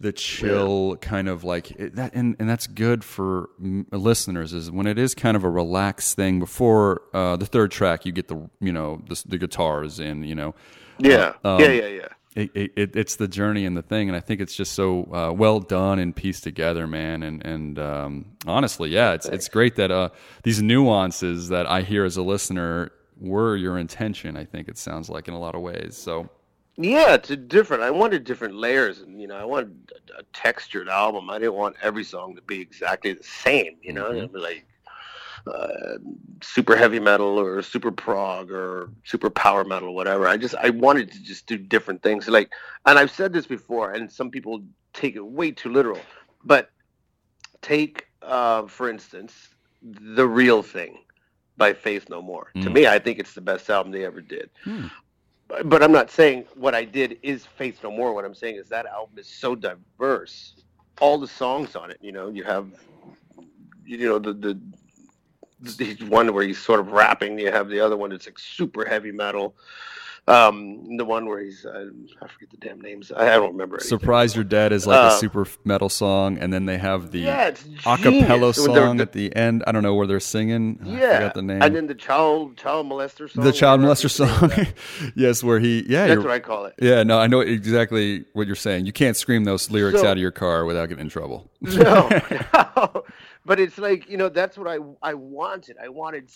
the 0.00 0.12
chill 0.12 0.96
kind 1.00 1.28
of 1.28 1.42
like 1.44 1.70
it, 1.72 1.96
that 1.96 2.14
and, 2.14 2.36
and 2.38 2.48
that's 2.48 2.66
good 2.66 3.02
for 3.04 3.48
mm, 3.62 3.84
listeners 3.92 4.52
is 4.52 4.70
when 4.70 4.86
it 4.86 4.98
is 4.98 5.14
kind 5.14 5.36
of 5.36 5.44
a 5.44 5.48
relaxed 5.50 6.16
thing 6.16 6.38
before 6.38 7.02
uh, 7.14 7.36
the 7.36 7.46
third 7.46 7.70
track 7.70 8.04
you 8.04 8.12
get 8.12 8.28
the 8.28 8.48
you 8.60 8.72
know 8.72 9.00
the, 9.08 9.22
the 9.26 9.38
guitars 9.38 9.98
and 9.98 10.26
you 10.28 10.34
know 10.34 10.54
Yeah. 10.98 11.32
um, 11.44 11.60
yeah. 11.60 11.68
Yeah. 11.72 11.86
Yeah. 11.88 12.08
It, 12.36 12.50
it, 12.54 12.72
it, 12.76 12.96
it's 12.96 13.16
the 13.16 13.26
journey 13.26 13.64
and 13.66 13.76
the 13.76 13.82
thing 13.82 14.08
and 14.08 14.16
i 14.16 14.20
think 14.20 14.40
it's 14.40 14.54
just 14.54 14.72
so 14.72 15.04
uh, 15.12 15.32
well 15.32 15.58
done 15.58 15.98
and 15.98 16.14
pieced 16.14 16.44
together 16.44 16.86
man 16.86 17.22
and 17.22 17.44
and 17.44 17.78
um, 17.78 18.26
honestly 18.46 18.90
yeah 18.90 19.12
it's 19.12 19.26
it's 19.26 19.48
great 19.48 19.74
that 19.76 19.90
uh, 19.90 20.10
these 20.42 20.62
nuances 20.62 21.48
that 21.48 21.66
i 21.66 21.80
hear 21.80 22.04
as 22.04 22.16
a 22.16 22.22
listener 22.22 22.92
were 23.18 23.56
your 23.56 23.78
intention 23.78 24.36
i 24.36 24.44
think 24.44 24.68
it 24.68 24.78
sounds 24.78 25.08
like 25.08 25.26
in 25.26 25.34
a 25.34 25.38
lot 25.38 25.54
of 25.54 25.62
ways 25.62 25.96
so 25.96 26.28
Yeah, 26.76 27.14
it's 27.14 27.30
a 27.30 27.36
different. 27.36 27.82
I 27.82 27.90
wanted 27.90 28.24
different 28.24 28.54
layers, 28.54 29.00
and 29.00 29.18
you 29.18 29.26
know, 29.26 29.36
I 29.36 29.46
wanted 29.46 29.90
a, 30.14 30.20
a 30.20 30.22
textured 30.34 30.90
album. 30.90 31.30
I 31.30 31.38
didn't 31.38 31.54
want 31.54 31.76
every 31.80 32.04
song 32.04 32.36
to 32.36 32.42
be 32.42 32.60
exactly 32.60 33.14
the 33.14 33.24
same. 33.24 33.76
You 33.80 33.94
know, 33.94 34.28
be 34.28 34.38
like 34.38 34.66
uh, 35.46 35.98
super 36.42 36.76
heavy 36.76 37.00
metal 37.00 37.38
or 37.40 37.62
super 37.62 37.92
prog 37.92 38.50
or 38.52 38.90
super 39.04 39.30
power 39.30 39.64
metal, 39.64 39.94
whatever. 39.94 40.28
I 40.28 40.36
just 40.36 40.54
I 40.56 40.70
wanted 40.70 41.12
to 41.12 41.22
just 41.22 41.46
do 41.46 41.58
different 41.58 42.02
things. 42.02 42.28
Like, 42.28 42.50
and 42.86 42.98
I've 42.98 43.10
said 43.12 43.32
this 43.32 43.46
before, 43.46 43.92
and 43.92 44.10
some 44.12 44.30
people 44.30 44.62
take 44.94 45.16
it 45.16 45.26
way 45.26 45.52
too 45.52 45.70
literal, 45.70 46.00
but 46.44 46.70
take 47.62 48.06
uh, 48.22 48.66
for 48.66 48.90
instance, 48.90 49.34
the 49.82 50.26
real 50.26 50.62
thing 50.62 50.98
by 51.56 51.74
Faith 51.74 52.08
No 52.10 52.22
More. 52.22 52.52
To 52.62 52.70
Mm. 52.70 52.74
me, 52.74 52.86
I 52.88 52.98
think 52.98 53.18
it's 53.18 53.34
the 53.34 53.40
best 53.42 53.70
album 53.70 53.92
they 53.92 54.04
ever 54.04 54.20
did 54.20 54.50
but 55.48 55.68
but 55.68 55.82
I'm 55.82 55.92
not 55.92 56.10
saying 56.10 56.46
what 56.54 56.74
I 56.74 56.84
did 56.84 57.18
is 57.22 57.46
Faith 57.46 57.80
No 57.82 57.90
More. 57.90 58.14
What 58.14 58.24
I'm 58.24 58.34
saying 58.34 58.56
is 58.56 58.68
that 58.70 58.86
album 58.86 59.18
is 59.18 59.28
so 59.28 59.54
diverse. 59.54 60.54
All 61.00 61.18
the 61.18 61.28
songs 61.28 61.76
on 61.76 61.90
it, 61.90 61.98
you 62.00 62.12
know, 62.12 62.28
you 62.30 62.44
have, 62.44 62.68
you 63.84 63.98
know, 63.98 64.18
the 64.18 64.32
the, 64.34 64.60
the 65.60 65.94
one 66.08 66.32
where 66.34 66.44
he's 66.46 66.58
sort 66.62 66.80
of 66.80 66.92
rapping. 66.92 67.38
You 67.38 67.50
have 67.52 67.68
the 67.68 67.80
other 67.80 67.96
one 67.96 68.10
that's 68.10 68.26
like 68.26 68.38
super 68.38 68.84
heavy 68.84 69.12
metal. 69.12 69.54
Um, 70.28 70.96
the 70.96 71.04
one 71.04 71.26
where 71.26 71.38
he's 71.40 71.64
uh, 71.64 71.86
I 72.20 72.26
forget 72.26 72.50
the 72.50 72.56
damn 72.56 72.80
names. 72.80 73.12
I, 73.12 73.28
I 73.28 73.36
don't 73.36 73.52
remember. 73.52 73.76
anything. 73.76 73.88
Surprise 73.88 74.34
You're 74.34 74.42
Dead 74.42 74.72
is 74.72 74.84
like 74.84 74.98
Uh, 74.98 75.14
a 75.14 75.18
super 75.18 75.46
metal 75.64 75.88
song, 75.88 76.36
and 76.38 76.52
then 76.52 76.66
they 76.66 76.78
have 76.78 77.12
the 77.12 77.20
Yeah, 77.20 77.52
acapella 77.52 78.02
genius. 78.02 78.58
When 78.58 78.72
they're- 78.74 78.82
song 78.86 79.00
at 79.00 79.12
the 79.12 79.34
end. 79.36 79.62
I 79.68 79.70
don't 79.72 79.84
know 79.84 79.94
where 79.94 80.08
they're 80.08 80.18
singing. 80.18 80.80
I 80.84 80.88
Yeah, 80.98 81.14
forgot 81.18 81.34
the 81.34 81.42
name. 81.42 81.62
and 81.62 81.76
then 81.76 81.86
the 81.86 81.94
child 81.94 82.56
child 82.56 82.86
molester 82.88 83.30
song. 83.30 83.44
the 83.44 83.52
child 83.52 83.80
molester 83.82 84.10
song. 84.10 84.50
yes, 85.14 85.44
where 85.44 85.60
he 85.60 85.84
yeah, 85.88 86.08
That's 86.08 86.22
what 86.24 86.32
I 86.32 86.40
call 86.40 86.64
it. 86.64 86.74
yeah, 86.82 87.04
no, 87.04 87.20
I 87.20 87.28
know 87.28 87.38
exactly 87.38 88.24
what 88.32 88.48
you're 88.48 88.56
saying. 88.56 88.84
You 88.84 88.92
can't 88.92 89.16
scream 89.16 89.44
those 89.44 89.70
lyrics 89.70 90.00
So- 90.00 90.08
out 90.08 90.16
of 90.16 90.20
your 90.20 90.32
car 90.32 90.64
without 90.64 90.86
getting 90.88 91.02
in 91.04 91.08
trouble. 91.08 91.52
no, 91.60 92.08
no. 92.52 93.04
But 93.46 93.60
it's 93.60 93.78
like 93.78 94.10
you 94.10 94.16
know 94.16 94.28
that's 94.28 94.58
what 94.58 94.68
I 94.68 94.78
I 95.02 95.14
wanted. 95.14 95.76
I 95.82 95.88
wanted 95.88 96.30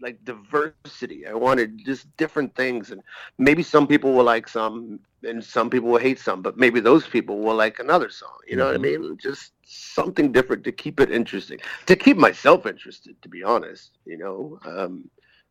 like 0.00 0.22
diversity. 0.24 1.26
I 1.26 1.32
wanted 1.32 1.84
just 1.84 2.14
different 2.16 2.54
things, 2.54 2.90
and 2.90 3.00
maybe 3.38 3.62
some 3.62 3.86
people 3.86 4.12
will 4.12 4.24
like 4.24 4.48
some, 4.48 4.98
and 5.22 5.42
some 5.42 5.70
people 5.70 5.88
will 5.88 6.00
hate 6.00 6.18
some. 6.18 6.42
But 6.42 6.58
maybe 6.58 6.80
those 6.80 7.06
people 7.06 7.38
will 7.38 7.54
like 7.54 7.78
another 7.78 8.10
song. 8.10 8.36
You 8.48 8.56
know 8.56 8.66
what 8.66 8.74
I 8.74 8.78
mean? 8.78 9.16
Just 9.16 9.52
something 9.64 10.32
different 10.32 10.64
to 10.64 10.72
keep 10.72 11.00
it 11.00 11.10
interesting, 11.10 11.58
to 11.86 11.96
keep 11.96 12.16
myself 12.16 12.66
interested. 12.66 13.20
To 13.22 13.28
be 13.28 13.42
honest, 13.42 13.92
you 14.04 14.18
know. 14.18 14.58
Um, 14.66 15.08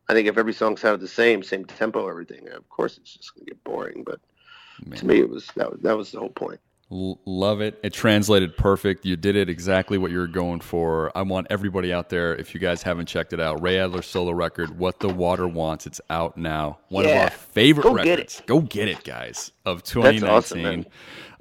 I 0.07 0.13
think 0.13 0.27
if 0.27 0.37
every 0.37 0.53
song 0.53 0.77
sounded 0.77 1.01
the 1.01 1.07
same, 1.07 1.41
same 1.41 1.65
tempo, 1.65 2.07
everything, 2.07 2.47
of 2.49 2.69
course 2.69 2.99
it's 2.99 3.11
just 3.11 3.33
gonna 3.33 3.45
get 3.45 3.63
boring. 3.63 4.03
But 4.05 4.19
to 4.97 5.05
me, 5.05 5.19
it 5.19 5.29
was 5.29 5.47
that 5.55 5.71
was 5.71 5.79
that 5.81 5.97
was 5.97 6.11
the 6.11 6.19
whole 6.19 6.29
point. 6.29 6.59
L- 6.91 7.19
love 7.25 7.61
it. 7.61 7.79
It 7.83 7.93
translated 7.93 8.55
perfect. 8.57 9.05
You 9.05 9.15
did 9.15 9.35
it 9.35 9.49
exactly 9.49 9.97
what 9.97 10.11
you 10.11 10.19
were 10.19 10.27
going 10.27 10.59
for. 10.59 11.11
I 11.17 11.23
want 11.23 11.47
everybody 11.49 11.91
out 11.91 12.09
there, 12.09 12.35
if 12.35 12.53
you 12.53 12.59
guys 12.59 12.83
haven't 12.83 13.07
checked 13.07 13.33
it 13.33 13.39
out, 13.39 13.61
Ray 13.61 13.79
Alder 13.81 14.03
solo 14.03 14.31
record, 14.33 14.77
What 14.77 14.99
the 14.99 15.09
Water 15.09 15.47
Wants. 15.47 15.87
It's 15.87 15.99
out 16.11 16.37
now. 16.37 16.77
One 16.89 17.05
of 17.05 17.11
Yeah. 17.11 17.23
our 17.23 17.29
favorite 17.31 17.83
Go 17.83 17.95
get 17.95 18.09
records. 18.09 18.43
Go 18.45 18.59
get 18.61 18.87
it, 18.87 19.03
guys, 19.03 19.51
of 19.65 19.77
That's 19.79 19.89
2019. 19.91 20.29
awesome, 20.29 20.85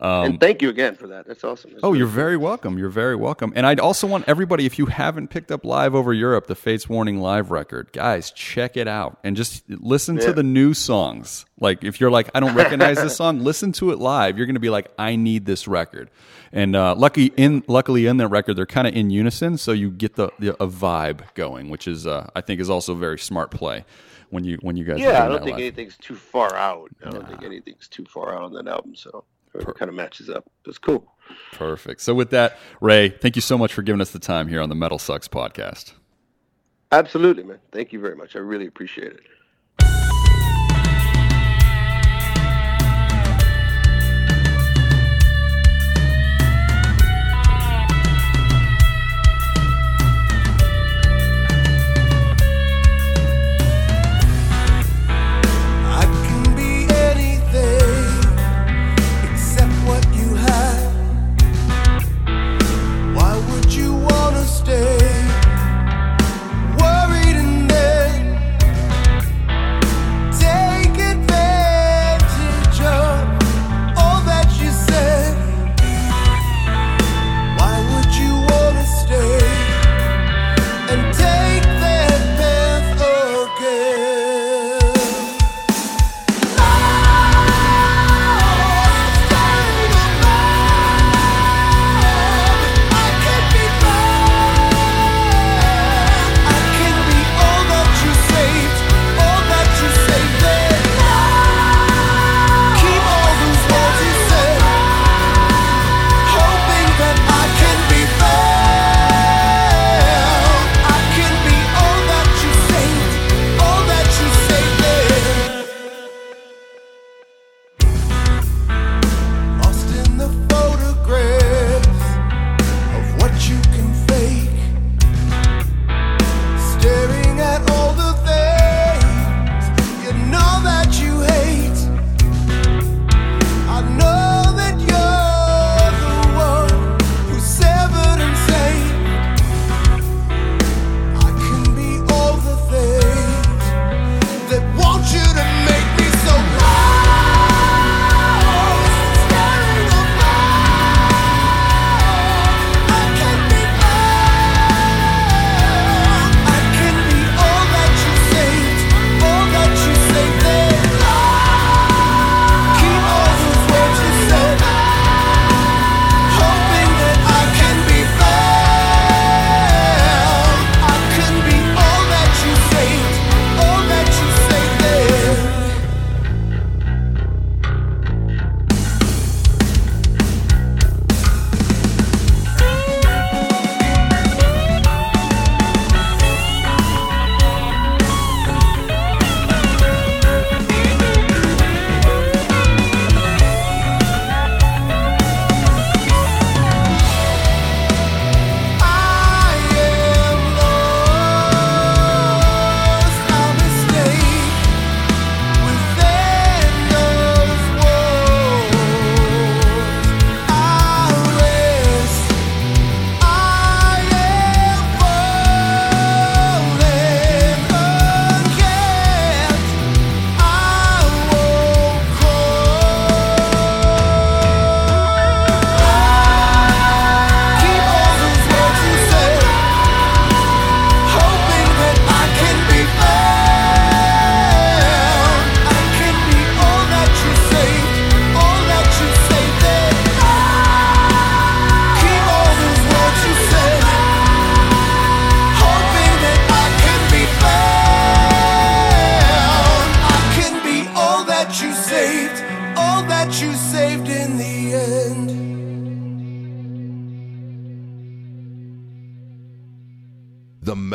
man. 0.05 0.31
and 0.33 0.41
thank 0.41 0.63
you 0.63 0.69
again 0.69 0.95
for 0.95 1.07
that. 1.09 1.27
That's 1.27 1.45
awesome. 1.45 1.73
That's 1.73 1.83
Um, 1.83 1.89
Oh, 1.89 1.91
really 1.91 1.99
you're 2.01 2.09
very 2.09 2.37
welcome. 2.37 2.79
You're 2.79 2.89
very 2.89 3.17
welcome. 3.17 3.53
And 3.57 3.67
I'd 3.67 3.81
also 3.81 4.07
want 4.07 4.25
everybody, 4.29 4.67
if 4.67 4.79
you 4.79 4.87
haven't 4.87 5.29
picked 5.29 5.51
up 5.51 5.65
Live 5.65 5.95
Over 5.95 6.13
Europe, 6.13 6.47
the 6.47 6.55
Fates 6.55 6.89
Warning 6.89 7.21
live 7.21 7.51
record, 7.51 7.93
guys, 7.93 8.31
check 8.31 8.77
it 8.77 8.89
out 8.89 9.19
and 9.25 9.37
just 9.37 9.63
listen 9.69 10.17
to 10.19 10.33
the 10.33 10.43
new 10.43 10.75
songs. 10.75 11.47
Like, 11.61 11.85
if 11.85 12.01
you're 12.01 12.11
like, 12.11 12.31
I 12.35 12.41
don't 12.41 12.55
recognize 12.55 12.97
this 13.03 13.17
song, 13.17 13.39
listen 13.41 13.73
to 13.73 13.91
it 13.93 13.99
live. 13.99 14.37
You're 14.37 14.47
going 14.47 14.55
to 14.57 14.61
be 14.61 14.71
like, 14.71 14.91
I 14.99 15.17
need 15.17 15.47
this 15.47 15.69
record. 15.69 16.11
And 16.53 16.77
uh, 16.77 16.95
lucky 16.95 17.33
in 17.37 17.65
luckily 17.67 18.07
in 18.07 18.17
that 18.19 18.29
record, 18.29 18.55
they're 18.55 18.65
kind 18.67 18.87
of 18.87 18.95
in 18.95 19.11
unison, 19.11 19.59
so 19.59 19.73
you 19.73 19.91
get 19.91 20.15
the, 20.15 20.31
the 20.39 20.51
a 20.63 20.69
vibe 20.69 21.35
going, 21.35 21.69
which 21.69 21.89
is 21.89 22.07
uh, 22.07 22.31
I 22.37 22.43
think 22.43 22.61
is 22.61 22.71
also 22.71 22.93
a 22.93 22.97
very 22.97 23.19
smart 23.19 23.51
play 23.51 23.85
when 24.31 24.45
you 24.45 24.59
when 24.61 24.77
you 24.77 24.85
guys. 24.85 25.01
Yeah, 25.01 25.25
I 25.25 25.29
don't 25.29 25.39
think 25.43 25.57
live. 25.57 25.61
anything's 25.63 25.97
too 25.97 26.15
far 26.15 26.55
out. 26.55 26.91
I 27.05 27.11
don't 27.11 27.27
think 27.29 27.43
anything's 27.43 27.89
too 27.89 28.05
far 28.05 28.37
out 28.37 28.43
on 28.43 28.53
that 28.55 28.69
album, 28.69 28.95
so 28.95 29.25
it 29.55 29.75
kind 29.77 29.89
of 29.89 29.95
matches 29.95 30.29
up. 30.29 30.51
It's 30.67 30.79
cool. 30.79 31.13
Perfect. 31.53 32.01
So 32.01 32.15
with 32.15 32.31
that, 32.31 32.59
Ray, 32.81 33.09
thank 33.09 33.37
you 33.37 33.43
so 33.43 33.57
much 33.57 33.73
for 33.73 33.83
giving 33.83 34.01
us 34.01 34.11
the 34.11 34.19
time 34.19 34.49
here 34.49 34.61
on 34.61 34.69
the 34.69 34.75
Metal 34.75 34.99
Sucks 34.99 35.29
podcast. 35.29 35.93
Absolutely, 36.93 37.43
man. 37.43 37.59
Thank 37.73 37.93
you 37.93 38.01
very 38.01 38.15
much. 38.17 38.37
I 38.37 38.41
really 38.41 38.67
appreciate 38.67 39.13
it. 39.13 39.21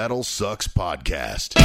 Metal 0.10 0.24
Sucks 0.24 0.68
Podcast. 0.68 1.59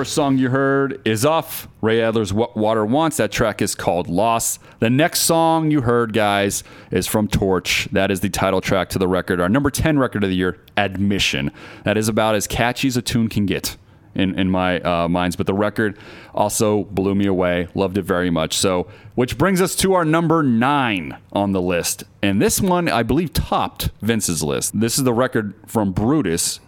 First 0.00 0.14
song 0.14 0.38
you 0.38 0.48
heard 0.48 1.06
is 1.06 1.26
off 1.26 1.68
Ray 1.82 2.02
Alder's 2.02 2.32
What 2.32 2.56
Water 2.56 2.86
Wants. 2.86 3.18
That 3.18 3.30
track 3.30 3.60
is 3.60 3.74
called 3.74 4.08
Lost. 4.08 4.58
The 4.78 4.88
next 4.88 5.20
song 5.20 5.70
you 5.70 5.82
heard, 5.82 6.14
guys, 6.14 6.64
is 6.90 7.06
from 7.06 7.28
Torche. 7.28 7.86
That 7.92 8.10
is 8.10 8.20
the 8.20 8.30
title 8.30 8.62
track 8.62 8.88
to 8.90 8.98
the 8.98 9.06
record, 9.06 9.42
our 9.42 9.48
number 9.50 9.68
10 9.68 9.98
record 9.98 10.24
of 10.24 10.30
the 10.30 10.36
year, 10.36 10.58
Admission. 10.74 11.50
That 11.84 11.98
is 11.98 12.08
about 12.08 12.34
as 12.34 12.46
catchy 12.46 12.88
as 12.88 12.96
a 12.96 13.02
tune 13.02 13.28
can 13.28 13.44
get 13.44 13.76
in, 14.14 14.38
in 14.38 14.48
my 14.48 14.80
uh, 14.80 15.06
minds. 15.06 15.36
But 15.36 15.46
the 15.46 15.52
record 15.52 15.98
also 16.34 16.84
blew 16.84 17.14
me 17.14 17.26
away. 17.26 17.68
Loved 17.74 17.98
it 17.98 18.04
very 18.04 18.30
much. 18.30 18.56
So, 18.56 18.88
which 19.16 19.36
brings 19.36 19.60
us 19.60 19.76
to 19.76 19.92
our 19.92 20.06
number 20.06 20.42
nine 20.42 21.18
on 21.34 21.52
the 21.52 21.60
list. 21.60 22.04
And 22.22 22.40
this 22.40 22.58
one, 22.58 22.88
I 22.88 23.02
believe, 23.02 23.34
topped 23.34 23.90
Vince's 24.00 24.42
list. 24.42 24.80
This 24.80 24.96
is 24.96 25.04
the 25.04 25.12
record 25.12 25.52
from 25.66 25.92
Brutus. 25.92 26.58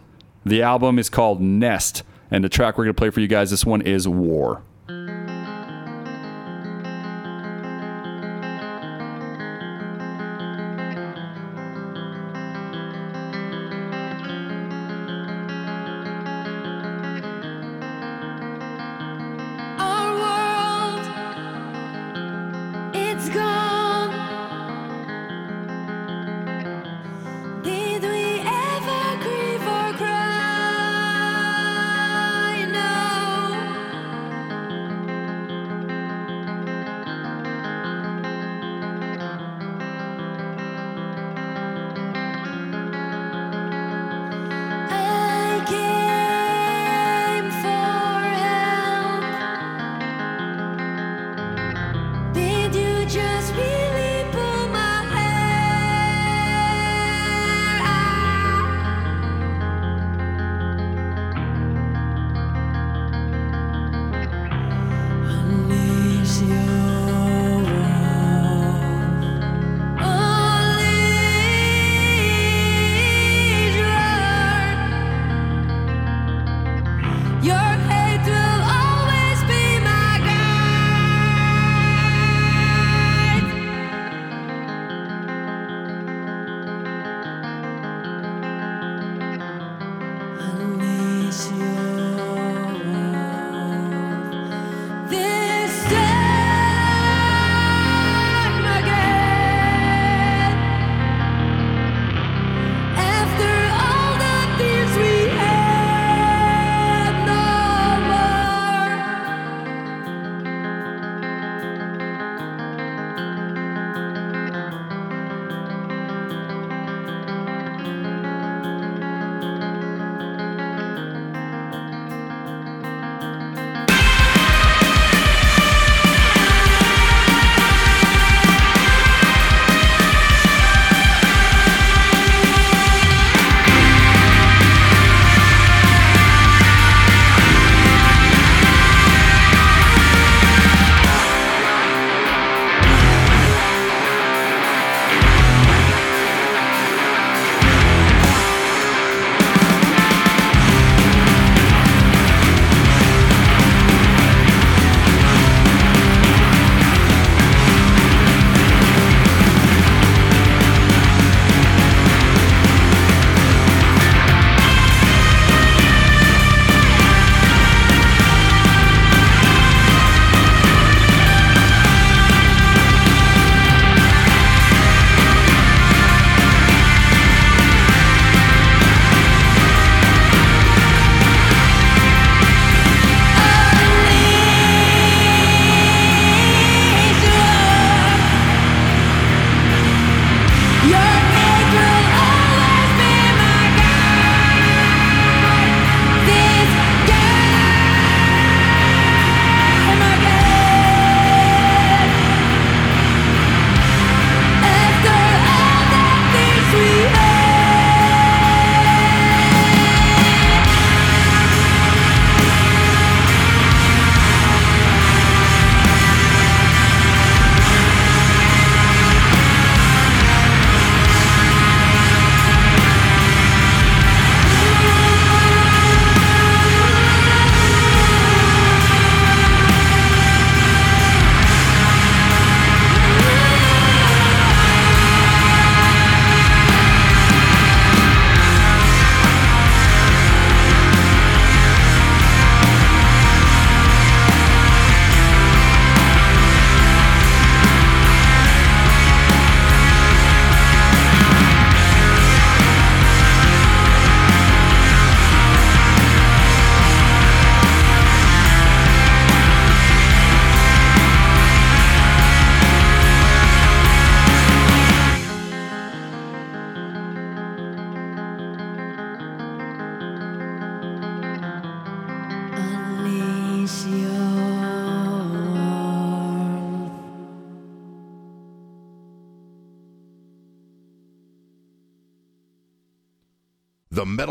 The 0.45 0.61
album 0.61 0.99
is 0.99 1.09
called 1.09 1.41
Nest. 1.41 2.03
And 2.33 2.43
the 2.43 2.49
track 2.49 2.79
we're 2.79 2.85
going 2.85 2.95
to 2.95 2.99
play 2.99 3.11
for 3.11 3.21
you 3.21 3.29
guys, 3.29 3.51
this 3.51 3.67
one 3.67 3.83
is 3.83 4.09
War. 4.09 4.63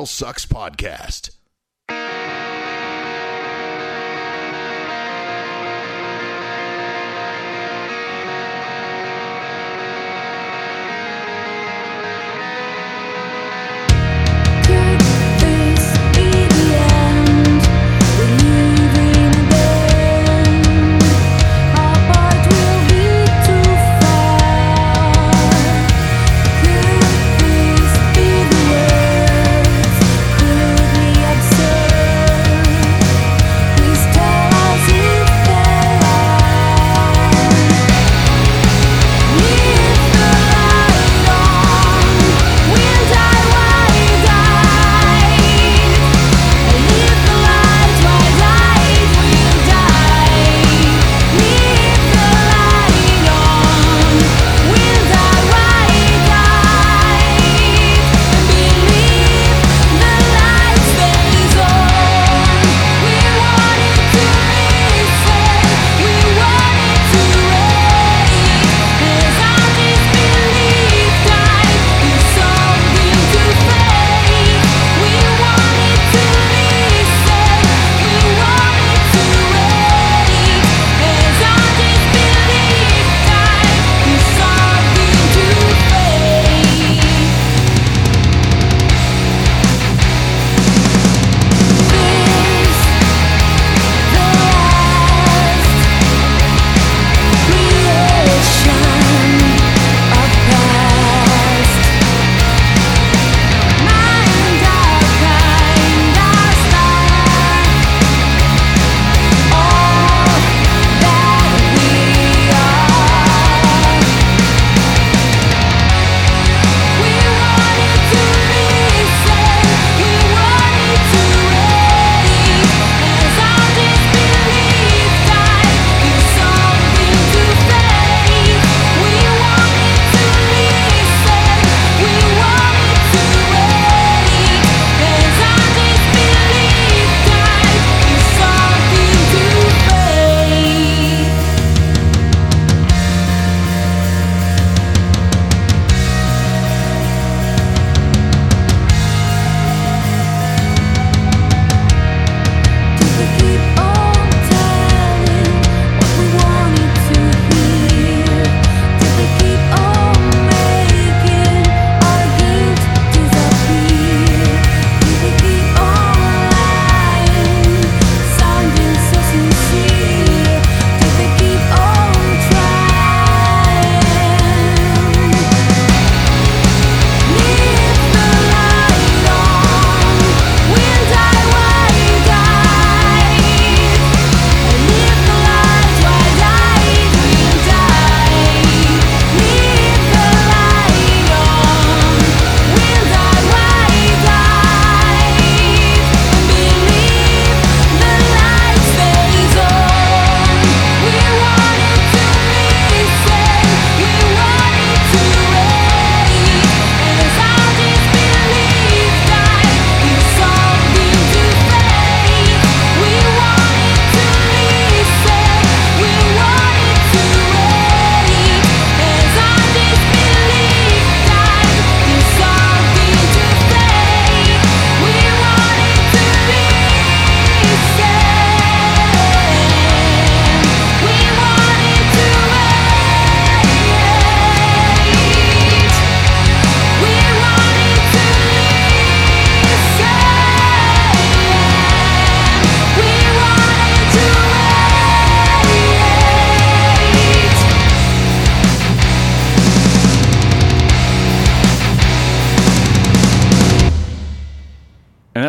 Sucks 0.06 0.46
Podcast. 0.46 1.31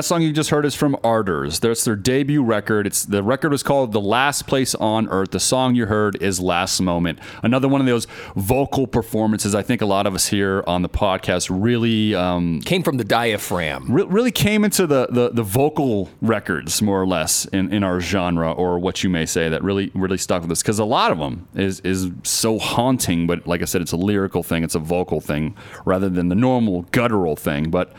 That 0.03 0.07
song 0.07 0.23
you 0.23 0.33
just 0.33 0.51
heard 0.51 0.67
is 0.67 0.75
from 0.75 0.97
Ardours. 1.05 1.61
That's 1.61 1.85
their 1.85 1.95
debut 1.95 2.43
record. 2.43 2.89
It's 2.89 3.05
the 3.05 3.23
record 3.23 3.53
was 3.53 3.63
called 3.63 3.93
"The 3.93 4.01
Last 4.01 4.49
Place 4.49 4.75
on 4.75 5.09
Earth." 5.11 5.31
The 5.31 5.39
song 5.39 5.77
you 5.77 5.87
heard 5.87 6.21
is 6.21 6.41
"Last 6.41 6.81
Moment." 6.81 7.21
Another 7.45 7.69
one 7.69 7.81
of 7.81 7.87
those 7.87 8.09
vocal 8.35 8.89
performances. 8.89 9.55
I 9.55 9.63
think 9.63 9.81
a 9.81 9.87
lot 9.87 10.09
of 10.09 10.17
us 10.17 10.27
here 10.27 10.65
on 10.67 10.83
the 10.83 10.89
podcast 10.89 11.51
really 11.53 12.17
um, 12.17 12.61
Came 12.63 12.83
from 12.83 12.97
the 12.97 13.05
diaphragm. 13.05 13.93
re- 13.93 14.03
really 14.03 14.33
came 14.33 14.65
into 14.65 14.89
the, 14.89 15.07
the 15.09 15.29
the 15.29 15.45
vocal 15.45 16.11
records 16.21 16.83
more 16.83 17.01
or 17.01 17.07
less 17.07 17.45
in, 17.45 17.73
in 17.73 17.85
our 17.85 18.01
genre 18.01 18.51
or 18.51 18.81
what 18.81 19.05
you 19.05 19.09
may 19.09 19.25
say 19.25 19.49
that 19.51 19.63
really 19.63 19.93
really 19.95 20.19
stuck 20.19 20.43
with 20.43 20.51
us 20.51 20.63
because 20.63 20.81
a 20.81 20.85
lot 20.85 21.13
of 21.13 21.19
them 21.19 21.47
is 21.55 21.79
is 21.83 22.11
so 22.25 22.59
haunting 22.59 23.29
but 23.29 23.47
like 23.47 23.63
I 23.63 23.67
said 23.67 23.81
it's 23.81 23.93
a 23.93 23.97
lyrical 23.97 24.43
thing 24.43 24.65
it's 24.65 24.75
a 24.75 24.81
vocal 24.81 25.21
thing 25.21 25.55
rather 25.85 26.09
than 26.09 26.29
the 26.29 26.35
normal 26.35 26.83
guttural 26.91 27.37
thing 27.37 27.71
but 27.71 27.93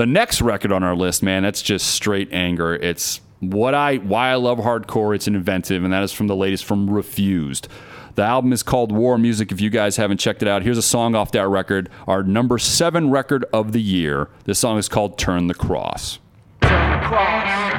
the 0.00 0.06
next 0.06 0.40
record 0.40 0.72
on 0.72 0.82
our 0.82 0.96
list 0.96 1.22
man 1.22 1.42
that's 1.42 1.60
just 1.60 1.88
straight 1.88 2.32
anger 2.32 2.74
it's 2.74 3.20
what 3.40 3.74
I 3.74 3.96
why 3.96 4.30
I 4.30 4.36
love 4.36 4.56
hardcore 4.56 5.14
it's 5.14 5.28
inventive 5.28 5.84
and 5.84 5.92
that 5.92 6.02
is 6.02 6.10
from 6.10 6.26
the 6.26 6.34
latest 6.34 6.64
from 6.64 6.88
Refused 6.88 7.68
The 8.14 8.22
album 8.22 8.54
is 8.54 8.62
called 8.62 8.92
War 8.92 9.18
Music. 9.18 9.52
If 9.52 9.60
you 9.60 9.68
guys 9.68 9.98
haven't 9.98 10.16
checked 10.16 10.40
it 10.40 10.48
out, 10.48 10.62
here's 10.62 10.78
a 10.78 10.82
song 10.82 11.14
off 11.14 11.32
that 11.32 11.46
record, 11.48 11.90
our 12.08 12.22
number 12.22 12.58
seven 12.58 13.10
record 13.10 13.44
of 13.52 13.72
the 13.72 13.82
year. 13.82 14.30
This 14.44 14.58
song 14.58 14.78
is 14.78 14.88
called 14.88 15.18
Turn 15.18 15.48
the 15.48 15.54
Cross. 15.54 16.18
Turn 16.62 16.92
the 16.92 17.06
cross, 17.06 17.74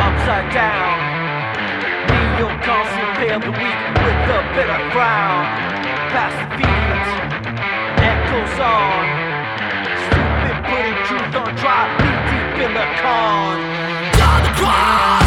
upside 0.00 0.50
down. 0.50 0.96
Kneel, 2.08 2.48
constant, 2.64 3.44
the 3.44 3.50
weak 3.50 3.80
with 4.00 4.18
bitter 4.56 4.90
frown. 4.92 5.44
The 6.08 6.26
feet, 6.56 7.60
echoes 8.00 8.60
on. 8.60 9.33
Putting 11.34 11.56
truth 11.56 11.98
me 11.98 12.10
deep 12.30 12.62
in 12.62 12.74
the 12.74 12.86
con. 13.02 13.58
Down 14.14 14.42
the 14.44 14.52
cross, 14.54 15.23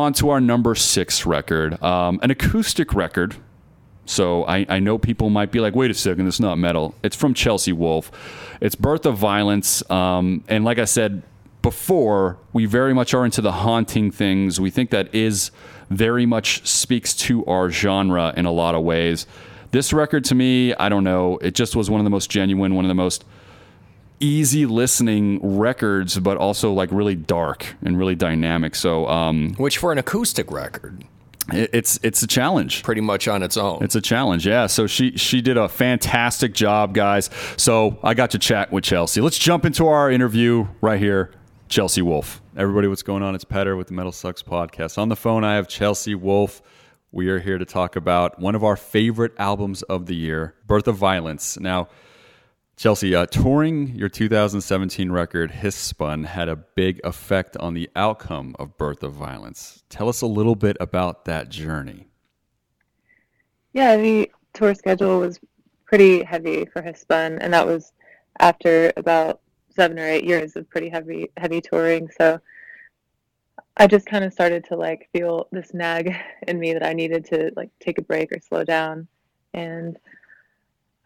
on 0.00 0.12
to 0.14 0.30
our 0.30 0.40
number 0.40 0.74
six 0.74 1.24
record, 1.24 1.80
um, 1.82 2.18
an 2.22 2.30
acoustic 2.30 2.94
record. 2.94 3.36
So 4.06 4.44
I, 4.44 4.66
I 4.68 4.80
know 4.80 4.98
people 4.98 5.30
might 5.30 5.52
be 5.52 5.60
like, 5.60 5.76
wait 5.76 5.90
a 5.90 5.94
second, 5.94 6.26
it's 6.26 6.40
not 6.40 6.58
metal. 6.58 6.94
It's 7.04 7.14
from 7.14 7.32
Chelsea 7.32 7.72
Wolfe. 7.72 8.10
It's 8.60 8.74
Birth 8.74 9.06
of 9.06 9.16
Violence. 9.16 9.88
Um, 9.88 10.42
and 10.48 10.64
like 10.64 10.78
I 10.78 10.84
said 10.84 11.22
before, 11.62 12.38
we 12.52 12.66
very 12.66 12.92
much 12.92 13.14
are 13.14 13.24
into 13.24 13.40
the 13.40 13.52
haunting 13.52 14.10
things. 14.10 14.60
We 14.60 14.70
think 14.70 14.90
that 14.90 15.14
is 15.14 15.52
very 15.90 16.26
much 16.26 16.66
speaks 16.66 17.14
to 17.14 17.44
our 17.46 17.70
genre 17.70 18.34
in 18.36 18.46
a 18.46 18.52
lot 18.52 18.74
of 18.74 18.82
ways. 18.82 19.26
This 19.70 19.92
record 19.92 20.24
to 20.24 20.34
me, 20.34 20.74
I 20.74 20.88
don't 20.88 21.04
know, 21.04 21.38
it 21.38 21.54
just 21.54 21.76
was 21.76 21.88
one 21.88 22.00
of 22.00 22.04
the 22.04 22.10
most 22.10 22.30
genuine, 22.30 22.74
one 22.74 22.84
of 22.84 22.88
the 22.88 22.94
most 22.94 23.24
easy 24.20 24.66
listening 24.66 25.40
records, 25.58 26.18
but 26.18 26.36
also 26.36 26.72
like 26.72 26.90
really 26.92 27.14
dark 27.16 27.74
and 27.82 27.98
really 27.98 28.14
dynamic. 28.14 28.74
So 28.74 29.06
um, 29.08 29.54
Which 29.56 29.78
for 29.78 29.90
an 29.92 29.98
acoustic 29.98 30.50
record, 30.50 31.04
it's 31.52 31.98
it's 32.02 32.22
a 32.22 32.26
challenge. 32.26 32.82
pretty 32.82 33.00
much 33.00 33.26
on 33.26 33.42
its 33.42 33.56
own. 33.56 33.82
It's 33.82 33.96
a 33.96 34.00
challenge, 34.00 34.46
yeah. 34.46 34.66
So 34.66 34.86
she 34.86 35.16
she 35.16 35.40
did 35.40 35.56
a 35.56 35.68
fantastic 35.68 36.54
job, 36.54 36.94
guys. 36.94 37.30
So 37.56 37.98
I 38.04 38.14
got 38.14 38.30
to 38.32 38.38
chat 38.38 38.70
with 38.70 38.84
Chelsea. 38.84 39.20
Let's 39.20 39.38
jump 39.38 39.64
into 39.64 39.88
our 39.88 40.10
interview 40.10 40.68
right 40.80 41.00
here. 41.00 41.32
Chelsea 41.68 42.02
Wolfe. 42.02 42.42
Everybody, 42.56 42.88
what's 42.88 43.02
going 43.04 43.22
on? 43.22 43.36
It's 43.36 43.44
Petter 43.44 43.76
with 43.76 43.86
the 43.86 43.94
Metal 43.94 44.10
Sucks 44.10 44.42
podcast. 44.42 44.98
On 44.98 45.08
the 45.08 45.14
phone, 45.14 45.44
I 45.44 45.54
have 45.54 45.68
Chelsea 45.68 46.16
Wolfe. 46.16 46.62
We 47.12 47.28
are 47.28 47.38
here 47.38 47.58
to 47.58 47.64
talk 47.64 47.94
about 47.94 48.40
one 48.40 48.56
of 48.56 48.64
our 48.64 48.76
favorite 48.76 49.32
albums 49.38 49.82
of 49.82 50.06
the 50.06 50.16
year, 50.16 50.54
Birth 50.66 50.88
of 50.88 50.96
Violence. 50.96 51.58
Now, 51.60 51.88
Chelsea, 52.80 53.14
uh, 53.14 53.26
touring 53.26 53.88
your 53.88 54.08
2017 54.08 55.12
record, 55.12 55.50
Hiss 55.50 55.76
Spun, 55.76 56.24
had 56.24 56.48
a 56.48 56.56
big 56.56 56.98
effect 57.04 57.54
on 57.58 57.74
the 57.74 57.90
outcome 57.94 58.56
of 58.58 58.78
Birth 58.78 59.02
of 59.02 59.12
Violence. 59.12 59.84
Tell 59.90 60.08
us 60.08 60.22
a 60.22 60.26
little 60.26 60.54
bit 60.54 60.78
about 60.80 61.26
that 61.26 61.50
journey. 61.50 62.06
Yeah, 63.74 63.98
the 63.98 64.30
tour 64.54 64.74
schedule 64.74 65.20
was 65.20 65.38
pretty 65.84 66.22
heavy 66.22 66.64
for 66.64 66.80
Hiss 66.80 67.02
Spun, 67.02 67.38
and 67.40 67.52
that 67.52 67.66
was 67.66 67.92
after 68.38 68.94
about 68.96 69.42
seven 69.68 69.98
or 69.98 70.06
eight 70.06 70.24
years 70.24 70.56
of 70.56 70.66
pretty 70.70 70.88
heavy 70.88 71.30
heavy 71.36 71.60
touring. 71.60 72.08
So 72.16 72.40
I 73.76 73.88
just 73.88 74.06
kind 74.06 74.24
of 74.24 74.32
started 74.32 74.64
to 74.70 74.76
like 74.76 75.10
feel 75.12 75.48
this 75.52 75.74
nag 75.74 76.16
in 76.48 76.58
me 76.58 76.72
that 76.72 76.82
I 76.82 76.94
needed 76.94 77.26
to 77.26 77.52
like 77.56 77.68
take 77.78 77.98
a 77.98 78.02
break 78.02 78.32
or 78.32 78.40
slow 78.40 78.64
down. 78.64 79.06
And 79.52 79.98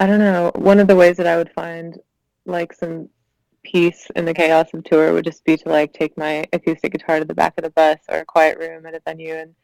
I 0.01 0.07
don't 0.07 0.19
know, 0.19 0.51
one 0.57 0.81
of 0.81 0.89
the 0.89 0.97
ways 0.97 1.17
that 1.19 1.27
I 1.27 1.37
would 1.37 1.53
find 1.53 1.99
like 2.47 2.73
some 2.73 3.09
peace 3.63 4.07
in 4.17 4.25
the 4.25 4.35
chaos 4.35 4.69
of 4.75 4.85
tour 4.85 5.13
would 5.13 5.25
just 5.25 5.45
be 5.45 5.57
to 5.57 5.69
like 5.69 5.93
take 5.93 6.17
my 6.19 6.45
acoustic 6.53 6.93
guitar 6.93 7.19
to 7.19 7.25
the 7.25 7.35
back 7.35 7.55
of 7.57 7.65
the 7.65 7.71
bus 7.71 7.99
or 8.09 8.19
a 8.19 8.25
quiet 8.25 8.59
room 8.59 8.85
at 8.87 8.95
a 8.95 9.01
venue 9.07 9.35
and 9.35 9.55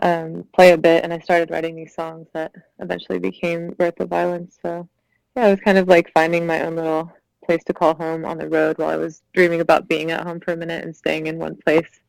um, 0.00 0.44
play 0.54 0.72
a 0.72 0.78
bit. 0.78 1.04
And 1.04 1.12
I 1.12 1.18
started 1.18 1.50
writing 1.50 1.74
these 1.74 1.94
songs 1.94 2.28
that 2.34 2.52
eventually 2.78 3.18
became 3.18 3.70
Birth 3.72 4.00
of 4.00 4.08
Violence. 4.08 4.58
So 4.62 4.88
yeah, 5.36 5.46
I 5.46 5.50
was 5.50 5.60
kind 5.60 5.76
of 5.76 5.88
like 5.88 6.12
finding 6.12 6.46
my 6.46 6.62
own 6.62 6.76
little 6.76 7.12
place 7.44 7.64
to 7.64 7.74
call 7.74 7.94
home 7.94 8.24
on 8.24 8.38
the 8.38 8.48
road 8.48 8.78
while 8.78 8.90
I 8.90 8.96
was 8.96 9.22
dreaming 9.32 9.60
about 9.60 9.88
being 9.88 10.10
at 10.10 10.22
home 10.22 10.40
for 10.40 10.52
a 10.52 10.56
minute 10.56 10.84
and 10.84 10.94
staying 10.94 11.26
in 11.26 11.38
one 11.38 11.56
place 11.56 12.00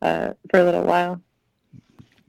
uh, 0.00 0.34
for 0.50 0.60
a 0.60 0.64
little 0.64 0.84
while. 0.84 1.20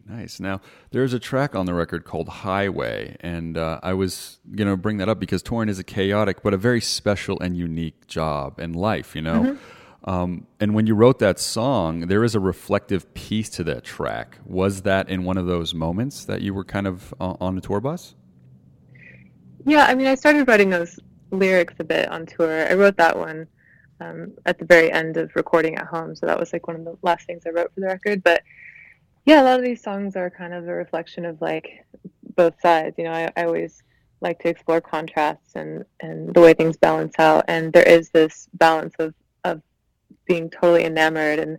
Nice. 0.08 0.40
Now, 0.40 0.62
there's 0.92 1.14
a 1.14 1.20
track 1.20 1.56
on 1.56 1.66
the 1.66 1.74
record 1.74 2.06
called 2.06 2.30
Highway, 2.30 3.18
and 3.22 3.58
uh, 3.58 3.80
I 3.82 3.94
was 3.94 4.40
going 4.56 4.68
to 4.68 4.78
bring 4.78 4.98
that 4.98 5.10
up 5.10 5.20
because 5.20 5.42
touring 5.42 5.68
is 5.68 5.80
a 5.80 5.84
chaotic 5.84 6.44
but 6.44 6.54
a 6.54 6.58
very 6.58 6.80
special 6.80 7.40
and 7.40 7.58
unique 7.58 8.06
job 8.06 8.60
and 8.60 8.76
life, 8.76 9.16
you 9.16 9.24
know? 9.24 9.58
Um, 10.04 10.46
and 10.60 10.76
when 10.76 10.86
you 10.86 10.94
wrote 10.94 11.18
that 11.20 11.40
song, 11.40 12.02
there 12.02 12.24
is 12.24 12.36
a 12.36 12.40
reflective 12.40 13.12
piece 13.16 13.50
to 13.52 13.64
that 13.64 13.84
track. 13.84 14.38
Was 14.46 14.84
that 14.84 15.10
in 15.10 15.24
one 15.24 15.38
of 15.38 15.48
those 15.48 15.74
moments 15.74 16.26
that 16.26 16.42
you 16.42 16.54
were 16.54 16.64
kind 16.64 16.86
of 16.86 17.12
uh, 17.20 17.34
on 17.42 17.56
the 17.56 17.62
tour 17.62 17.82
bus? 17.82 18.14
Yeah, 19.66 19.86
I 19.86 19.96
mean, 19.96 20.06
I 20.06 20.14
started 20.14 20.48
writing 20.48 20.70
those 20.70 21.00
lyrics 21.32 21.74
a 21.80 21.84
bit 21.84 22.08
on 22.10 22.28
tour. 22.28 22.70
I 22.70 22.76
wrote 22.76 22.98
that 22.98 23.18
one 23.18 23.48
um, 24.00 24.34
at 24.46 24.60
the 24.60 24.66
very 24.66 24.92
end 24.92 25.18
of 25.18 25.36
recording 25.36 25.76
at 25.76 25.88
home, 25.88 26.16
so 26.16 26.28
that 26.28 26.40
was 26.40 26.54
like 26.54 26.68
one 26.68 26.76
of 26.76 26.86
the 26.86 26.96
last 27.02 27.26
things 27.26 27.42
I 27.48 27.50
wrote 27.50 27.74
for 27.74 27.80
the 27.80 27.88
record. 27.88 28.24
But 28.24 28.44
yeah, 29.26 29.42
a 29.42 29.44
lot 29.44 29.60
of 29.60 29.66
these 29.66 29.82
songs 29.82 30.16
are 30.16 30.30
kind 30.30 30.54
of 30.54 30.68
a 30.68 30.74
reflection 30.74 31.26
of 31.26 31.42
like 31.42 31.86
both 32.36 32.60
sides. 32.62 32.96
You 32.98 33.06
know, 33.06 33.12
I, 33.12 33.32
I 33.36 33.46
always 33.46 33.84
like 34.22 34.40
to 34.40 34.50
explore 34.50 34.82
contrasts 34.82 35.56
and 35.56 35.84
and 36.02 36.34
the 36.34 36.42
way 36.42 36.54
things 36.54 36.78
balance 36.78 37.16
out, 37.20 37.46
and 37.48 37.74
there 37.74 37.88
is 37.88 38.10
this 38.10 38.48
balance 38.54 38.94
of 39.00 39.14
of 39.44 39.62
being 40.26 40.50
totally 40.50 40.86
enamored 40.86 41.40
and 41.40 41.58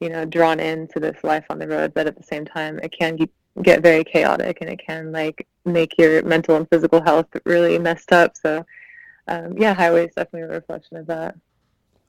you 0.00 0.08
know 0.08 0.24
drawn 0.24 0.60
into 0.60 1.00
this 1.00 1.22
life 1.22 1.44
on 1.48 1.58
the 1.58 1.68
road, 1.68 1.94
but 1.94 2.06
at 2.06 2.16
the 2.16 2.22
same 2.22 2.44
time, 2.44 2.78
it 2.80 2.92
can 2.92 3.16
get 3.16 3.30
get 3.62 3.82
very 3.82 4.04
chaotic 4.04 4.58
and 4.60 4.68
it 4.68 4.80
can 4.84 5.12
like 5.12 5.46
make 5.64 5.96
your 5.98 6.22
mental 6.24 6.56
and 6.56 6.68
physical 6.68 7.02
health 7.02 7.28
really 7.44 7.78
messed 7.78 8.12
up. 8.12 8.36
So 8.36 8.64
um, 9.28 9.56
yeah, 9.58 9.74
highway 9.74 10.06
is 10.06 10.14
definitely 10.14 10.42
a 10.42 10.58
reflection 10.58 10.96
of 10.96 11.06
that. 11.06 11.36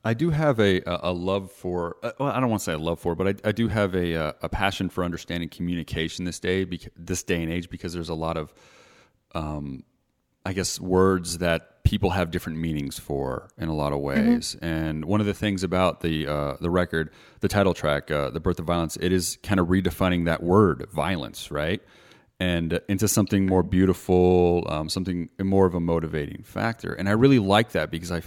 I 0.07 0.13
do 0.13 0.29
have 0.29 0.57
a 0.61 0.81
a 0.85 1.11
love 1.11 1.51
for. 1.51 1.97
Uh, 2.01 2.11
well, 2.17 2.29
I 2.29 2.39
don't 2.39 2.49
want 2.49 2.61
to 2.61 2.63
say 2.63 2.73
a 2.73 2.77
love 2.77 2.97
for, 2.97 3.13
but 3.13 3.27
I, 3.27 3.49
I 3.49 3.51
do 3.51 3.67
have 3.67 3.93
a 3.93 4.15
uh, 4.15 4.33
a 4.41 4.47
passion 4.47 4.87
for 4.87 5.03
understanding 5.03 5.49
communication 5.49 6.23
this 6.23 6.39
day, 6.39 6.65
this 6.95 7.23
day 7.23 7.43
and 7.43 7.51
age, 7.51 7.69
because 7.69 7.91
there's 7.91 8.07
a 8.07 8.13
lot 8.13 8.37
of, 8.37 8.53
um, 9.35 9.83
I 10.45 10.53
guess, 10.53 10.79
words 10.79 11.39
that 11.39 11.83
people 11.83 12.11
have 12.11 12.31
different 12.31 12.57
meanings 12.57 12.97
for 12.97 13.49
in 13.57 13.67
a 13.67 13.75
lot 13.75 13.91
of 13.91 13.99
ways. 13.99 14.55
And 14.61 15.03
one 15.03 15.19
of 15.19 15.25
the 15.27 15.33
things 15.33 15.61
about 15.61 15.99
the 15.99 16.25
uh, 16.25 16.55
the 16.61 16.69
record, 16.69 17.11
the 17.41 17.49
title 17.49 17.73
track, 17.73 18.09
uh, 18.09 18.29
"The 18.29 18.39
Birth 18.39 18.59
of 18.59 18.65
Violence," 18.65 18.97
it 19.01 19.11
is 19.11 19.37
kind 19.43 19.59
of 19.59 19.67
redefining 19.67 20.23
that 20.23 20.41
word, 20.41 20.87
violence, 20.89 21.51
right? 21.51 21.81
and 22.39 22.75
uh, 22.75 22.79
into 22.87 23.07
something 23.07 23.47
more 23.47 23.63
beautiful, 23.63 24.63
um, 24.69 24.89
something 24.89 25.27
more 25.41 25.65
of 25.65 25.73
a 25.73 25.79
motivating 25.79 26.43
factor. 26.43 26.93
And 26.93 27.09
I 27.09 27.13
really 27.13 27.39
like 27.39 27.71
that 27.71 27.89
because 27.89 28.11
I 28.11 28.21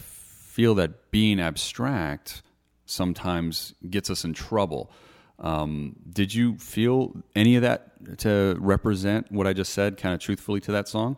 feel 0.60 0.74
that 0.74 1.10
being 1.10 1.40
abstract 1.40 2.42
sometimes 2.84 3.72
gets 3.88 4.10
us 4.10 4.24
in 4.24 4.34
trouble. 4.34 4.90
Um, 5.38 5.96
did 6.12 6.34
you 6.34 6.58
feel 6.58 7.16
any 7.34 7.56
of 7.56 7.62
that 7.62 8.18
to 8.18 8.58
represent 8.60 9.32
what 9.32 9.46
I 9.46 9.54
just 9.54 9.72
said, 9.72 9.96
kind 9.96 10.14
of 10.14 10.20
truthfully 10.20 10.60
to 10.60 10.72
that 10.72 10.86
song? 10.86 11.16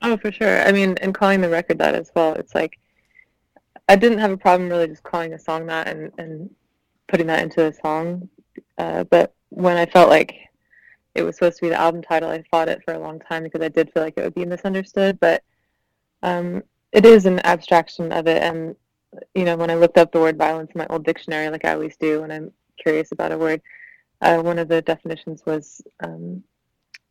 Oh, 0.00 0.16
for 0.16 0.30
sure. 0.30 0.62
I 0.62 0.70
mean, 0.70 0.96
and 1.00 1.12
calling 1.12 1.40
the 1.40 1.48
record 1.48 1.78
that 1.78 1.96
as 1.96 2.12
well. 2.14 2.34
It's 2.34 2.54
like 2.54 2.78
I 3.88 3.96
didn't 3.96 4.18
have 4.18 4.30
a 4.30 4.36
problem 4.36 4.68
really 4.68 4.86
just 4.86 5.02
calling 5.02 5.32
a 5.32 5.40
song 5.40 5.66
that 5.66 5.88
and 5.88 6.12
and 6.18 6.48
putting 7.08 7.26
that 7.26 7.42
into 7.42 7.66
a 7.66 7.72
song. 7.72 8.28
Uh, 8.78 9.02
but 9.02 9.34
when 9.48 9.76
I 9.76 9.86
felt 9.86 10.08
like 10.08 10.36
it 11.16 11.22
was 11.24 11.34
supposed 11.34 11.56
to 11.56 11.62
be 11.62 11.70
the 11.70 11.80
album 11.80 12.02
title, 12.02 12.30
I 12.30 12.44
fought 12.48 12.68
it 12.68 12.84
for 12.84 12.94
a 12.94 13.00
long 13.00 13.18
time 13.18 13.42
because 13.42 13.60
I 13.60 13.70
did 13.70 13.92
feel 13.92 14.04
like 14.04 14.14
it 14.16 14.22
would 14.22 14.36
be 14.36 14.44
misunderstood. 14.44 15.18
But 15.18 15.42
um, 16.22 16.62
it 16.92 17.04
is 17.04 17.26
an 17.26 17.40
abstraction 17.44 18.12
of 18.12 18.26
it, 18.26 18.42
and 18.42 18.76
you 19.34 19.44
know, 19.44 19.56
when 19.56 19.70
I 19.70 19.74
looked 19.74 19.98
up 19.98 20.12
the 20.12 20.20
word 20.20 20.38
violence 20.38 20.70
in 20.74 20.78
my 20.78 20.86
old 20.88 21.04
dictionary, 21.04 21.48
like 21.50 21.64
I 21.64 21.74
always 21.74 21.96
do 21.96 22.20
when 22.22 22.30
I'm 22.30 22.52
curious 22.82 23.12
about 23.12 23.32
a 23.32 23.38
word, 23.38 23.60
uh, 24.20 24.38
one 24.38 24.58
of 24.58 24.68
the 24.68 24.82
definitions 24.82 25.42
was 25.44 25.82
um, 26.02 26.42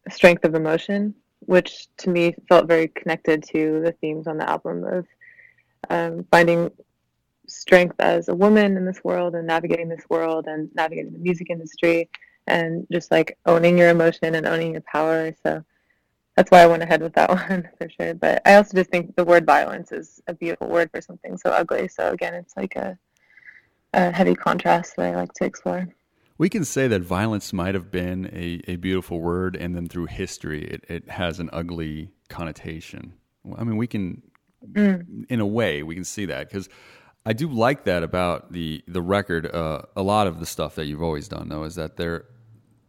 strength 0.10 0.46
of 0.46 0.56
emotion, 0.56 1.14
which 1.42 1.88
to 1.98 2.10
me 2.10 2.36
felt 2.50 2.68
very 2.68 2.88
connected 2.88 3.44
to 3.52 3.82
the 3.84 3.92
themes 4.02 4.28
on 4.28 4.38
the 4.38 4.50
album 4.50 4.84
of 4.84 5.06
um, 5.90 6.26
finding 6.32 6.72
strength 7.48 7.96
as 8.00 8.30
a 8.30 8.36
woman 8.36 8.78
in 8.78 8.86
this 8.86 9.04
world 9.04 9.36
and 9.36 9.46
navigating 9.46 9.90
this 9.90 10.06
world 10.10 10.48
and 10.48 10.70
navigating 10.74 11.12
the 11.12 11.20
music 11.20 11.50
industry 11.50 12.10
and 12.48 12.88
just 12.92 13.12
like 13.12 13.38
owning 13.46 13.78
your 13.78 13.90
emotion 13.90 14.36
and 14.36 14.48
owning 14.48 14.74
your 14.74 14.82
power. 14.82 15.34
So 15.44 15.64
that's 16.36 16.50
why 16.52 16.62
I 16.62 16.68
went 16.68 16.84
ahead 16.84 17.02
with 17.02 17.14
that 17.14 17.30
one 17.50 17.70
for 17.78 17.90
sure. 17.90 18.14
But 18.14 18.42
I 18.46 18.56
also 18.56 18.78
just 18.78 18.90
think 18.90 19.16
the 19.16 19.26
word 19.26 19.46
violence 19.46 19.92
is 19.92 20.22
a 20.28 20.34
beautiful 20.34 20.68
word 20.68 20.90
for 20.92 21.02
something 21.02 21.38
so 21.38 21.50
ugly. 21.50 21.88
So 21.88 22.12
again, 22.12 22.34
it's 22.34 22.56
like 22.56 22.76
a, 22.76 22.98
a 23.94 24.12
heavy 24.12 24.36
contrast 24.36 24.96
that 24.96 25.14
I 25.14 25.16
like 25.16 25.34
to 25.34 25.46
explore. 25.46 25.88
We 26.38 26.50
can 26.50 26.66
say 26.66 26.88
that 26.88 27.02
violence 27.02 27.54
might 27.54 27.76
have 27.76 27.92
been 27.92 28.26
a, 28.34 28.62
a 28.72 28.78
beautiful 28.78 29.20
word, 29.20 29.56
and 29.56 29.76
then 29.76 29.88
through 29.88 30.08
history, 30.08 30.64
it, 30.64 30.84
it 30.88 31.10
has 31.10 31.40
an 31.40 31.52
ugly 31.54 32.10
connotation. 32.30 33.14
I 33.56 33.64
mean, 33.64 33.78
we 33.78 33.86
can, 33.86 34.24
in 34.76 35.40
a 35.40 35.46
way, 35.46 35.84
we 35.84 35.94
can 35.94 36.04
see 36.04 36.26
that 36.26 36.50
because 36.50 36.68
I 37.26 37.34
do 37.34 37.48
like 37.48 37.84
that 37.84 38.02
about 38.02 38.52
the 38.54 38.84
the 38.88 39.02
record. 39.02 39.54
Uh, 39.54 39.84
a 39.96 40.02
lot 40.02 40.26
of 40.26 40.40
the 40.40 40.46
stuff 40.48 40.74
that 40.76 40.86
you've 40.86 41.04
always 41.04 41.28
done, 41.28 41.50
though, 41.50 41.64
is 41.64 41.76
that 41.76 41.98
they're 41.98 42.26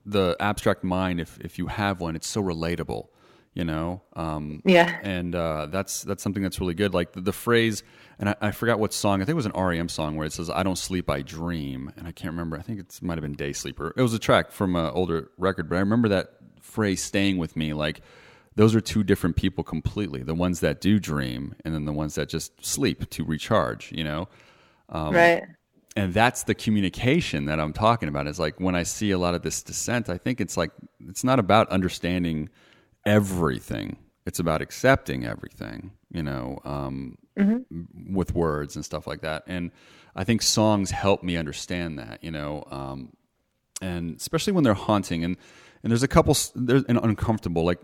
the 0.06 0.36
abstract 0.40 0.82
mind. 0.82 1.20
If 1.20 1.38
if 1.40 1.58
you 1.58 1.66
have 1.66 2.00
one, 2.00 2.16
it's 2.16 2.28
so 2.28 2.42
relatable, 2.42 3.08
you 3.54 3.64
know. 3.64 4.02
Um, 4.14 4.62
Yeah. 4.64 4.98
and 5.02 5.34
uh, 5.34 5.66
that's 5.66 6.02
that's 6.02 6.22
something 6.22 6.42
that's 6.42 6.60
really 6.60 6.74
good. 6.74 6.94
Like 6.94 7.12
the, 7.12 7.20
the 7.20 7.32
phrase, 7.32 7.82
and 8.18 8.28
I, 8.30 8.36
I 8.40 8.50
forgot 8.50 8.78
what 8.78 8.92
song. 8.92 9.20
I 9.20 9.24
think 9.24 9.30
it 9.30 9.34
was 9.36 9.46
an 9.46 9.52
REM 9.52 9.88
song 9.88 10.16
where 10.16 10.26
it 10.26 10.32
says, 10.32 10.48
"I 10.50 10.62
don't 10.62 10.78
sleep, 10.78 11.10
I 11.10 11.22
dream," 11.22 11.92
and 11.96 12.06
I 12.06 12.12
can't 12.12 12.32
remember. 12.32 12.56
I 12.56 12.62
think 12.62 12.80
it 12.80 12.98
might 13.02 13.14
have 13.18 13.22
been 13.22 13.34
"Day 13.34 13.52
Sleeper." 13.52 13.92
It 13.96 14.02
was 14.02 14.14
a 14.14 14.18
track 14.18 14.52
from 14.52 14.76
an 14.76 14.90
older 14.94 15.30
record, 15.38 15.68
but 15.68 15.76
I 15.76 15.80
remember 15.80 16.08
that 16.08 16.34
phrase 16.60 17.02
staying 17.02 17.38
with 17.38 17.56
me. 17.56 17.72
Like 17.74 18.00
those 18.54 18.74
are 18.74 18.80
two 18.80 19.02
different 19.02 19.36
people 19.36 19.64
completely. 19.64 20.22
The 20.22 20.34
ones 20.34 20.60
that 20.60 20.80
do 20.80 20.98
dream, 21.00 21.54
and 21.64 21.74
then 21.74 21.84
the 21.84 21.92
ones 21.92 22.14
that 22.16 22.28
just 22.28 22.64
sleep 22.64 23.08
to 23.10 23.24
recharge. 23.24 23.92
You 23.92 24.04
know. 24.04 24.28
Um, 24.88 25.14
right. 25.14 25.42
and 25.96 26.12
that's 26.12 26.42
the 26.42 26.54
communication 26.54 27.46
that 27.46 27.58
I'm 27.58 27.72
talking 27.72 28.08
about. 28.10 28.26
Is 28.26 28.38
like 28.38 28.60
when 28.60 28.74
I 28.74 28.82
see 28.82 29.10
a 29.10 29.18
lot 29.18 29.34
of 29.34 29.42
this 29.42 29.62
dissent, 29.62 30.08
I 30.10 30.18
think 30.18 30.40
it's 30.40 30.56
like 30.56 30.70
it's 31.08 31.24
not 31.24 31.38
about 31.38 31.68
understanding 31.70 32.50
everything. 33.04 33.96
It's 34.24 34.38
about 34.38 34.62
accepting 34.62 35.24
everything, 35.24 35.92
you 36.10 36.22
know, 36.22 36.60
um, 36.64 37.18
with 38.10 38.34
words 38.34 38.76
and 38.76 38.84
stuff 38.84 39.06
like 39.06 39.20
that. 39.22 39.42
And 39.46 39.72
I 40.14 40.24
think 40.24 40.42
songs 40.42 40.90
help 40.92 41.22
me 41.22 41.36
understand 41.36 41.98
that, 41.98 42.22
you 42.22 42.30
know, 42.30 42.64
um, 42.70 43.12
and 43.80 44.16
especially 44.16 44.52
when 44.52 44.62
they're 44.64 44.74
haunting. 44.74 45.24
And 45.24 45.36
and 45.82 45.90
there's 45.90 46.04
a 46.04 46.08
couple 46.08 46.36
there's 46.54 46.84
an 46.84 46.98
uncomfortable 46.98 47.64
like 47.64 47.80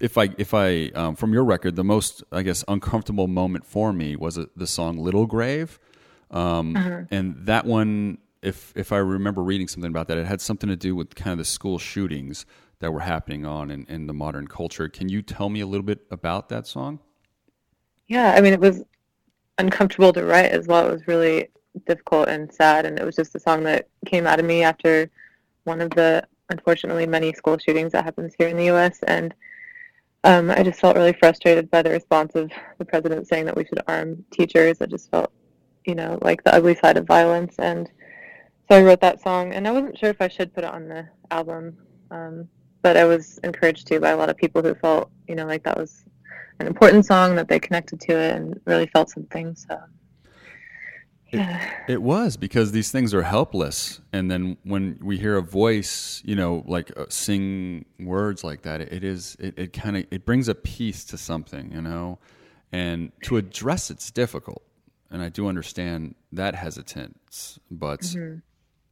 if 0.00 0.18
I 0.18 0.30
if 0.36 0.52
I 0.52 0.88
um, 0.94 1.16
from 1.16 1.32
your 1.32 1.44
record, 1.44 1.76
the 1.76 1.84
most 1.84 2.22
I 2.30 2.42
guess 2.42 2.64
uncomfortable 2.68 3.28
moment 3.28 3.64
for 3.64 3.92
me 3.92 4.16
was 4.16 4.36
uh 4.36 4.46
the 4.56 4.66
song 4.66 4.98
"Little 4.98 5.26
Grave." 5.26 5.78
Um, 6.30 6.76
And 7.10 7.46
that 7.46 7.64
one, 7.64 8.18
if 8.42 8.72
if 8.76 8.92
I 8.92 8.98
remember 8.98 9.42
reading 9.42 9.68
something 9.68 9.90
about 9.90 10.08
that, 10.08 10.18
it 10.18 10.26
had 10.26 10.40
something 10.40 10.68
to 10.68 10.76
do 10.76 10.94
with 10.94 11.14
kind 11.14 11.32
of 11.32 11.38
the 11.38 11.44
school 11.44 11.78
shootings 11.78 12.44
that 12.82 12.92
were 12.92 13.00
happening 13.00 13.46
on 13.46 13.70
in, 13.70 13.86
in 13.88 14.06
the 14.08 14.12
modern 14.12 14.46
culture. 14.48 14.88
Can 14.88 15.08
you 15.08 15.22
tell 15.22 15.48
me 15.48 15.60
a 15.60 15.66
little 15.66 15.84
bit 15.84 16.00
about 16.10 16.48
that 16.50 16.66
song? 16.66 16.98
Yeah, 18.08 18.34
I 18.36 18.40
mean, 18.40 18.52
it 18.52 18.60
was 18.60 18.82
uncomfortable 19.58 20.12
to 20.12 20.24
write 20.24 20.50
as 20.50 20.66
well. 20.66 20.88
It 20.88 20.92
was 20.92 21.06
really 21.06 21.48
difficult 21.86 22.28
and 22.28 22.52
sad, 22.52 22.84
and 22.84 22.98
it 22.98 23.04
was 23.04 23.14
just 23.14 23.36
a 23.36 23.40
song 23.40 23.62
that 23.64 23.88
came 24.04 24.26
out 24.26 24.40
of 24.40 24.44
me 24.44 24.64
after 24.64 25.08
one 25.64 25.80
of 25.80 25.90
the 25.90 26.26
unfortunately 26.50 27.06
many 27.06 27.32
school 27.32 27.56
shootings 27.56 27.92
that 27.92 28.04
happens 28.04 28.34
here 28.36 28.48
in 28.48 28.56
the 28.56 28.66
U.S. 28.66 28.98
And 29.06 29.32
um, 30.24 30.50
I 30.50 30.64
just 30.64 30.80
felt 30.80 30.96
really 30.96 31.12
frustrated 31.14 31.70
by 31.70 31.82
the 31.82 31.90
response 31.90 32.34
of 32.34 32.50
the 32.78 32.84
president 32.84 33.28
saying 33.28 33.46
that 33.46 33.56
we 33.56 33.64
should 33.64 33.80
arm 33.86 34.24
teachers. 34.32 34.80
I 34.80 34.86
just 34.86 35.08
felt, 35.08 35.32
you 35.84 35.94
know, 35.94 36.18
like 36.20 36.42
the 36.42 36.52
ugly 36.52 36.74
side 36.74 36.96
of 36.96 37.06
violence, 37.06 37.54
and 37.60 37.88
so 38.68 38.76
I 38.76 38.82
wrote 38.82 39.00
that 39.02 39.22
song. 39.22 39.52
And 39.52 39.68
I 39.68 39.70
wasn't 39.70 39.98
sure 39.98 40.10
if 40.10 40.20
I 40.20 40.26
should 40.26 40.52
put 40.52 40.64
it 40.64 40.74
on 40.74 40.88
the 40.88 41.08
album, 41.30 41.78
um, 42.10 42.48
but 42.82 42.96
I 42.96 43.04
was 43.04 43.38
encouraged 43.44 43.86
to 43.88 44.00
by 44.00 44.10
a 44.10 44.16
lot 44.16 44.28
of 44.28 44.36
people 44.36 44.62
who 44.62 44.74
felt, 44.74 45.10
you 45.28 45.34
know, 45.34 45.46
like 45.46 45.62
that 45.62 45.78
was 45.78 46.04
an 46.58 46.66
important 46.66 47.06
song 47.06 47.36
that 47.36 47.48
they 47.48 47.58
connected 47.58 48.00
to 48.00 48.12
it 48.12 48.36
and 48.36 48.60
really 48.66 48.86
felt 48.86 49.10
something. 49.10 49.54
So. 49.54 49.78
It 51.88 52.02
was 52.02 52.36
because 52.36 52.72
these 52.72 52.92
things 52.92 53.14
are 53.14 53.22
helpless, 53.22 54.02
and 54.12 54.30
then 54.30 54.58
when 54.64 54.98
we 55.00 55.16
hear 55.16 55.38
a 55.38 55.42
voice, 55.42 56.20
you 56.26 56.36
know, 56.36 56.62
like 56.66 56.92
uh, 56.94 57.06
sing 57.08 57.86
words 57.98 58.44
like 58.44 58.62
that, 58.62 58.82
it 58.82 59.02
is 59.02 59.36
it, 59.40 59.58
it 59.58 59.72
kind 59.72 59.96
of 59.96 60.04
it 60.10 60.26
brings 60.26 60.48
a 60.48 60.54
peace 60.54 61.06
to 61.06 61.16
something, 61.16 61.72
you 61.72 61.80
know, 61.80 62.18
and 62.70 63.12
to 63.22 63.38
address 63.38 63.90
it's 63.90 64.10
difficult, 64.10 64.62
and 65.10 65.22
I 65.22 65.30
do 65.30 65.48
understand 65.48 66.16
that 66.32 66.54
hesitance, 66.54 67.58
but 67.70 68.14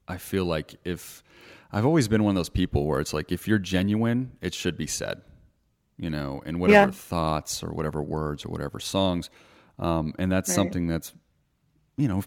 I 0.08 0.16
feel 0.16 0.46
like 0.46 0.76
if 0.82 1.22
I've 1.72 1.86
always 1.86 2.08
been 2.08 2.24
one 2.24 2.30
of 2.32 2.36
those 2.36 2.48
people 2.48 2.86
where 2.86 3.00
it's 3.00 3.12
like 3.12 3.30
if 3.32 3.46
you're 3.46 3.58
genuine, 3.58 4.32
it 4.40 4.54
should 4.54 4.76
be 4.76 4.86
said, 4.86 5.22
you 5.98 6.10
know, 6.10 6.42
and 6.44 6.60
whatever 6.60 6.86
Yeah. 6.88 6.90
thoughts 6.92 7.62
or 7.62 7.70
whatever 7.72 8.02
words 8.02 8.44
or 8.44 8.48
whatever 8.48 8.80
songs, 8.80 9.30
um, 9.78 10.14
and 10.18 10.30
that's 10.32 10.48
Right. 10.50 10.54
something 10.54 10.86
that's 10.88 11.12
you 11.96 12.08
know 12.08 12.22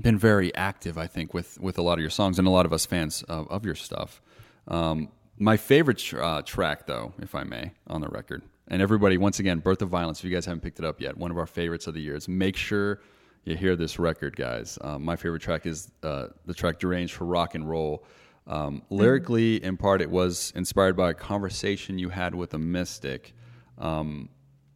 been 0.00 0.18
very 0.18 0.54
active 0.54 0.98
i 0.98 1.06
think 1.06 1.32
with 1.32 1.58
with 1.60 1.78
a 1.78 1.82
lot 1.82 1.94
of 1.94 2.00
your 2.00 2.10
songs 2.10 2.38
and 2.38 2.46
a 2.46 2.50
lot 2.50 2.66
of 2.66 2.72
us 2.72 2.84
fans 2.84 3.22
of, 3.24 3.48
of 3.50 3.64
your 3.64 3.74
stuff 3.74 4.20
um, 4.68 5.08
my 5.38 5.56
favorite 5.56 5.96
tr- 5.98 6.20
uh, 6.22 6.42
track 6.42 6.86
though 6.86 7.12
if 7.22 7.34
i 7.34 7.42
may 7.44 7.70
on 7.86 8.00
the 8.02 8.08
record 8.08 8.42
and 8.68 8.82
everybody 8.82 9.16
once 9.16 9.38
again 9.38 9.58
birth 9.60 9.80
of 9.80 9.88
violence 9.88 10.18
if 10.18 10.24
you 10.24 10.30
guys 10.30 10.44
haven't 10.44 10.60
picked 10.60 10.78
it 10.80 10.84
up 10.84 11.00
yet 11.00 11.16
one 11.16 11.30
of 11.30 11.38
our 11.38 11.46
favorites 11.46 11.86
of 11.86 11.94
the 11.94 12.00
year. 12.00 12.12
years 12.14 12.28
make 12.28 12.56
sure 12.56 13.00
you 13.44 13.56
hear 13.56 13.74
this 13.76 13.98
record 13.98 14.36
guys 14.36 14.76
um, 14.82 15.02
my 15.04 15.16
favorite 15.16 15.40
track 15.40 15.64
is 15.66 15.90
uh, 16.02 16.26
the 16.46 16.52
track 16.54 16.78
deranged 16.78 17.14
for 17.14 17.24
rock 17.24 17.54
and 17.54 17.68
roll 17.68 18.04
um, 18.46 18.82
lyrically 18.90 19.62
in 19.62 19.76
part 19.76 20.00
it 20.00 20.10
was 20.10 20.52
inspired 20.54 20.96
by 20.96 21.10
a 21.10 21.14
conversation 21.14 21.98
you 21.98 22.10
had 22.10 22.34
with 22.34 22.54
a 22.54 22.58
mystic 22.58 23.34
um, 23.78 24.28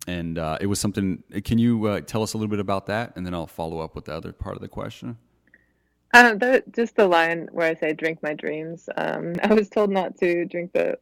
and 0.07 0.39
uh, 0.39 0.59
it 0.61 0.67
was 0.67 0.81
something. 0.81 1.23
Can 1.45 1.59
you 1.59 1.85
uh, 1.87 2.01
tell 2.01 2.23
us 2.23 2.35
a 2.35 2.39
little 2.39 2.51
bit 2.51 2.61
about 2.61 2.87
that, 2.87 3.13
and 3.17 3.25
then 3.25 3.35
I'll 3.35 3.47
follow 3.47 3.81
up 3.81 3.95
with 3.95 4.07
the 4.07 4.15
other 4.15 4.33
part 4.33 4.57
of 4.57 4.63
the 4.63 4.69
question. 4.69 5.17
Uh, 6.13 6.35
the, 6.35 6.65
just 6.73 6.97
the 6.97 7.07
line 7.07 7.49
where 7.53 7.69
I 7.69 7.75
say 7.75 7.93
"drink 7.93 8.23
my 8.23 8.35
dreams." 8.35 8.89
Um, 8.97 9.35
I 9.43 9.55
was 9.55 9.69
told 9.69 9.91
not 9.91 10.17
to 10.19 10.45
drink 10.47 10.73
the 10.73 10.99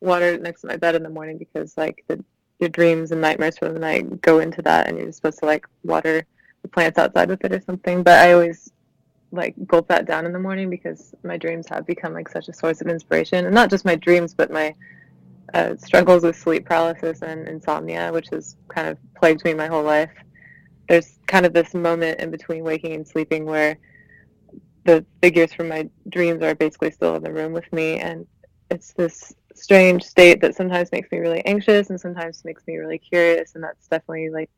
water 0.00 0.38
next 0.38 0.62
to 0.62 0.66
my 0.66 0.76
bed 0.76 0.94
in 0.94 1.02
the 1.02 1.08
morning 1.08 1.38
because, 1.38 1.76
like, 1.76 2.04
the, 2.08 2.22
your 2.60 2.68
dreams 2.68 3.10
and 3.10 3.20
nightmares 3.20 3.58
from 3.58 3.74
the 3.74 3.80
night 3.80 4.20
go 4.20 4.38
into 4.38 4.62
that, 4.62 4.88
and 4.88 4.98
you're 4.98 5.12
supposed 5.12 5.38
to 5.40 5.46
like 5.46 5.66
water 5.84 6.24
the 6.62 6.68
plants 6.68 6.98
outside 6.98 7.28
with 7.28 7.44
it 7.44 7.52
or 7.52 7.60
something. 7.60 8.02
But 8.02 8.20
I 8.20 8.32
always 8.32 8.70
like 9.32 9.54
gulp 9.66 9.88
that 9.88 10.06
down 10.06 10.26
in 10.26 10.32
the 10.32 10.38
morning 10.38 10.68
because 10.70 11.14
my 11.24 11.36
dreams 11.36 11.66
have 11.68 11.86
become 11.86 12.12
like 12.12 12.28
such 12.28 12.48
a 12.48 12.52
source 12.52 12.80
of 12.80 12.86
inspiration, 12.86 13.46
and 13.46 13.54
not 13.54 13.70
just 13.70 13.84
my 13.84 13.96
dreams, 13.96 14.34
but 14.34 14.50
my 14.50 14.74
uh, 15.54 15.76
struggles 15.76 16.22
with 16.22 16.36
sleep 16.36 16.66
paralysis 16.66 17.22
and 17.22 17.48
insomnia, 17.48 18.12
which 18.12 18.28
has 18.30 18.56
kind 18.68 18.88
of 18.88 18.98
plagued 19.16 19.44
me 19.44 19.54
my 19.54 19.66
whole 19.66 19.82
life. 19.82 20.12
There's 20.88 21.18
kind 21.26 21.46
of 21.46 21.52
this 21.52 21.74
moment 21.74 22.20
in 22.20 22.30
between 22.30 22.64
waking 22.64 22.92
and 22.92 23.08
sleeping 23.08 23.46
where 23.46 23.78
the 24.84 25.04
figures 25.22 25.52
from 25.52 25.68
my 25.68 25.88
dreams 26.08 26.42
are 26.42 26.54
basically 26.54 26.90
still 26.90 27.16
in 27.16 27.22
the 27.22 27.32
room 27.32 27.52
with 27.52 27.70
me. 27.72 27.98
And 27.98 28.26
it's 28.70 28.92
this 28.92 29.32
strange 29.54 30.02
state 30.02 30.40
that 30.40 30.56
sometimes 30.56 30.90
makes 30.92 31.10
me 31.12 31.18
really 31.18 31.44
anxious 31.46 31.90
and 31.90 32.00
sometimes 32.00 32.44
makes 32.44 32.62
me 32.66 32.76
really 32.76 32.98
curious. 32.98 33.54
And 33.54 33.62
that's 33.62 33.86
definitely 33.88 34.30
like 34.30 34.50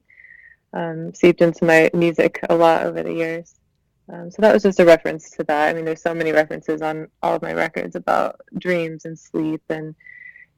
um, 0.73 1.15
seeped 1.15 1.43
into 1.43 1.65
my 1.65 1.91
music 1.93 2.41
a 2.49 2.55
lot 2.55 2.85
over 2.85 3.03
the 3.03 3.13
years 3.13 3.61
um, 4.13 4.31
so 4.31 4.43
that 4.43 4.53
was 4.53 4.63
just 4.63 4.81
a 4.81 4.85
reference 4.85 5.31
to 5.31 5.45
that 5.45 5.69
i 5.69 5.75
mean 5.75 5.85
there's 5.85 6.03
so 6.03 6.15
many 6.15 6.33
references 6.33 6.83
on 6.83 7.09
all 7.23 7.35
of 7.35 7.43
my 7.43 7.53
records 7.53 7.97
about 7.97 8.41
dreams 8.59 9.05
and 9.05 9.19
sleep 9.19 9.63
and 9.69 9.95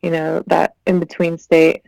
you 0.03 0.11
know 0.11 0.43
that 0.47 0.75
in 0.87 1.01
between 1.01 1.39
state 1.39 1.83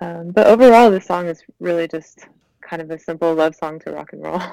um, 0.00 0.30
but 0.30 0.46
overall 0.46 0.90
this 0.90 1.06
song 1.06 1.26
is 1.26 1.42
really 1.60 1.86
just 1.88 2.26
kind 2.60 2.80
of 2.80 2.90
a 2.90 2.98
simple 2.98 3.34
love 3.34 3.54
song 3.54 3.78
to 3.78 3.92
rock 3.92 4.12
and 4.12 4.22
roll 4.22 4.40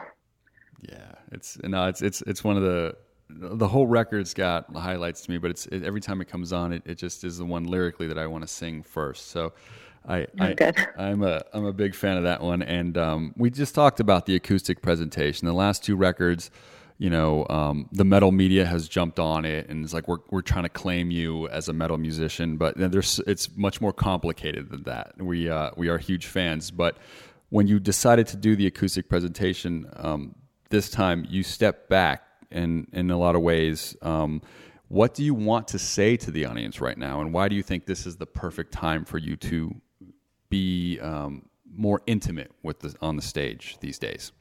Yeah, 0.82 1.12
it's 1.32 1.58
no, 1.64 1.88
it's 1.88 2.02
it's 2.02 2.22
it's 2.24 2.44
one 2.44 2.58
of 2.58 2.64
the 2.64 2.96
the 3.30 3.68
whole 3.68 3.88
record's 3.88 4.34
got 4.34 4.76
highlights 4.76 5.22
to 5.22 5.32
me, 5.32 5.38
but 5.38 5.52
it's 5.52 5.66
it, 5.68 5.84
every 5.84 6.02
time 6.02 6.22
it 6.22 6.28
comes 6.28 6.52
on, 6.52 6.74
it, 6.74 6.84
it 6.86 6.96
just 6.96 7.24
is 7.24 7.38
the 7.38 7.46
one 7.46 7.66
lyrically 7.66 8.08
that 8.08 8.18
I 8.18 8.28
want 8.28 8.44
to 8.44 8.48
sing 8.48 8.84
first. 8.84 9.30
So. 9.30 9.54
I, 10.08 10.28
I. 10.40 10.48
I'm 10.98 11.24
a 11.24 11.42
I'm 11.54 11.66
a 11.66 11.74
big 11.74 11.94
fan 11.96 12.18
of 12.18 12.24
that 12.24 12.42
one, 12.42 12.62
and 12.62 12.98
um, 12.98 13.34
we 13.38 13.50
just 13.50 13.76
talked 13.76 14.00
about 14.00 14.26
the 14.26 14.36
acoustic 14.36 14.82
presentation. 14.82 15.46
The 15.48 15.54
last 15.54 15.84
two 15.84 15.96
records, 15.96 16.50
you 16.98 17.10
know, 17.10 17.46
um, 17.50 17.88
the 17.92 18.04
metal 18.04 18.32
media 18.32 18.66
has 18.66 18.88
jumped 18.88 19.20
on 19.20 19.46
it, 19.46 19.70
and 19.70 19.84
it's 19.84 19.94
like 19.94 20.08
we're 20.08 20.20
we're 20.32 20.42
trying 20.42 20.64
to 20.64 20.70
claim 20.70 21.12
you 21.12 21.48
as 21.50 21.70
a 21.70 21.74
metal 21.74 21.98
musician, 21.98 22.58
but 22.58 22.74
there's 22.78 23.20
it's 23.28 23.56
much 23.56 23.80
more 23.80 23.94
complicated 23.94 24.70
than 24.70 24.84
that. 24.84 25.14
We 25.20 25.50
uh, 25.50 25.72
we 25.78 25.88
are 25.90 25.98
huge 25.98 26.26
fans, 26.26 26.72
but 26.72 26.98
when 27.50 27.68
you 27.68 27.80
decided 27.80 28.28
to 28.28 28.38
do 28.38 28.56
the 28.56 28.66
acoustic 28.66 29.08
presentation 29.08 29.90
um, 29.98 30.36
this 30.70 30.90
time, 30.90 31.28
you 31.30 31.44
stepped 31.44 31.90
back, 31.90 32.24
and 32.50 32.88
in 32.92 33.12
a 33.12 33.18
lot 33.18 33.36
of 33.36 33.42
ways. 33.42 33.96
Um, 34.02 34.42
what 34.88 35.14
do 35.14 35.24
you 35.24 35.34
want 35.34 35.70
to 35.70 35.80
say 35.80 36.18
to 36.18 36.32
the 36.32 36.46
audience 36.46 36.82
right 36.82 36.98
now, 36.98 37.22
and 37.22 37.34
why 37.34 37.48
do 37.48 37.56
you 37.56 37.64
think 37.64 37.86
this 37.86 38.06
is 38.06 38.18
the 38.18 38.26
perfect 38.26 38.74
time 38.74 39.06
for 39.06 39.18
you 39.18 39.38
to 39.38 39.74
be 40.52 41.00
um, 41.00 41.50
more 41.76 42.02
intimate 42.06 42.52
with 42.62 42.82
the 42.82 42.96
on 43.02 43.16
the 43.16 43.22
stage 43.24 43.78
these 43.80 43.98
days? 43.98 44.32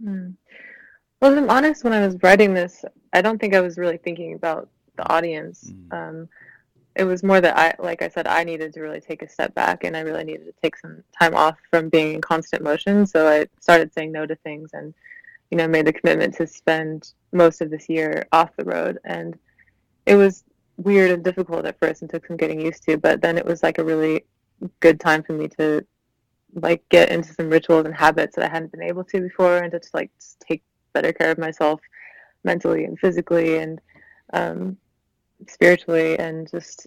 Well, 0.00 1.32
if 1.32 1.38
I'm 1.38 1.50
honest, 1.50 1.82
when 1.82 1.92
I 1.92 2.06
was 2.06 2.16
writing 2.22 2.54
this, 2.54 2.84
I 3.12 3.22
don't 3.22 3.40
think 3.40 3.54
I 3.54 3.60
was 3.60 3.78
really 3.78 3.96
thinking 3.96 4.34
about 4.34 4.68
the 4.96 5.10
audience. 5.10 5.72
Um, 5.90 6.28
it 6.94 7.04
was 7.04 7.22
more 7.22 7.40
that 7.40 7.56
I, 7.56 7.74
like 7.82 8.02
I 8.02 8.08
said, 8.08 8.26
I 8.26 8.44
needed 8.44 8.74
to 8.74 8.80
really 8.80 9.00
take 9.00 9.22
a 9.22 9.28
step 9.28 9.54
back, 9.54 9.84
and 9.84 9.96
I 9.96 10.00
really 10.00 10.24
needed 10.24 10.46
to 10.46 10.54
take 10.62 10.76
some 10.76 11.02
time 11.18 11.34
off 11.34 11.56
from 11.70 11.88
being 11.88 12.14
in 12.14 12.20
constant 12.20 12.62
motion. 12.62 13.06
So 13.06 13.28
I 13.28 13.46
started 13.60 13.92
saying 13.94 14.12
no 14.12 14.26
to 14.26 14.36
things, 14.36 14.70
and 14.72 14.92
you 15.50 15.56
know, 15.56 15.66
made 15.66 15.86
the 15.86 15.92
commitment 15.92 16.34
to 16.34 16.46
spend 16.46 17.12
most 17.32 17.60
of 17.60 17.70
this 17.70 17.88
year 17.88 18.26
off 18.32 18.50
the 18.56 18.64
road. 18.64 18.98
And 19.04 19.38
it 20.06 20.16
was 20.16 20.44
weird 20.76 21.10
and 21.10 21.24
difficult 21.24 21.64
at 21.64 21.78
first, 21.78 22.02
and 22.02 22.10
took 22.10 22.26
some 22.26 22.36
getting 22.36 22.60
used 22.60 22.82
to. 22.84 22.98
But 22.98 23.22
then 23.22 23.38
it 23.38 23.46
was 23.46 23.62
like 23.62 23.78
a 23.78 23.84
really 23.84 24.24
good 24.80 25.00
time 25.00 25.22
for 25.22 25.32
me 25.32 25.48
to 25.58 25.84
like 26.54 26.82
get 26.88 27.10
into 27.10 27.32
some 27.34 27.50
rituals 27.50 27.86
and 27.86 27.94
habits 27.94 28.36
that 28.36 28.44
I 28.44 28.48
hadn't 28.48 28.72
been 28.72 28.82
able 28.82 29.04
to 29.04 29.20
before, 29.20 29.58
and 29.58 29.70
to 29.72 29.78
just 29.78 29.94
like 29.94 30.10
just 30.18 30.40
take 30.40 30.62
better 30.92 31.12
care 31.12 31.30
of 31.30 31.38
myself 31.38 31.80
mentally 32.44 32.84
and 32.84 32.98
physically 32.98 33.58
and 33.58 33.80
um, 34.32 34.76
spiritually, 35.46 36.18
and 36.18 36.50
just 36.50 36.86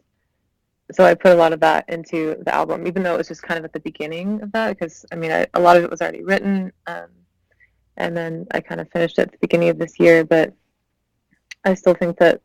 so 0.91 1.05
I 1.05 1.13
put 1.13 1.31
a 1.31 1.35
lot 1.35 1.53
of 1.53 1.59
that 1.61 1.87
into 1.87 2.35
the 2.43 2.53
album, 2.53 2.85
even 2.85 3.03
though 3.03 3.13
it 3.15 3.19
was 3.19 3.27
just 3.29 3.43
kind 3.43 3.57
of 3.57 3.63
at 3.63 3.71
the 3.71 3.79
beginning 3.79 4.41
of 4.41 4.51
that, 4.51 4.77
because 4.77 5.05
I 5.11 5.15
mean, 5.15 5.31
I, 5.31 5.47
a 5.53 5.59
lot 5.59 5.77
of 5.77 5.83
it 5.83 5.89
was 5.89 6.01
already 6.01 6.23
written, 6.23 6.73
um, 6.87 7.07
and 7.97 8.15
then 8.17 8.47
I 8.51 8.59
kind 8.59 8.81
of 8.81 8.89
finished 8.91 9.19
at 9.19 9.31
the 9.31 9.37
beginning 9.39 9.69
of 9.69 9.77
this 9.77 9.99
year, 9.99 10.25
but 10.25 10.53
I 11.63 11.75
still 11.75 11.93
think 11.93 12.17
that 12.17 12.41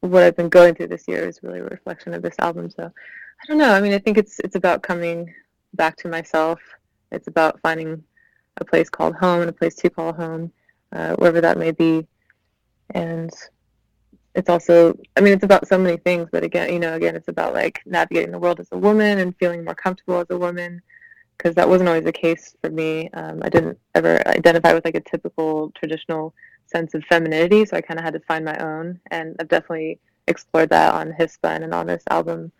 what 0.00 0.22
I've 0.22 0.36
been 0.36 0.48
going 0.48 0.74
through 0.74 0.88
this 0.88 1.08
year 1.08 1.26
is 1.26 1.42
really 1.42 1.60
a 1.60 1.64
reflection 1.64 2.12
of 2.12 2.20
this 2.20 2.34
album. 2.38 2.68
So 2.68 2.92
I 3.42 3.46
don't 3.46 3.58
know. 3.58 3.72
I 3.72 3.80
mean, 3.80 3.92
I 3.92 3.98
think 3.98 4.16
it's 4.18 4.40
it's 4.40 4.56
about 4.56 4.82
coming 4.82 5.32
back 5.74 5.96
to 5.98 6.08
myself. 6.08 6.60
It's 7.12 7.28
about 7.28 7.60
finding 7.60 8.02
a 8.58 8.64
place 8.64 8.88
called 8.88 9.14
home 9.16 9.40
and 9.40 9.50
a 9.50 9.52
place 9.52 9.74
to 9.76 9.90
call 9.90 10.12
home, 10.12 10.52
uh, 10.92 11.14
wherever 11.16 11.40
that 11.40 11.58
may 11.58 11.72
be. 11.72 12.06
And 12.90 13.30
it's 14.34 14.48
also, 14.48 14.96
I 15.16 15.20
mean, 15.20 15.32
it's 15.32 15.44
about 15.44 15.68
so 15.68 15.78
many 15.78 15.96
things. 15.96 16.28
But 16.30 16.44
again, 16.44 16.72
you 16.72 16.78
know, 16.78 16.94
again, 16.94 17.16
it's 17.16 17.28
about 17.28 17.54
like 17.54 17.82
navigating 17.86 18.32
the 18.32 18.38
world 18.38 18.60
as 18.60 18.68
a 18.72 18.78
woman 18.78 19.18
and 19.18 19.36
feeling 19.36 19.64
more 19.64 19.74
comfortable 19.74 20.20
as 20.20 20.26
a 20.30 20.38
woman, 20.38 20.80
because 21.36 21.54
that 21.56 21.68
wasn't 21.68 21.88
always 21.88 22.04
the 22.04 22.12
case 22.12 22.56
for 22.60 22.70
me. 22.70 23.10
Um, 23.14 23.40
I 23.42 23.48
didn't 23.48 23.78
ever 23.94 24.26
identify 24.26 24.72
with 24.72 24.84
like 24.84 24.96
a 24.96 25.00
typical 25.00 25.70
traditional 25.72 26.34
sense 26.66 26.94
of 26.94 27.04
femininity, 27.04 27.66
so 27.66 27.76
I 27.76 27.80
kind 27.80 27.98
of 27.98 28.04
had 28.04 28.14
to 28.14 28.20
find 28.20 28.44
my 28.44 28.56
own. 28.58 29.00
And 29.10 29.36
I've 29.38 29.48
definitely 29.48 29.98
explored 30.28 30.70
that 30.70 30.94
on 30.94 31.12
Hiss 31.12 31.34
Spun 31.34 31.62
and 31.62 31.74
on 31.74 31.86
this 31.86 32.04
album 32.08 32.50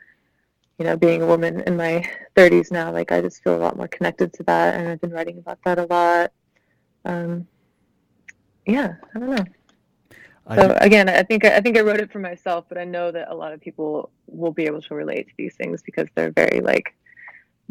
you 0.78 0.84
know, 0.84 0.96
being 0.96 1.22
a 1.22 1.26
woman 1.26 1.60
in 1.60 1.76
my 1.76 2.08
30s 2.36 2.70
now, 2.72 2.90
like 2.90 3.12
I 3.12 3.20
just 3.20 3.42
feel 3.42 3.54
a 3.54 3.58
lot 3.62 3.76
more 3.76 3.88
connected 3.88 4.32
to 4.34 4.42
that, 4.44 4.74
and 4.74 4.88
I've 4.88 5.00
been 5.00 5.12
writing 5.12 5.38
about 5.38 5.58
that 5.64 5.78
a 5.78 5.84
lot. 5.84 6.32
Um, 7.04 7.46
yeah, 8.66 8.94
I 9.14 9.18
don't 9.18 9.30
know. 9.30 9.44
I 10.46 10.56
So 10.56 10.76
again, 10.80 11.08
I 11.08 11.22
think 11.22 11.44
I 11.44 11.60
think 11.60 11.78
I 11.78 11.80
wrote 11.80 12.00
it 12.00 12.12
for 12.12 12.18
myself, 12.18 12.66
but 12.68 12.76
I 12.76 12.84
know 12.84 13.10
that 13.10 13.30
a 13.30 13.34
lot 13.34 13.52
of 13.52 13.60
people 13.60 14.10
will 14.26 14.52
be 14.52 14.66
able 14.66 14.82
to 14.82 14.94
relate 14.94 15.28
to 15.28 15.34
these 15.38 15.54
things 15.54 15.82
because 15.82 16.08
they're 16.14 16.32
very 16.32 16.60
like 16.60 16.94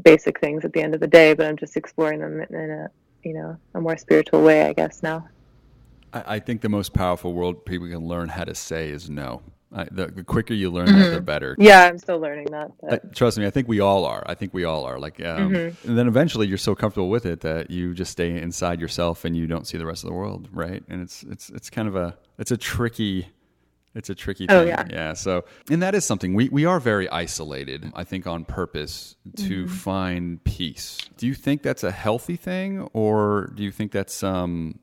basic 0.03 0.39
things 0.39 0.65
at 0.65 0.73
the 0.73 0.81
end 0.81 0.95
of 0.95 0.99
the 0.99 1.07
day. 1.07 1.33
But 1.33 1.47
I'm 1.47 1.57
just 1.57 1.77
exploring 1.77 2.19
them 2.19 2.41
in 2.41 2.71
a 2.71 2.89
you 3.23 3.33
know 3.33 3.57
a 3.75 3.81
more 3.81 3.97
spiritual 3.97 4.41
way, 4.43 4.63
I 4.63 4.73
guess 4.73 5.03
now. 5.03 5.27
I, 6.13 6.35
I 6.35 6.39
think 6.39 6.61
the 6.61 6.69
most 6.69 6.93
powerful 6.93 7.33
word 7.33 7.65
people 7.65 7.87
can 7.87 8.07
learn 8.07 8.29
how 8.29 8.43
to 8.43 8.55
say 8.55 8.89
is 8.89 9.09
no. 9.09 9.41
I, 9.75 9.85
the, 9.91 10.05
the 10.07 10.23
quicker 10.23 10.53
you 10.53 10.69
learn 10.69 10.85
that, 10.85 11.09
the 11.15 11.21
better. 11.21 11.55
Yeah, 11.57 11.83
I'm 11.85 11.97
still 11.97 12.19
learning 12.19 12.47
that. 12.51 12.71
Uh, 12.87 12.97
trust 13.15 13.37
me, 13.39 13.45
I 13.45 13.49
think 13.49 13.67
we 13.67 13.79
all 13.79 14.05
are. 14.05 14.23
I 14.27 14.35
think 14.35 14.53
we 14.53 14.63
all 14.65 14.83
are. 14.85 14.99
Like, 14.99 15.19
um, 15.25 15.49
Mm-hmm. 15.51 15.87
and 15.89 15.97
then 15.97 16.07
eventually 16.07 16.47
you're 16.47 16.57
so 16.57 16.75
comfortable 16.75 17.09
with 17.09 17.25
it 17.25 17.41
that 17.41 17.71
you 17.71 17.93
just 17.93 18.11
stay 18.11 18.39
inside 18.39 18.79
yourself 18.79 19.25
and 19.25 19.35
you 19.35 19.47
don't 19.47 19.65
see 19.65 19.77
the 19.77 19.85
rest 19.85 20.03
of 20.03 20.09
the 20.09 20.15
world, 20.15 20.47
right? 20.51 20.83
And 20.89 21.01
it's 21.01 21.23
it's 21.23 21.49
it's 21.49 21.69
kind 21.69 21.87
of 21.87 21.95
a 21.95 22.17
it's 22.37 22.51
a 22.51 22.57
tricky 22.57 23.27
It's 23.95 24.09
a 24.09 24.15
tricky 24.15 24.47
thing. 24.47 24.55
Oh, 24.57 24.59
thing. 24.61 24.69
yeah. 24.69 24.85
Yeah. 24.89 25.13
So, 25.13 25.45
and 25.69 25.81
that 25.83 25.93
is 25.93 26.03
something 26.03 26.33
we, 26.33 26.49
we 26.49 26.65
are 26.65 26.79
very 26.79 27.07
isolated, 27.09 27.91
I 27.95 28.03
think, 28.03 28.25
on 28.25 28.43
purpose 28.45 29.15
to 29.37 29.65
Mm-hmm. 29.65 29.73
find 29.73 30.43
peace. 30.43 30.97
Do 31.17 31.27
you 31.27 31.35
think 31.35 31.61
that's 31.61 31.83
a 31.83 31.91
healthy 31.91 32.35
thing, 32.35 32.89
or 32.93 33.51
do 33.55 33.61
you 33.63 33.71
think 33.71 33.91
that's 33.91 34.23
um, 34.23 34.79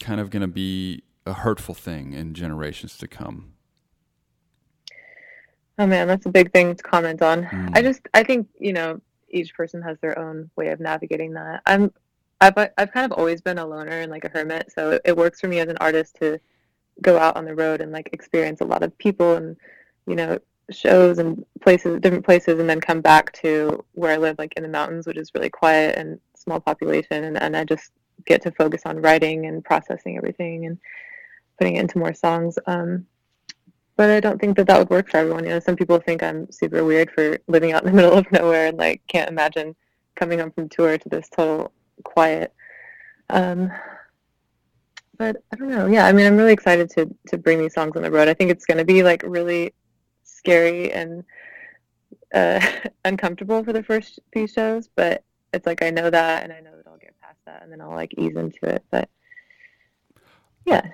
kind 0.00 0.20
of 0.20 0.30
going 0.30 0.42
to 0.42 0.46
be 0.48 1.02
a 1.26 1.32
hurtful 1.32 1.74
thing 1.74 2.12
in 2.12 2.34
generations 2.34 2.96
to 2.98 3.08
come? 3.08 3.53
Oh 5.78 5.86
man, 5.86 6.06
that's 6.06 6.26
a 6.26 6.30
big 6.30 6.52
thing 6.52 6.74
to 6.76 6.82
comment 6.82 7.20
on. 7.22 7.44
Mm. 7.44 7.76
I 7.76 7.82
just 7.82 8.02
I 8.14 8.22
think, 8.22 8.48
you 8.58 8.72
know, 8.72 9.00
each 9.28 9.54
person 9.54 9.82
has 9.82 9.98
their 10.00 10.18
own 10.18 10.50
way 10.56 10.68
of 10.68 10.80
navigating 10.80 11.32
that. 11.34 11.62
I'm 11.66 11.92
I've 12.40 12.56
I've 12.78 12.92
kind 12.92 13.10
of 13.10 13.18
always 13.18 13.40
been 13.40 13.58
a 13.58 13.66
loner 13.66 14.00
and 14.00 14.10
like 14.10 14.24
a 14.24 14.28
hermit, 14.28 14.72
so 14.72 14.92
it, 14.92 15.02
it 15.04 15.16
works 15.16 15.40
for 15.40 15.48
me 15.48 15.60
as 15.60 15.68
an 15.68 15.78
artist 15.80 16.16
to 16.20 16.38
go 17.02 17.18
out 17.18 17.36
on 17.36 17.44
the 17.44 17.54
road 17.54 17.80
and 17.80 17.90
like 17.90 18.10
experience 18.12 18.60
a 18.60 18.64
lot 18.64 18.84
of 18.84 18.96
people 18.98 19.34
and 19.34 19.56
you 20.06 20.16
know, 20.16 20.38
shows 20.70 21.18
and 21.18 21.44
places 21.60 22.00
different 22.00 22.24
places 22.24 22.58
and 22.58 22.68
then 22.68 22.80
come 22.80 23.00
back 23.00 23.32
to 23.32 23.84
where 23.92 24.12
I 24.12 24.16
live 24.16 24.36
like 24.38 24.54
in 24.56 24.62
the 24.62 24.68
mountains, 24.68 25.06
which 25.06 25.16
is 25.16 25.30
really 25.34 25.50
quiet 25.50 25.96
and 25.96 26.18
small 26.36 26.60
population 26.60 27.24
and, 27.24 27.40
and 27.40 27.56
I 27.56 27.64
just 27.64 27.92
get 28.26 28.42
to 28.42 28.50
focus 28.50 28.82
on 28.84 29.02
writing 29.02 29.46
and 29.46 29.64
processing 29.64 30.16
everything 30.16 30.66
and 30.66 30.78
putting 31.58 31.76
it 31.76 31.80
into 31.80 31.98
more 31.98 32.14
songs. 32.14 32.58
Um 32.66 33.06
but 33.96 34.10
I 34.10 34.20
don't 34.20 34.40
think 34.40 34.56
that 34.56 34.66
that 34.66 34.78
would 34.78 34.90
work 34.90 35.10
for 35.10 35.18
everyone. 35.18 35.44
You 35.44 35.50
know, 35.50 35.60
some 35.60 35.76
people 35.76 35.98
think 36.00 36.22
I'm 36.22 36.50
super 36.50 36.84
weird 36.84 37.10
for 37.10 37.38
living 37.46 37.72
out 37.72 37.84
in 37.84 37.90
the 37.90 37.96
middle 37.96 38.16
of 38.16 38.30
nowhere 38.32 38.66
and 38.66 38.78
like 38.78 39.02
can't 39.06 39.30
imagine 39.30 39.76
coming 40.14 40.38
home 40.38 40.50
from 40.50 40.68
tour 40.68 40.98
to 40.98 41.08
this 41.08 41.28
total 41.28 41.72
quiet. 42.02 42.52
Um, 43.30 43.70
but 45.16 45.36
I 45.52 45.56
don't 45.56 45.70
know. 45.70 45.86
Yeah, 45.86 46.06
I 46.06 46.12
mean, 46.12 46.26
I'm 46.26 46.36
really 46.36 46.52
excited 46.52 46.90
to 46.90 47.14
to 47.28 47.38
bring 47.38 47.58
these 47.58 47.74
songs 47.74 47.96
on 47.96 48.02
the 48.02 48.10
road. 48.10 48.28
I 48.28 48.34
think 48.34 48.50
it's 48.50 48.66
going 48.66 48.78
to 48.78 48.84
be 48.84 49.02
like 49.02 49.22
really 49.24 49.72
scary 50.24 50.92
and 50.92 51.24
uh, 52.34 52.60
uncomfortable 53.04 53.62
for 53.62 53.72
the 53.72 53.82
first 53.82 54.18
few 54.32 54.46
shows, 54.48 54.88
but 54.94 55.22
it's 55.52 55.66
like 55.66 55.82
I 55.82 55.90
know 55.90 56.10
that, 56.10 56.42
and 56.42 56.52
I 56.52 56.60
know 56.60 56.76
that 56.76 56.88
I'll 56.88 56.98
get 56.98 57.14
past 57.20 57.38
that, 57.46 57.62
and 57.62 57.70
then 57.70 57.80
I'll 57.80 57.94
like 57.94 58.12
ease 58.18 58.34
into 58.36 58.58
it. 58.62 58.84
But 58.90 59.08
yeah. 60.66 60.90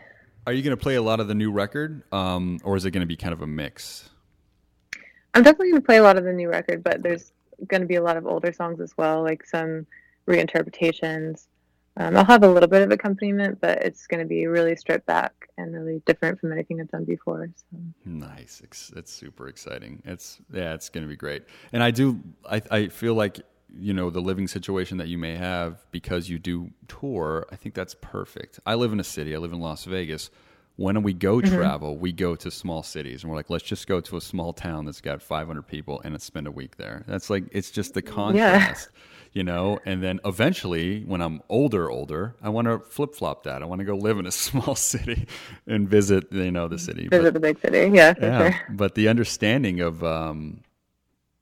Are 0.46 0.52
you 0.52 0.62
going 0.62 0.76
to 0.76 0.82
play 0.82 0.94
a 0.94 1.02
lot 1.02 1.20
of 1.20 1.28
the 1.28 1.34
new 1.34 1.52
record, 1.52 2.02
um, 2.12 2.58
or 2.64 2.76
is 2.76 2.84
it 2.84 2.92
going 2.92 3.02
to 3.02 3.06
be 3.06 3.16
kind 3.16 3.32
of 3.32 3.42
a 3.42 3.46
mix? 3.46 4.08
I'm 5.34 5.42
definitely 5.42 5.70
going 5.70 5.82
to 5.82 5.86
play 5.86 5.98
a 5.98 6.02
lot 6.02 6.16
of 6.16 6.24
the 6.24 6.32
new 6.32 6.48
record, 6.48 6.82
but 6.82 7.02
there's 7.02 7.32
going 7.68 7.82
to 7.82 7.86
be 7.86 7.96
a 7.96 8.02
lot 8.02 8.16
of 8.16 8.26
older 8.26 8.52
songs 8.52 8.80
as 8.80 8.96
well, 8.96 9.22
like 9.22 9.44
some 9.44 9.86
reinterpretations. 10.26 11.46
Um, 11.96 12.16
I'll 12.16 12.24
have 12.24 12.42
a 12.42 12.48
little 12.48 12.68
bit 12.68 12.82
of 12.82 12.90
accompaniment, 12.90 13.60
but 13.60 13.82
it's 13.82 14.06
going 14.06 14.20
to 14.20 14.26
be 14.26 14.46
really 14.46 14.74
stripped 14.76 15.06
back 15.06 15.48
and 15.58 15.74
really 15.74 16.02
different 16.06 16.40
from 16.40 16.52
anything 16.52 16.80
I've 16.80 16.90
done 16.90 17.04
before. 17.04 17.46
So. 17.54 17.78
Nice. 18.06 18.62
It's, 18.64 18.90
it's 18.96 19.12
super 19.12 19.48
exciting. 19.48 20.02
It's 20.04 20.40
yeah, 20.52 20.72
it's 20.72 20.88
going 20.88 21.04
to 21.04 21.08
be 21.08 21.16
great. 21.16 21.44
And 21.72 21.82
I 21.82 21.90
do 21.90 22.20
I 22.48 22.62
I 22.70 22.88
feel 22.88 23.14
like 23.14 23.40
you 23.78 23.92
know 23.92 24.10
the 24.10 24.20
living 24.20 24.48
situation 24.48 24.98
that 24.98 25.08
you 25.08 25.18
may 25.18 25.36
have 25.36 25.84
because 25.90 26.28
you 26.28 26.38
do 26.38 26.70
tour. 26.88 27.46
I 27.52 27.56
think 27.56 27.74
that's 27.74 27.94
perfect. 28.00 28.60
I 28.66 28.74
live 28.74 28.92
in 28.92 29.00
a 29.00 29.04
city. 29.04 29.34
I 29.34 29.38
live 29.38 29.52
in 29.52 29.60
Las 29.60 29.84
Vegas. 29.84 30.30
When 30.76 31.02
we 31.02 31.12
go 31.12 31.40
Mm-hmm. 31.40 31.54
travel, 31.56 31.98
we 31.98 32.10
go 32.10 32.34
to 32.36 32.50
small 32.50 32.82
cities, 32.82 33.22
and 33.22 33.30
we're 33.30 33.36
like, 33.36 33.50
let's 33.50 33.64
just 33.64 33.86
go 33.86 34.00
to 34.00 34.16
a 34.16 34.20
small 34.20 34.54
town 34.54 34.86
that's 34.86 35.02
got 35.02 35.20
500 35.20 35.62
people 35.66 36.00
and 36.04 36.20
spend 36.22 36.46
a 36.46 36.50
week 36.50 36.78
there. 36.78 37.04
That's 37.06 37.28
like 37.28 37.44
it's 37.52 37.70
just 37.70 37.92
the 37.92 38.00
contrast, 38.00 38.88
you 39.34 39.42
know. 39.44 39.78
And 39.84 40.02
then 40.02 40.20
eventually, 40.24 41.02
when 41.02 41.20
I'm 41.20 41.42
older, 41.50 41.90
older, 41.90 42.34
I 42.42 42.48
want 42.48 42.66
to 42.66 42.78
flip 42.78 43.14
flop 43.14 43.42
that. 43.44 43.62
I 43.62 43.66
want 43.66 43.80
to 43.80 43.84
go 43.84 43.94
live 43.94 44.18
in 44.18 44.24
a 44.24 44.30
small 44.46 44.74
city 44.74 45.26
and 45.66 45.86
visit, 45.86 46.32
you 46.32 46.50
know, 46.50 46.66
the 46.66 46.78
city. 46.78 47.08
But- 47.10 47.18
Visit 47.18 47.34
the 47.34 47.40
big 47.40 47.60
city, 47.60 47.94
yeah, 47.94 48.14
yeah, 48.18 48.50
sure. 48.50 48.60
but 48.70 48.94
the 48.94 49.08
understanding 49.08 49.80
of 49.80 50.02
um, 50.02 50.62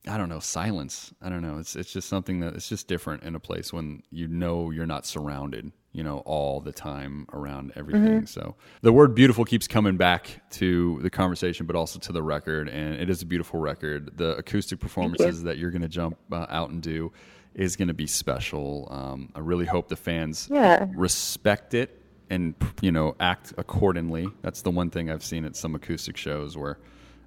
I 0.06 0.16
don't 0.16 0.28
know 0.28 0.38
silence. 0.40 1.12
I 1.20 1.28
don't 1.28 1.42
know. 1.42 1.58
It's 1.58 1.76
it's 1.76 1.92
just 1.92 2.08
something 2.08 2.40
that 2.40 2.54
it's 2.54 2.68
just 2.68 2.86
different 2.88 3.24
in 3.24 3.34
a 3.34 3.40
place 3.40 3.72
when 3.72 4.02
you 4.10 4.28
know 4.28 4.70
you're 4.70 4.86
not 4.86 5.04
surrounded, 5.04 5.72
you 5.92 6.02
know, 6.04 6.18
all 6.20 6.60
the 6.60 6.72
time 6.72 7.26
around 7.32 7.72
everything. 7.76 8.24
So 8.26 8.54
the 8.80 8.92
word 8.92 9.14
beautiful 9.14 9.44
keeps 9.44 9.66
coming 9.66 9.96
back 9.96 10.40
to 10.52 11.00
the 11.02 11.10
conversation, 11.10 11.66
but 11.66 11.74
also 11.76 11.98
to 11.98 12.12
the 12.12 12.22
record, 12.22 12.68
and 12.68 12.94
it 12.94 13.10
is 13.10 13.22
a 13.22 13.26
beautiful 13.26 13.60
record. 13.60 14.16
The 14.16 14.36
acoustic 14.36 14.78
performances 14.80 15.42
that 15.42 15.58
you're 15.58 15.72
going 15.72 15.82
to 15.82 15.88
jump 15.88 16.16
uh, 16.32 16.46
out 16.48 16.70
and 16.70 16.80
do 16.80 17.12
is 17.54 17.74
going 17.76 17.88
to 17.88 17.94
be 17.94 18.06
special. 18.06 18.86
Um, 18.90 19.30
I 19.34 19.40
really 19.40 19.66
hope 19.66 19.88
the 19.88 19.96
fans 19.96 20.48
Yeah. 20.50 20.86
respect 20.94 21.74
it 21.74 22.00
and 22.30 22.54
you 22.80 22.92
know 22.92 23.16
act 23.20 23.52
accordingly. 23.58 24.28
That's 24.42 24.62
the 24.62 24.70
one 24.70 24.90
thing 24.90 25.10
I've 25.10 25.24
seen 25.24 25.44
at 25.44 25.56
some 25.56 25.74
acoustic 25.74 26.16
shows 26.16 26.56
where 26.56 26.78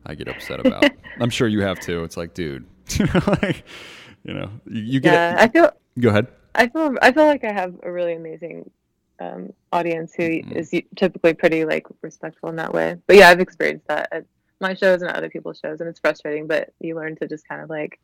I 0.05 0.15
get 0.15 0.27
upset 0.27 0.59
about. 0.65 0.89
I'm 1.19 1.29
sure 1.29 1.47
you 1.47 1.61
have 1.61 1.79
too. 1.79 2.03
It's 2.03 2.17
like, 2.17 2.33
dude, 2.33 2.65
you 2.91 3.05
know, 3.13 3.21
like, 3.41 3.63
you 4.23 4.33
know, 4.33 4.49
you, 4.65 4.81
you 4.81 4.99
get. 4.99 5.13
Yeah, 5.13 5.35
I 5.37 5.47
feel 5.47 5.71
Go 5.99 6.09
ahead. 6.09 6.27
I 6.55 6.67
feel 6.67 6.95
I 7.01 7.11
feel 7.11 7.25
like 7.25 7.43
I 7.43 7.51
have 7.53 7.75
a 7.83 7.91
really 7.91 8.13
amazing 8.13 8.69
um, 9.19 9.53
audience 9.71 10.13
who 10.15 10.23
Mm-hmm. 10.23 10.57
is 10.57 10.71
typically 10.95 11.33
pretty 11.33 11.65
like 11.65 11.85
respectful 12.01 12.49
in 12.49 12.55
that 12.57 12.73
way. 12.73 12.97
But 13.07 13.15
yeah, 13.17 13.29
I've 13.29 13.39
experienced 13.39 13.87
that 13.87 14.09
at 14.11 14.25
my 14.59 14.73
shows 14.73 15.01
and 15.01 15.09
at 15.09 15.15
other 15.17 15.29
people's 15.29 15.59
shows, 15.59 15.79
and 15.81 15.89
it's 15.89 15.99
frustrating. 15.99 16.47
But 16.47 16.73
you 16.79 16.95
learn 16.95 17.15
to 17.17 17.27
just 17.27 17.47
kind 17.47 17.61
of 17.61 17.69
like 17.69 17.99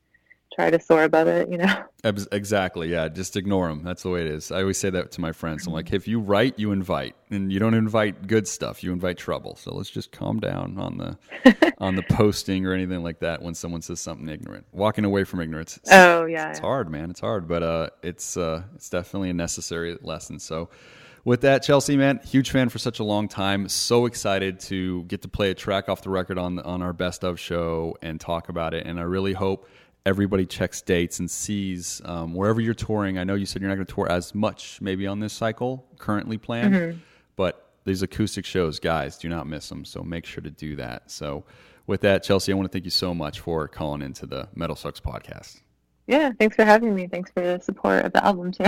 try 0.54 0.70
to 0.70 0.80
soar 0.80 1.04
above 1.04 1.28
it, 1.28 1.50
you 1.50 1.58
know. 1.58 1.84
Exactly. 2.32 2.90
Yeah. 2.90 3.10
Just 3.10 3.36
ignore 3.36 3.68
them. 3.68 3.84
That's 3.84 4.04
the 4.04 4.10
way 4.10 4.22
it 4.22 4.28
is. 4.28 4.50
I 4.50 4.62
always 4.62 4.78
say 4.78 4.90
that 4.92 5.12
to 5.14 5.22
my 5.22 5.34
friends. 5.34 5.68
I'm 5.68 5.74
like, 5.74 5.92
if 5.92 6.08
you 6.08 6.22
write, 6.22 6.58
you 6.58 6.72
invite, 6.72 7.18
and 7.30 7.52
you 7.52 7.60
don't 7.60 7.74
invite 7.74 8.28
good 8.28 8.48
stuff. 8.48 8.82
You 8.82 8.94
invite 8.94 9.18
trouble. 9.18 9.58
So 9.58 9.74
let's 9.76 9.90
just 9.90 10.14
calm 10.14 10.40
down 10.40 10.78
on 10.78 10.98
the 10.98 11.74
on 11.80 11.96
the 11.98 12.04
posting 12.04 12.66
or 12.66 12.72
anything 12.72 13.04
like 13.04 13.20
that 13.20 13.42
when 13.42 13.56
someone 13.56 13.82
says 13.82 14.00
something 14.00 14.30
ignorant. 14.30 14.66
Walking 14.72 15.04
away 15.04 15.26
from 15.26 15.42
ignorance. 15.42 15.80
Oh 15.92 16.26
yeah, 16.26 16.52
it's 16.52 16.60
hard, 16.60 16.90
man. 16.90 17.10
It's 17.10 17.20
hard, 17.20 17.46
but 17.46 17.62
uh, 17.62 17.90
it's 18.02 18.38
uh, 18.38 18.64
it's 18.76 18.90
definitely 18.90 19.32
a 19.32 19.34
necessary 19.34 19.98
lesson. 20.02 20.40
So, 20.40 20.70
with 21.26 21.42
that, 21.42 21.62
Chelsea, 21.62 21.98
man, 21.98 22.22
huge 22.26 22.52
fan 22.52 22.70
for 22.70 22.80
such 22.80 23.00
a 23.00 23.04
long 23.04 23.28
time. 23.28 23.68
So 23.68 24.06
excited 24.06 24.62
to 24.62 25.04
get 25.06 25.24
to 25.24 25.28
play 25.28 25.52
a 25.52 25.54
track 25.56 25.90
off 25.90 26.04
the 26.04 26.10
record 26.10 26.38
on 26.38 26.60
on 26.60 26.82
our 26.82 26.94
best 26.94 27.26
of 27.26 27.38
show 27.38 27.98
and 28.02 28.22
talk 28.22 28.48
about 28.48 28.74
it. 28.74 28.86
And 28.86 28.98
I 28.98 29.04
really 29.04 29.34
hope 29.34 29.68
everybody 30.08 30.46
checks 30.46 30.82
dates 30.82 31.20
and 31.20 31.30
sees 31.30 32.02
um, 32.06 32.34
wherever 32.34 32.60
you're 32.62 32.74
touring. 32.74 33.18
I 33.20 33.24
know 33.24 33.36
you 33.36 33.46
said 33.46 33.62
you're 33.62 33.70
not 33.70 33.76
going 33.76 33.86
to 33.86 33.94
tour 33.94 34.12
as 34.12 34.34
much, 34.34 34.80
maybe 34.82 35.06
on 35.06 35.20
this 35.20 35.34
cycle 35.34 35.86
currently 36.00 36.38
planned, 36.38 37.02
but 37.36 37.74
these 37.86 38.02
acoustic 38.02 38.46
shows, 38.46 38.80
guys, 38.80 39.18
do 39.18 39.30
not 39.30 39.46
miss 39.46 39.70
them. 39.70 39.86
So 39.86 40.02
make 40.02 40.26
sure 40.26 40.42
to 40.42 40.52
do 40.52 40.76
that. 40.78 41.12
So. 41.12 41.44
With 41.88 42.02
that, 42.02 42.22
Chelsea, 42.22 42.52
I 42.52 42.56
want 42.56 42.70
to 42.70 42.76
thank 42.76 42.84
you 42.84 42.92
so 42.92 43.14
much 43.14 43.40
for 43.40 43.66
calling 43.70 44.02
into 44.02 44.26
the 44.26 44.50
Metal 44.54 44.76
Sucks 44.76 45.00
podcast. 45.00 45.62
Yeah, 46.06 46.34
thanks 46.38 46.58
for 46.58 46.66
having 46.66 46.94
me. 46.94 47.08
Thanks 47.08 47.32
for 47.32 47.40
the 47.40 47.60
support 47.62 48.04
of 48.04 48.12
the 48.12 48.26
album 48.26 48.52
too. 48.52 48.66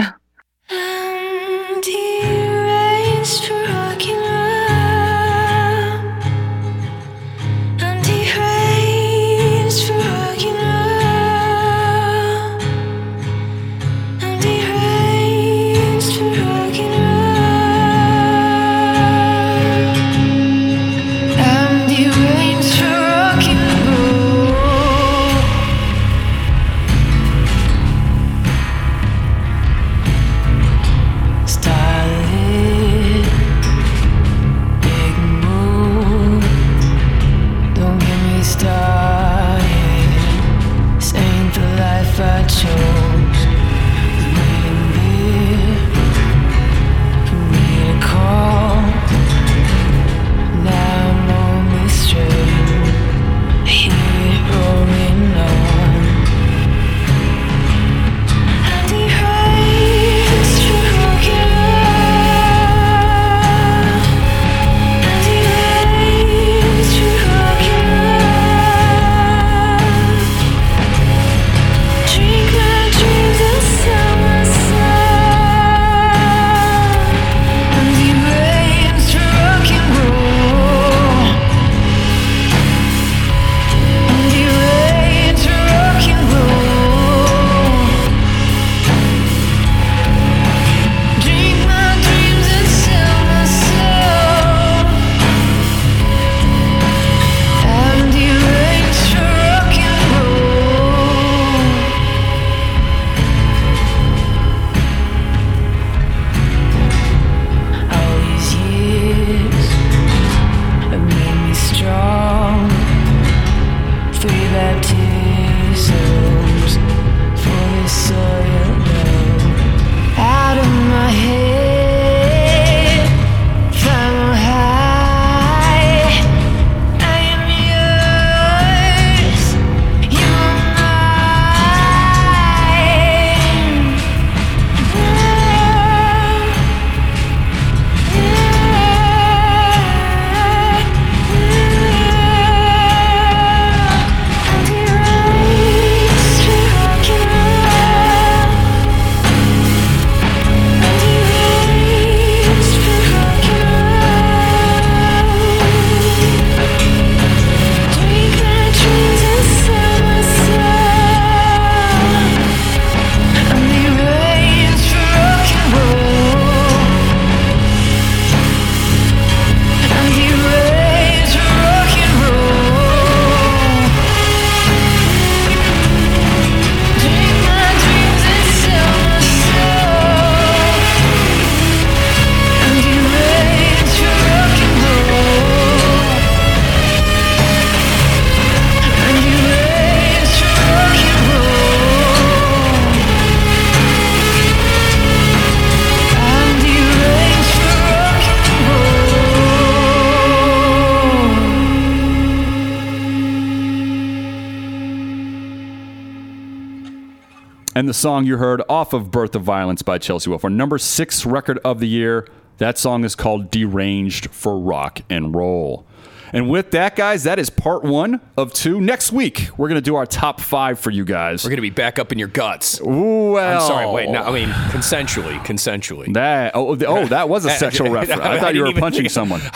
Song 207.99 208.25
you 208.25 208.37
heard 208.37 208.61
off 208.69 208.93
of 208.93 209.11
Birth 209.11 209.35
of 209.35 209.43
Violence 209.43 209.81
by 209.81 209.97
Chelsea 209.97 210.29
Wolfe, 210.29 210.45
our 210.45 210.49
number 210.49 210.77
six 210.77 211.25
record 211.25 211.59
of 211.65 211.81
the 211.81 211.87
year. 211.87 212.25
That 212.57 212.77
song 212.77 213.03
is 213.03 213.13
called 213.13 213.51
Deranged 213.51 214.29
for 214.31 214.57
Rock 214.57 215.01
and 215.09 215.35
Roll. 215.35 215.85
And 216.31 216.49
with 216.49 216.71
that, 216.71 216.95
guys, 216.95 217.23
that 217.23 217.39
is 217.39 217.49
part 217.49 217.83
one 217.83 218.21
of 218.37 218.53
two. 218.53 218.79
Next 218.79 219.11
week, 219.11 219.49
we're 219.57 219.67
going 219.67 219.81
to 219.81 219.81
do 219.81 219.95
our 219.95 220.05
top 220.05 220.39
five 220.39 220.79
for 220.79 220.91
you 220.91 221.03
guys. 221.03 221.43
We're 221.43 221.49
gonna 221.49 221.61
be 221.61 221.71
back 221.71 221.99
up 221.99 222.13
in 222.13 222.19
your 222.19 222.27
guts. 222.29 222.79
Well, 222.81 223.37
I'm 223.37 223.67
sorry. 223.67 223.91
Wait, 223.91 224.09
no. 224.09 224.21
I 224.23 224.31
mean, 224.31 224.47
consensually, 224.47 225.37
consensually. 225.39 226.13
That 226.13 226.53
oh, 226.55 226.75
oh, 226.75 226.85
oh 226.85 227.07
that 227.07 227.27
was 227.27 227.43
a 227.43 227.49
sexual 227.57 227.89
reference. 227.89 228.21
I 228.21 228.39
thought 228.39 228.55
you 228.55 228.63
were 228.63 228.73
punching 228.73 229.09
someone. 229.09 229.41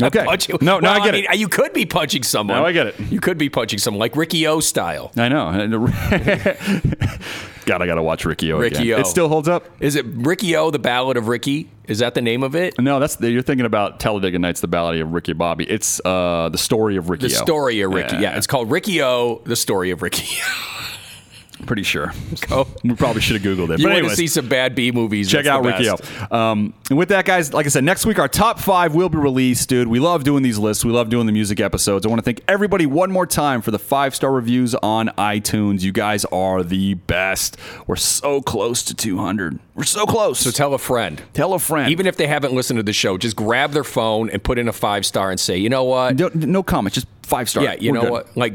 Okay. 0.00 0.24
Punching- 0.24 0.56
No, 0.62 0.78
no, 0.78 0.90
well, 0.90 1.02
I 1.02 1.04
get 1.04 1.12
mean, 1.12 1.26
it. 1.30 1.38
You 1.38 1.48
could 1.48 1.74
be 1.74 1.84
punching 1.84 2.22
someone. 2.22 2.56
No, 2.56 2.64
I 2.64 2.72
get 2.72 2.86
it. 2.86 2.98
You 3.10 3.20
could 3.20 3.36
be 3.36 3.50
punching 3.50 3.78
someone 3.78 3.98
like 3.98 4.16
Riki-Oh 4.16 4.60
style. 4.60 5.12
I 5.18 5.28
know. 5.28 5.86
God, 7.64 7.82
I 7.82 7.86
gotta 7.86 8.02
watch 8.02 8.24
Riki-Oh. 8.24 8.58
Ricky 8.58 8.92
again. 8.92 8.98
O. 8.98 9.00
It 9.00 9.06
still 9.06 9.28
holds 9.28 9.48
up. 9.48 9.66
Is 9.80 9.96
it 9.96 10.04
Riki-Oh, 10.06 10.70
the 10.70 10.78
Ballad 10.78 11.16
of 11.16 11.28
Ricky? 11.28 11.70
Is 11.86 11.98
that 11.98 12.14
the 12.14 12.22
name 12.22 12.42
of 12.42 12.54
it? 12.54 12.78
No, 12.78 13.00
that's 13.00 13.16
the, 13.16 13.30
you're 13.30 13.42
thinking 13.42 13.66
about 13.66 14.00
Talladega 14.00 14.38
Nights, 14.38 14.60
the 14.60 14.68
Ballad 14.68 15.00
of 15.00 15.12
Ricky 15.12 15.32
Bobby. 15.32 15.64
It's 15.68 16.00
uh, 16.04 16.48
the 16.50 16.58
story 16.58 16.96
of 16.96 17.10
Ricky. 17.10 17.28
The 17.28 17.34
O. 17.34 17.42
story 17.44 17.80
of 17.80 17.92
Ricky. 17.92 18.16
Yeah. 18.16 18.36
it's 18.36 18.46
called 18.46 18.70
Riki-Oh, 18.70 19.42
the 19.44 19.56
story 19.56 19.90
of 19.90 20.02
Ricky. 20.02 20.26
pretty 21.66 21.82
sure. 21.82 22.12
Go. 22.48 22.66
We 22.82 22.94
probably 22.94 23.22
should 23.22 23.40
have 23.40 23.44
googled 23.44 23.70
it. 23.72 23.78
You 23.78 23.86
but 23.86 24.02
want 24.02 24.10
to 24.10 24.16
see 24.16 24.26
some 24.26 24.48
bad 24.48 24.74
B 24.74 24.90
movies? 24.90 25.30
Check 25.30 25.46
out 25.46 25.64
Ricky 25.64 25.88
Um, 26.30 26.74
and 26.90 26.98
with 26.98 27.10
that, 27.10 27.24
guys, 27.24 27.54
like 27.54 27.64
I 27.64 27.68
said, 27.68 27.84
next 27.84 28.04
week 28.04 28.18
our 28.18 28.28
top 28.28 28.58
five 28.58 28.94
will 28.94 29.08
be 29.08 29.18
released, 29.18 29.68
dude. 29.68 29.88
We 29.88 30.00
love 30.00 30.24
doing 30.24 30.42
these 30.42 30.58
lists. 30.58 30.84
We 30.84 30.90
love 30.92 31.08
doing 31.10 31.26
the 31.26 31.32
music 31.32 31.60
episodes. 31.60 32.04
I 32.04 32.08
want 32.08 32.18
to 32.18 32.24
thank 32.24 32.42
everybody 32.48 32.86
one 32.86 33.10
more 33.12 33.26
time 33.26 33.62
for 33.62 33.70
the 33.70 33.78
five 33.78 34.14
star 34.14 34.32
reviews 34.32 34.74
on 34.76 35.08
iTunes. 35.18 35.82
You 35.82 35.92
guys 35.92 36.24
are 36.26 36.62
the 36.62 36.94
best. 36.94 37.56
We're 37.86 37.96
so 37.96 38.40
close 38.42 38.82
to 38.84 38.94
200. 38.94 39.58
We're 39.74 39.84
so 39.84 40.04
close. 40.04 40.38
So 40.40 40.50
tell 40.50 40.74
a 40.74 40.78
friend. 40.78 41.22
Tell 41.32 41.54
a 41.54 41.58
friend. 41.58 41.90
Even 41.90 42.06
if 42.06 42.16
they 42.16 42.26
haven't 42.26 42.52
listened 42.52 42.76
to 42.78 42.82
the 42.82 42.92
show, 42.92 43.16
just 43.16 43.36
grab 43.36 43.72
their 43.72 43.84
phone 43.84 44.28
and 44.30 44.42
put 44.42 44.58
in 44.58 44.68
a 44.68 44.72
five 44.72 45.06
star 45.06 45.30
and 45.30 45.40
say, 45.40 45.56
you 45.56 45.70
know 45.70 45.84
what? 45.84 46.18
no, 46.18 46.30
no 46.34 46.62
comment, 46.62 46.94
just 46.94 47.06
five 47.22 47.48
star. 47.48 47.64
Yeah, 47.64 47.74
you 47.78 47.92
We're 47.92 47.94
know 47.94 48.02
good. 48.02 48.10
what? 48.10 48.36
Like, 48.36 48.52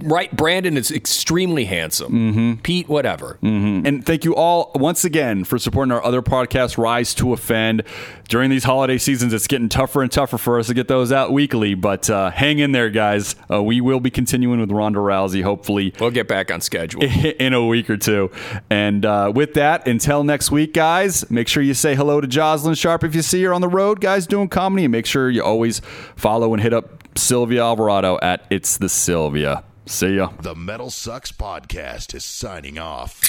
right? 0.00 0.34
Brandon 0.34 0.76
is 0.78 0.90
extremely 0.90 1.66
handsome. 1.66 2.12
Mm-hmm. 2.12 2.62
Pete, 2.62 2.88
whatever. 2.88 3.38
And 3.42 4.06
thank 4.06 4.24
you 4.24 4.34
all 4.34 4.70
once 4.74 5.04
again 5.04 5.44
for 5.44 5.58
supporting 5.58 5.92
our 5.92 6.02
other 6.02 6.22
podcast, 6.22 6.78
Rise 6.78 7.14
to 7.16 7.32
Offend. 7.34 7.82
During 8.28 8.48
these 8.48 8.64
holiday 8.64 8.96
seasons, 8.96 9.32
it's 9.32 9.46
getting 9.48 9.68
tougher 9.68 10.02
and 10.02 10.10
tougher 10.10 10.38
for 10.38 10.58
us 10.58 10.68
to 10.68 10.74
get 10.74 10.88
those 10.88 11.10
out 11.10 11.32
weekly, 11.32 11.74
but 11.74 12.08
uh, 12.08 12.30
hang 12.30 12.60
in 12.60 12.72
there, 12.72 12.88
guys. 12.88 13.34
Uh, 13.50 13.62
we 13.62 13.80
will 13.80 14.00
be 14.00 14.10
continuing 14.10 14.60
with 14.60 14.70
Ronda 14.70 15.00
Rousey, 15.00 15.42
hopefully, 15.42 15.92
We'll 15.98 16.12
get 16.12 16.28
back 16.28 16.50
on 16.50 16.60
schedule. 16.60 17.02
in 17.04 17.52
a 17.52 17.66
week 17.66 17.90
or 17.90 17.96
two. 17.96 18.30
And 18.70 19.04
uh, 19.04 19.32
with 19.34 19.54
that, 19.54 19.86
until 19.88 20.22
next 20.30 20.52
week, 20.52 20.72
guys, 20.72 21.28
make 21.28 21.48
sure 21.48 21.60
you 21.60 21.74
say 21.74 21.96
hello 21.96 22.20
to 22.20 22.28
Jozalyn 22.28 22.78
Sharp 22.78 23.02
if 23.02 23.16
you 23.16 23.20
see 23.20 23.42
her 23.42 23.52
on 23.52 23.60
the 23.60 23.68
road, 23.68 24.00
guys, 24.00 24.28
doing 24.28 24.48
comedy. 24.48 24.84
And 24.84 24.92
make 24.92 25.04
sure 25.04 25.28
you 25.28 25.42
always 25.42 25.80
follow 26.14 26.54
and 26.54 26.62
hit 26.62 26.72
up 26.72 27.18
Sylvia 27.18 27.64
Alvarado 27.64 28.16
at 28.22 28.46
It's 28.48 28.78
the 28.78 28.88
Sylvia. 28.88 29.64
See 29.86 30.16
ya. 30.16 30.30
The 30.40 30.54
Metal 30.54 30.88
Sucks 30.88 31.32
Podcast 31.32 32.14
is 32.14 32.24
signing 32.24 32.78
off. 32.78 33.20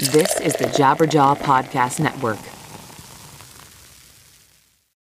This 0.00 0.40
is 0.40 0.54
the 0.54 0.64
Jabberjaw 0.64 1.38
Podcast 1.38 2.00
Network. 2.00 2.38